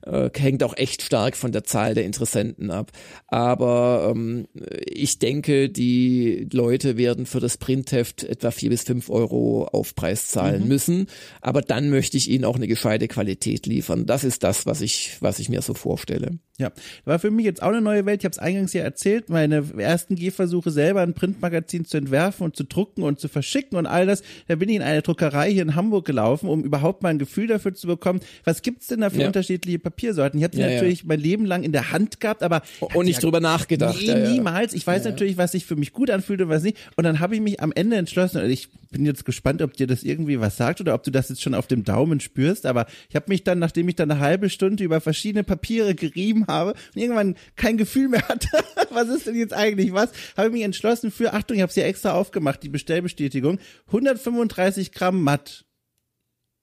[0.06, 2.92] äh, hängt auch echt stark von der Zahl der Interessenten ab.
[3.28, 4.48] Aber ähm,
[4.86, 10.64] ich denke, die Leute werden für das Printheft etwa vier bis fünf Euro Aufpreis zahlen
[10.64, 10.68] mhm.
[10.68, 11.08] müssen.
[11.42, 14.06] Aber dann möchte ich ihnen auch eine gescheite Qualität liefern.
[14.06, 16.40] Das ist das, was ich, was ich mir so vorstelle.
[16.60, 16.74] Ja,
[17.06, 18.20] war für mich jetzt auch eine neue Welt.
[18.20, 22.58] Ich habe es eingangs ja erzählt, meine ersten Gehversuche selber ein Printmagazin zu entwerfen und
[22.58, 24.24] zu drucken und zu verschicken und all das.
[24.50, 27.48] Da bin ich in eine Druckerei hier in Hamburg gelaufen, um überhaupt mal ein Gefühl
[27.48, 29.28] dafür zu bekommen, was gibt's denn da für ja.
[29.28, 30.40] unterschiedliche Papiersorten?
[30.40, 31.06] Ich habe die ja, natürlich ja.
[31.08, 32.62] mein Leben lang in der Hand gehabt, aber
[32.94, 33.98] und nicht drüber nachgedacht.
[34.02, 34.74] Nee, niemals.
[34.74, 36.78] Ich weiß natürlich, was sich für mich gut anfühlt und was nicht.
[36.96, 38.42] Und dann habe ich mich am Ende entschlossen.
[38.42, 41.30] Und ich bin jetzt gespannt, ob dir das irgendwie was sagt oder ob du das
[41.30, 42.66] jetzt schon auf dem Daumen spürst.
[42.66, 46.46] Aber ich habe mich dann, nachdem ich dann eine halbe Stunde über verschiedene Papiere gerieben
[46.48, 48.50] habe und irgendwann kein Gefühl mehr hatte,
[48.92, 51.76] was ist denn jetzt eigentlich was, habe ich mich entschlossen für, Achtung, ich habe es
[51.76, 55.66] ja extra aufgemacht, die Bestellbestätigung, 135 Gramm matt.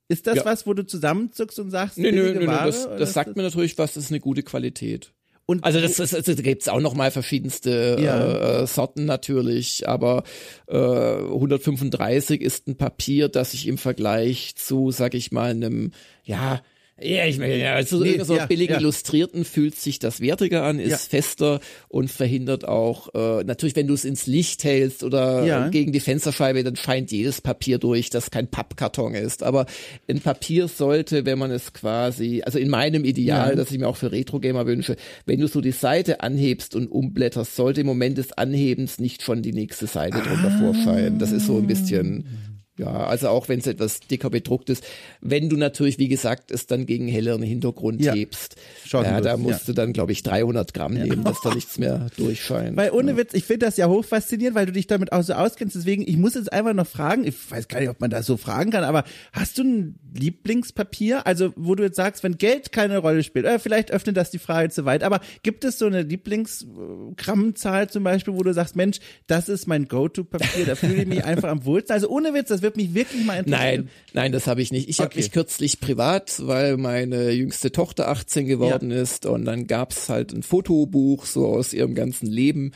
[0.08, 0.44] Ist das ja.
[0.44, 3.42] was, wo du zusammenzuckst und sagst, nee, nö, nö, Ware, das, das sagt das mir
[3.42, 5.12] natürlich was, das ist eine gute Qualität.
[5.46, 8.62] Und also das, das, das, das gibt's auch noch mal verschiedenste ja.
[8.62, 10.24] äh, Sorten natürlich, aber
[10.66, 15.92] äh, 135 ist ein Papier, das sich im Vergleich zu, sag ich mal, einem
[16.24, 16.62] ja
[16.98, 18.78] ja, ich meine, also nee, so ja, billig ja.
[18.78, 20.96] Illustrierten fühlt sich das wertiger an, ist ja.
[20.96, 25.68] fester und verhindert auch, äh, natürlich, wenn du es ins Licht hältst oder ja.
[25.68, 29.42] gegen die Fensterscheibe, dann scheint jedes Papier durch, das kein Pappkarton ist.
[29.42, 29.66] Aber
[30.08, 33.98] ein Papier sollte, wenn man es quasi, also in meinem Ideal, das ich mir auch
[33.98, 34.96] für Retro-Gamer wünsche,
[35.26, 39.42] wenn du so die Seite anhebst und umblätterst, sollte im Moment des Anhebens nicht schon
[39.42, 40.72] die nächste Seite drunter ah.
[40.72, 41.18] vorscheinen.
[41.18, 44.84] Das ist so ein bisschen ja, also auch wenn es etwas dicker bedruckt ist,
[45.22, 48.12] wenn du natürlich, wie gesagt, es dann gegen helleren Hintergrund ja.
[48.12, 49.66] hebst, ja, da musst ja.
[49.66, 51.04] du dann, glaube ich, 300 Gramm ja.
[51.04, 52.76] nehmen, dass da nichts mehr durchscheint.
[52.76, 55.74] Weil ohne Witz, ich finde das ja hochfaszinierend, weil du dich damit auch so auskennst.
[55.74, 58.36] Deswegen, ich muss jetzt einfach noch fragen, ich weiß gar nicht, ob man das so
[58.36, 61.26] fragen kann, aber hast du ein Lieblingspapier?
[61.26, 64.38] Also, wo du jetzt sagst, wenn Geld keine Rolle spielt, oder vielleicht öffnet das die
[64.38, 68.98] Frage zu weit, aber gibt es so eine Lieblingsgrammzahl zum Beispiel, wo du sagst, Mensch,
[69.26, 71.92] das ist mein Go-To-Papier, da fühle ich mich einfach am wohlsten.
[71.92, 73.84] Also ohne Witz, das wird mich wirklich mal interessieren.
[73.84, 74.88] Nein, nein, das habe ich nicht.
[74.88, 75.08] Ich okay.
[75.08, 79.00] habe mich kürzlich privat, weil meine jüngste Tochter 18 geworden ja.
[79.00, 82.72] ist und dann gab's halt ein Fotobuch so aus ihrem ganzen Leben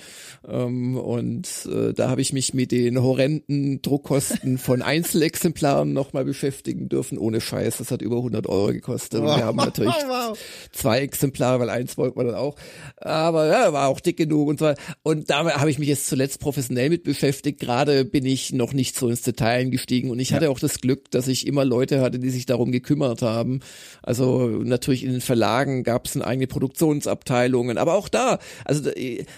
[0.49, 6.89] ähm, und äh, da habe ich mich mit den horrenden Druckkosten von Einzelexemplaren nochmal beschäftigen
[6.89, 7.19] dürfen.
[7.19, 9.21] Ohne Scheiß, das hat über 100 Euro gekostet.
[9.21, 10.39] Und wir haben natürlich wow.
[10.73, 12.57] zwei Exemplare, weil eins wollten wir dann auch.
[12.97, 14.73] Aber ja, war auch dick genug und so.
[15.03, 17.61] Und da habe ich mich jetzt zuletzt professionell mit beschäftigt.
[17.61, 20.37] Gerade bin ich noch nicht so ins Detail eingestiegen und ich ja.
[20.37, 23.61] hatte auch das Glück, dass ich immer Leute hatte, die sich darum gekümmert haben.
[24.03, 28.91] Also natürlich in den Verlagen gab es eine eigene Produktionsabteilungen, aber auch da, also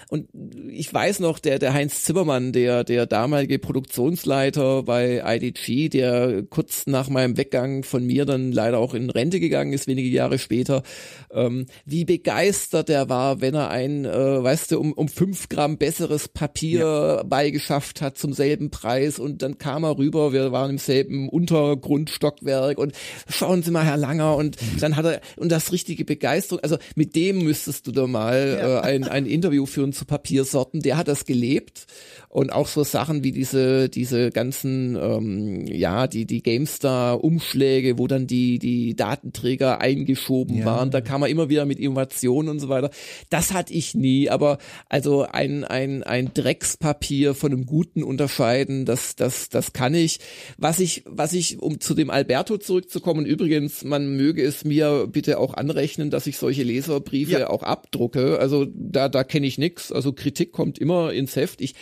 [0.09, 0.27] und
[0.69, 6.85] ich weiß noch, der der Heinz Zimmermann, der der damalige Produktionsleiter bei IDG, der kurz
[6.87, 10.83] nach meinem Weggang von mir dann leider auch in Rente gegangen ist, wenige Jahre später,
[11.31, 15.77] ähm, wie begeistert er war, wenn er ein, äh, weißt du, um um fünf Gramm
[15.77, 17.23] besseres Papier ja.
[17.23, 22.77] beigeschafft hat zum selben Preis und dann kam er rüber wir waren im selben Untergrundstockwerk
[22.77, 22.93] und
[23.27, 27.15] schauen Sie mal, Herr Langer, und dann hat er, und das richtige Begeisterung, also mit
[27.15, 28.79] dem müsstest du da mal ja.
[28.79, 31.87] äh, ein, ein Interview führen zu Papiersorten, der hat das gelebt
[32.33, 38.07] und auch so Sachen wie diese diese ganzen ähm, ja die die GameStar Umschläge, wo
[38.07, 40.65] dann die die Datenträger eingeschoben ja.
[40.65, 42.89] waren, da kam man immer wieder mit Innovationen und so weiter.
[43.29, 44.57] Das hatte ich nie, aber
[44.89, 50.19] also ein ein ein Dreckspapier von einem guten unterscheiden, das das das kann ich.
[50.57, 55.39] Was ich was ich um zu dem Alberto zurückzukommen, übrigens, man möge es mir bitte
[55.39, 57.49] auch anrechnen, dass ich solche Leserbriefe ja.
[57.49, 58.39] auch abdrucke.
[58.39, 59.91] Also da da kenne ich nix.
[59.91, 61.61] Also Kritik kommt immer ins Heft.
[61.61, 61.75] Ich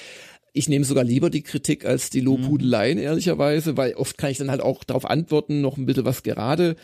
[0.54, 3.04] ich nehme sogar lieber die Kritik als die Lobhudeleien, mhm.
[3.04, 6.76] ehrlicherweise, weil oft kann ich dann halt auch darauf antworten, noch ein bisschen was gerade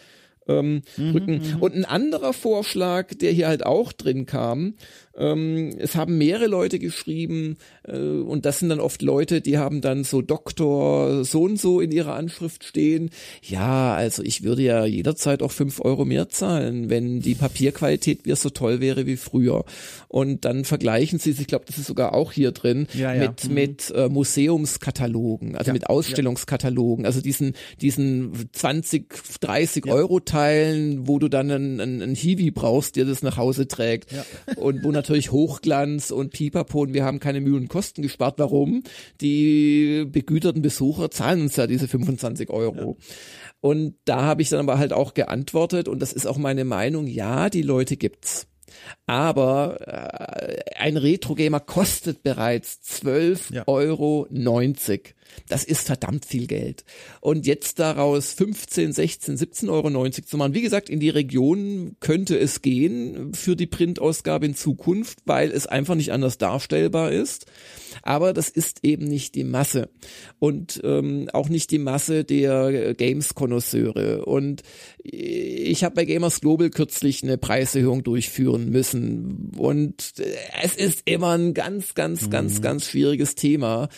[0.47, 1.41] ähm, mhm, rücken.
[1.41, 1.61] Mhm.
[1.61, 4.75] Und ein anderer Vorschlag, der hier halt auch drin kam,
[5.17, 10.03] es haben mehrere Leute geschrieben äh, und das sind dann oft Leute, die haben dann
[10.03, 13.09] so Doktor so und so in ihrer Anschrift stehen.
[13.41, 18.35] Ja, also ich würde ja jederzeit auch fünf Euro mehr zahlen, wenn die Papierqualität wieder
[18.35, 19.65] so toll wäre wie früher.
[20.07, 23.21] Und dann vergleichen sie, ich glaube, das ist sogar auch hier drin, ja, ja.
[23.21, 23.53] mit, mhm.
[23.53, 31.17] mit äh, Museumskatalogen, also ja, mit Ausstellungskatalogen, also diesen, diesen 20, 30 Euro Teilen, wo
[31.17, 34.11] du dann einen, einen, einen Hiwi brauchst, der das nach Hause trägt
[34.57, 38.39] und wo natürlich Hochglanz und Pipapo und wir haben keine Mühe und Kosten gespart.
[38.39, 38.83] Warum?
[39.21, 42.97] Die begüterten Besucher zahlen uns ja diese 25 Euro.
[42.99, 43.05] Ja.
[43.61, 47.07] Und da habe ich dann aber halt auch geantwortet und das ist auch meine Meinung,
[47.07, 48.47] ja, die Leute gibt's.
[49.05, 53.63] Aber äh, ein Retro-Gamer kostet bereits 12,90 ja.
[53.67, 54.27] Euro.
[55.49, 56.83] Das ist verdammt viel Geld.
[57.21, 60.53] Und jetzt daraus 15, 16, 17,90 Euro zu machen.
[60.53, 65.67] Wie gesagt, in die Region könnte es gehen für die Printausgabe in Zukunft, weil es
[65.67, 67.45] einfach nicht anders darstellbar ist.
[68.03, 69.89] Aber das ist eben nicht die Masse.
[70.39, 74.25] Und ähm, auch nicht die Masse der Games-Konnoisseure.
[74.25, 74.63] Und
[75.03, 79.51] ich habe bei Gamers Global kürzlich eine Preiserhöhung durchführen müssen.
[79.57, 80.13] Und
[80.61, 82.29] es ist immer ein ganz, ganz, mhm.
[82.29, 83.89] ganz, ganz schwieriges Thema.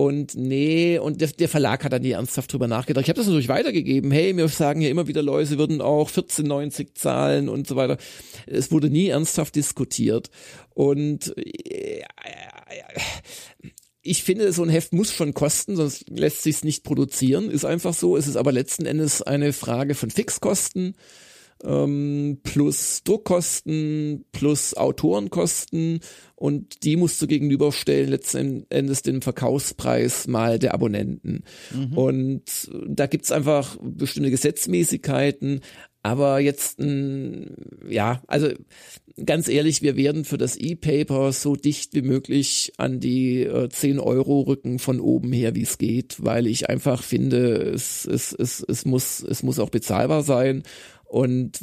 [0.00, 3.02] Und nee, und der, der Verlag hat dann nie ernsthaft drüber nachgedacht.
[3.02, 4.10] Ich habe das natürlich weitergegeben.
[4.10, 7.98] Hey, mir sagen ja immer wieder Leute, würden auch 14,90 zahlen und so weiter.
[8.46, 10.30] Es wurde nie ernsthaft diskutiert.
[10.70, 12.02] Und äh,
[14.00, 17.50] ich finde, so ein Heft muss schon kosten, sonst lässt sich nicht produzieren.
[17.50, 18.16] Ist einfach so.
[18.16, 20.94] Es ist aber letzten Endes eine Frage von Fixkosten
[21.64, 26.00] ähm, plus Druckkosten plus Autorenkosten
[26.34, 31.44] und die musst du gegenüberstellen letzten Endes den Verkaufspreis mal der Abonnenten.
[31.74, 31.98] Mhm.
[31.98, 35.60] Und da gibt's einfach bestimmte Gesetzmäßigkeiten,
[36.02, 36.78] aber jetzt,
[37.88, 38.48] ja, also
[39.24, 43.98] ganz ehrlich, wir werden für das E-Paper so dicht wie möglich an die äh, 10
[43.98, 48.64] Euro rücken von oben her, wie es geht, weil ich einfach finde, es, es, es,
[48.66, 50.62] es, muss, es muss auch bezahlbar sein.
[51.10, 51.58] Und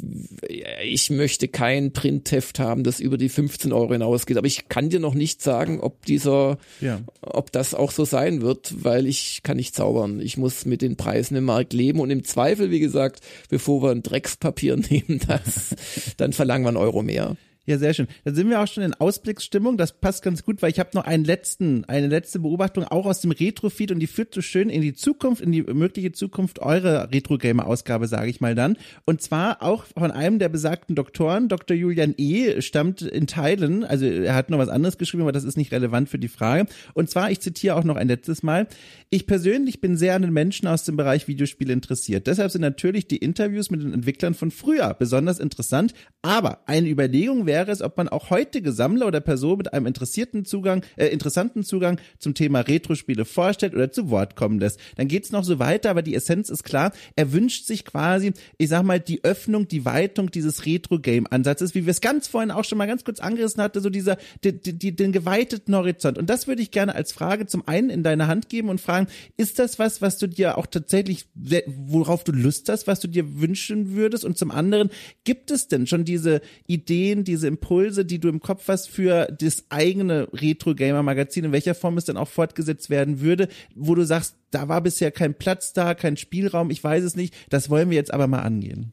[0.82, 4.36] ich möchte kein Printheft haben, das über die 15 Euro hinausgeht.
[4.36, 7.00] Aber ich kann dir noch nicht sagen, ob dieser, ja.
[7.22, 10.20] ob das auch so sein wird, weil ich kann nicht zaubern.
[10.20, 13.90] Ich muss mit den Preisen im Markt leben und im Zweifel, wie gesagt, bevor wir
[13.90, 15.74] ein Dreckspapier nehmen, das,
[16.18, 17.38] dann verlangen wir einen Euro mehr.
[17.68, 18.08] Ja, sehr schön.
[18.24, 19.76] Dann sind wir auch schon in Ausblicksstimmung.
[19.76, 23.20] Das passt ganz gut, weil ich habe noch einen letzten, eine letzte Beobachtung auch aus
[23.20, 27.12] dem Retro-Feed und die führt so schön in die Zukunft, in die mögliche Zukunft eurer
[27.12, 28.78] Retro-Gamer-Ausgabe, sage ich mal dann.
[29.04, 31.76] Und zwar auch von einem der besagten Doktoren, Dr.
[31.76, 35.58] Julian E., stammt in Teilen, also er hat noch was anderes geschrieben, aber das ist
[35.58, 36.70] nicht relevant für die Frage.
[36.94, 38.66] Und zwar, ich zitiere auch noch ein letztes Mal,
[39.10, 42.28] ich persönlich bin sehr an den Menschen aus dem Bereich Videospiele interessiert.
[42.28, 45.92] Deshalb sind natürlich die Interviews mit den Entwicklern von früher besonders interessant,
[46.22, 49.86] aber eine Überlegung wäre, wäre es, ob man auch heutige Sammler oder Person mit einem
[49.86, 54.78] interessierten Zugang, äh, interessanten Zugang zum Thema Retro-Spiele vorstellt oder zu Wort kommen lässt.
[54.96, 56.92] Dann geht's noch so weiter, aber die Essenz ist klar.
[57.16, 61.90] Er wünscht sich quasi, ich sag mal, die Öffnung, die Weitung dieses Retro-Game-Ansatzes, wie wir
[61.90, 65.10] es ganz vorhin auch schon mal ganz kurz angerissen hatte, so dieser, die, die, den
[65.10, 66.16] geweiteten Horizont.
[66.16, 69.08] Und das würde ich gerne als Frage zum einen in deine Hand geben und fragen,
[69.36, 71.26] ist das was, was du dir auch tatsächlich,
[71.66, 74.24] worauf du Lust hast, was du dir wünschen würdest?
[74.24, 74.90] Und zum anderen,
[75.24, 79.64] gibt es denn schon diese Ideen, diese Impulse, die du im Kopf hast für das
[79.70, 84.68] eigene Retro-Gamer-Magazin, in welcher Form es dann auch fortgesetzt werden würde, wo du sagst, da
[84.68, 88.14] war bisher kein Platz da, kein Spielraum, ich weiß es nicht, das wollen wir jetzt
[88.14, 88.92] aber mal angehen.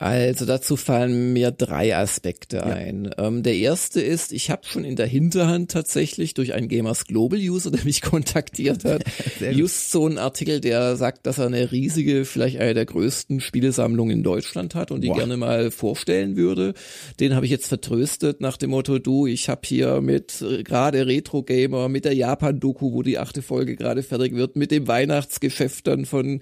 [0.00, 3.10] Also dazu fallen mir drei Aspekte ein.
[3.18, 7.40] Ähm, der erste ist, ich habe schon in der Hinterhand tatsächlich durch einen Gamers Global
[7.40, 9.02] User, der mich kontaktiert hat,
[9.52, 14.18] just so einen Artikel, der sagt, dass er eine riesige, vielleicht eine der größten Spielesammlungen
[14.18, 15.16] in Deutschland hat und die Boah.
[15.16, 16.74] gerne mal vorstellen würde.
[17.18, 21.08] Den habe ich jetzt vertröstet nach dem Motto, du, ich habe hier mit äh, gerade
[21.08, 25.88] Retro Gamer, mit der Japan-Doku, wo die achte Folge gerade fertig wird, mit dem Weihnachtsgeschäft
[25.88, 26.38] dann von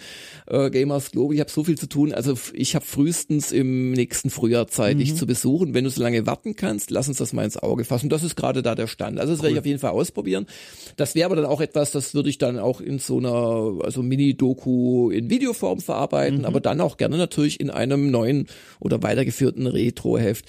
[0.47, 2.13] äh, Gamers Global, ich habe so viel zu tun.
[2.13, 5.75] Also ich habe frühestens im nächsten Frühjahr Zeit, dich zu besuchen.
[5.75, 8.09] Wenn du so lange warten kannst, lass uns das mal ins Auge fassen.
[8.09, 9.19] Das ist gerade da der Stand.
[9.19, 10.47] Also das werde ich auf jeden Fall ausprobieren.
[10.97, 14.03] Das wäre aber dann auch etwas, das würde ich dann auch in so einer also
[14.03, 18.47] Mini-Doku in Videoform verarbeiten, aber dann auch gerne natürlich in einem neuen
[18.81, 20.47] oder weitergeführten Retro-Heft.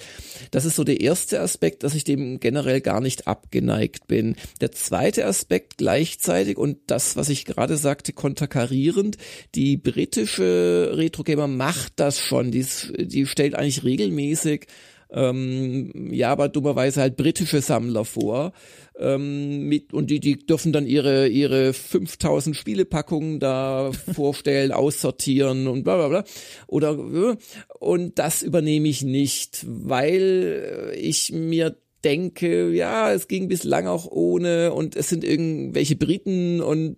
[0.50, 4.36] Das ist so der erste Aspekt, dass ich dem generell gar nicht abgeneigt bin.
[4.60, 9.16] Der zweite Aspekt gleichzeitig und das, was ich gerade sagte, konterkarierend,
[9.54, 12.50] die britische Retro-Gamer macht das schon.
[12.50, 12.64] Die,
[12.96, 14.66] die stellt eigentlich regelmäßig
[15.10, 18.52] ähm, ja, aber dummerweise halt britische Sammler vor.
[18.98, 25.84] Ähm, mit, und die, die dürfen dann ihre, ihre 5000 Spielepackungen da vorstellen, aussortieren und
[25.84, 26.24] bla bla bla.
[26.66, 27.36] Oder, äh,
[27.78, 34.72] und das übernehme ich nicht, weil ich mir denke, ja, es ging bislang auch ohne
[34.72, 36.96] und es sind irgendwelche Briten und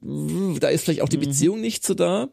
[0.57, 2.29] äh, da ist vielleicht auch die Beziehung nicht so da.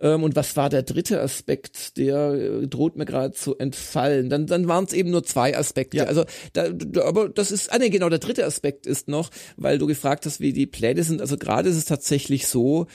[0.00, 1.96] Ähm, und was war der dritte Aspekt?
[1.96, 4.30] Der äh, droht mir gerade zu entfallen.
[4.30, 5.98] Dann, dann waren es eben nur zwei Aspekte.
[5.98, 6.04] Ja.
[6.04, 9.78] Also, da, da, aber das ist, ah nee, genau, der dritte Aspekt ist noch, weil
[9.78, 11.20] du gefragt hast, wie die Pläne sind.
[11.20, 12.86] Also gerade ist es tatsächlich so,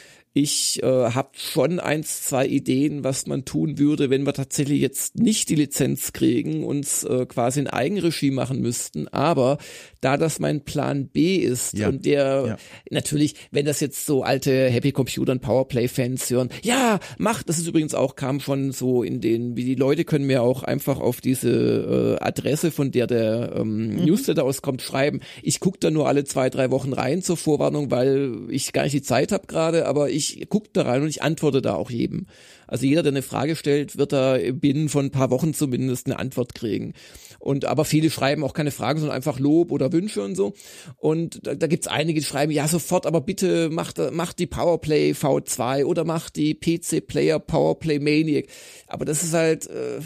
[0.42, 5.16] ich äh, habe schon eins, zwei Ideen, was man tun würde, wenn wir tatsächlich jetzt
[5.18, 9.08] nicht die Lizenz kriegen, uns äh, quasi in Eigenregie machen müssten.
[9.10, 9.58] Aber
[10.02, 11.90] da das mein Plan B ist Ja.
[11.90, 12.58] und der Ja.
[12.92, 17.68] natürlich, wenn das jetzt so alte Happy Computer und Powerplay-Fans hören, ja, macht, das ist
[17.68, 21.22] übrigens auch, kam schon so in den, wie die Leute können mir auch einfach auf
[21.22, 25.22] diese äh, Adresse, von der der ähm, Newsletter auskommt, schreiben.
[25.44, 28.94] Ich gucke da nur alle zwei, drei Wochen rein zur Vorwarnung, weil ich gar nicht
[28.94, 32.28] die Zeit habe gerade, aber ich gucke da rein und ich antworte da auch jedem.
[32.70, 36.20] Also jeder, der eine Frage stellt, wird da binnen von ein paar Wochen zumindest eine
[36.20, 36.94] Antwort kriegen.
[37.40, 40.54] Und aber viele schreiben auch keine Fragen, sondern einfach Lob oder Wünsche und so.
[40.98, 45.12] Und da, da gibt's einige, die schreiben, ja sofort, aber bitte macht, macht die Powerplay
[45.12, 48.46] V2 oder macht die PC Player Powerplay Maniac.
[48.88, 50.00] Aber das ist halt, äh,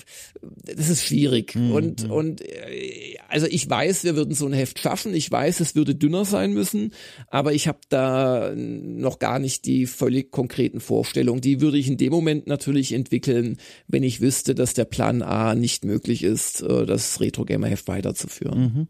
[0.64, 1.56] das ist schwierig.
[1.56, 5.14] Und, und äh, also ich weiß, wir würden so ein Heft schaffen.
[5.14, 6.94] Ich weiß, es würde dünner sein müssen,
[7.27, 11.41] aber ich habe da noch gar nicht die völlig konkreten Vorstellungen.
[11.41, 13.57] Die würde ich in dem Moment natürlich entwickeln,
[13.88, 17.88] wenn ich wüsste, dass der Plan A nicht möglich ist, äh, das Retro Gamer Heft
[17.88, 18.88] weiterzuführen.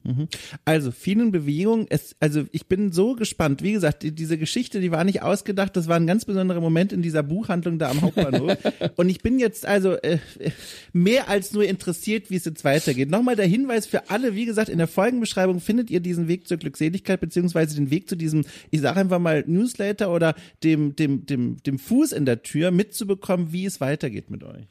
[0.65, 1.85] Also vielen Bewegungen.
[1.89, 3.63] Es, also ich bin so gespannt.
[3.63, 5.77] Wie gesagt, die, diese Geschichte, die war nicht ausgedacht.
[5.77, 8.57] Das war ein ganz besonderer Moment in dieser Buchhandlung da am Hauptbahnhof.
[8.97, 10.19] Und ich bin jetzt also äh,
[10.91, 13.09] mehr als nur interessiert, wie es jetzt weitergeht.
[13.09, 14.35] Nochmal der Hinweis für alle.
[14.35, 18.17] Wie gesagt, in der Folgenbeschreibung findet ihr diesen Weg zur Glückseligkeit beziehungsweise den Weg zu
[18.17, 22.71] diesem, ich sage einfach mal Newsletter oder dem dem dem dem Fuß in der Tür
[22.71, 24.67] mitzubekommen, wie es weitergeht mit euch.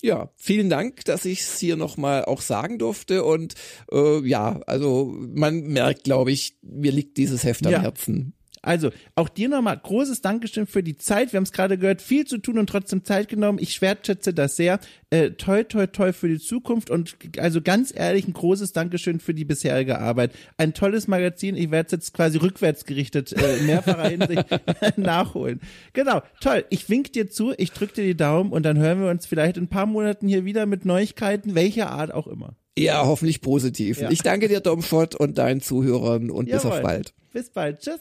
[0.00, 3.24] Ja, vielen Dank, dass ich es hier nochmal auch sagen durfte.
[3.24, 3.54] Und
[3.90, 7.82] äh, ja, also man merkt, glaube ich, mir liegt dieses Heft am Ja.
[7.82, 8.34] Herzen.
[8.62, 11.32] Also, auch dir nochmal großes Dankeschön für die Zeit.
[11.32, 13.58] Wir haben es gerade gehört, viel zu tun und trotzdem Zeit genommen.
[13.60, 14.80] Ich wertschätze das sehr.
[15.10, 19.34] Äh, toi, toi, toi für die Zukunft und also ganz ehrlich ein großes Dankeschön für
[19.34, 20.32] die bisherige Arbeit.
[20.56, 21.56] Ein tolles Magazin.
[21.56, 24.44] Ich werde es jetzt quasi rückwärts gerichtet äh, in mehrfacher Hinsicht
[24.96, 25.60] nachholen.
[25.92, 26.64] Genau, toll.
[26.70, 29.56] Ich wink dir zu, ich drück dir die Daumen und dann hören wir uns vielleicht
[29.56, 32.56] in ein paar Monaten hier wieder mit Neuigkeiten, welcher Art auch immer.
[32.78, 34.00] Ja, hoffentlich positiv.
[34.00, 34.10] Ja.
[34.10, 36.78] Ich danke dir, Domschott, und deinen Zuhörern und bis Jawohl.
[36.78, 37.14] auf bald.
[37.32, 37.80] Bis bald.
[37.80, 38.00] Tschüss.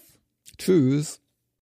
[0.57, 1.21] Tschüss.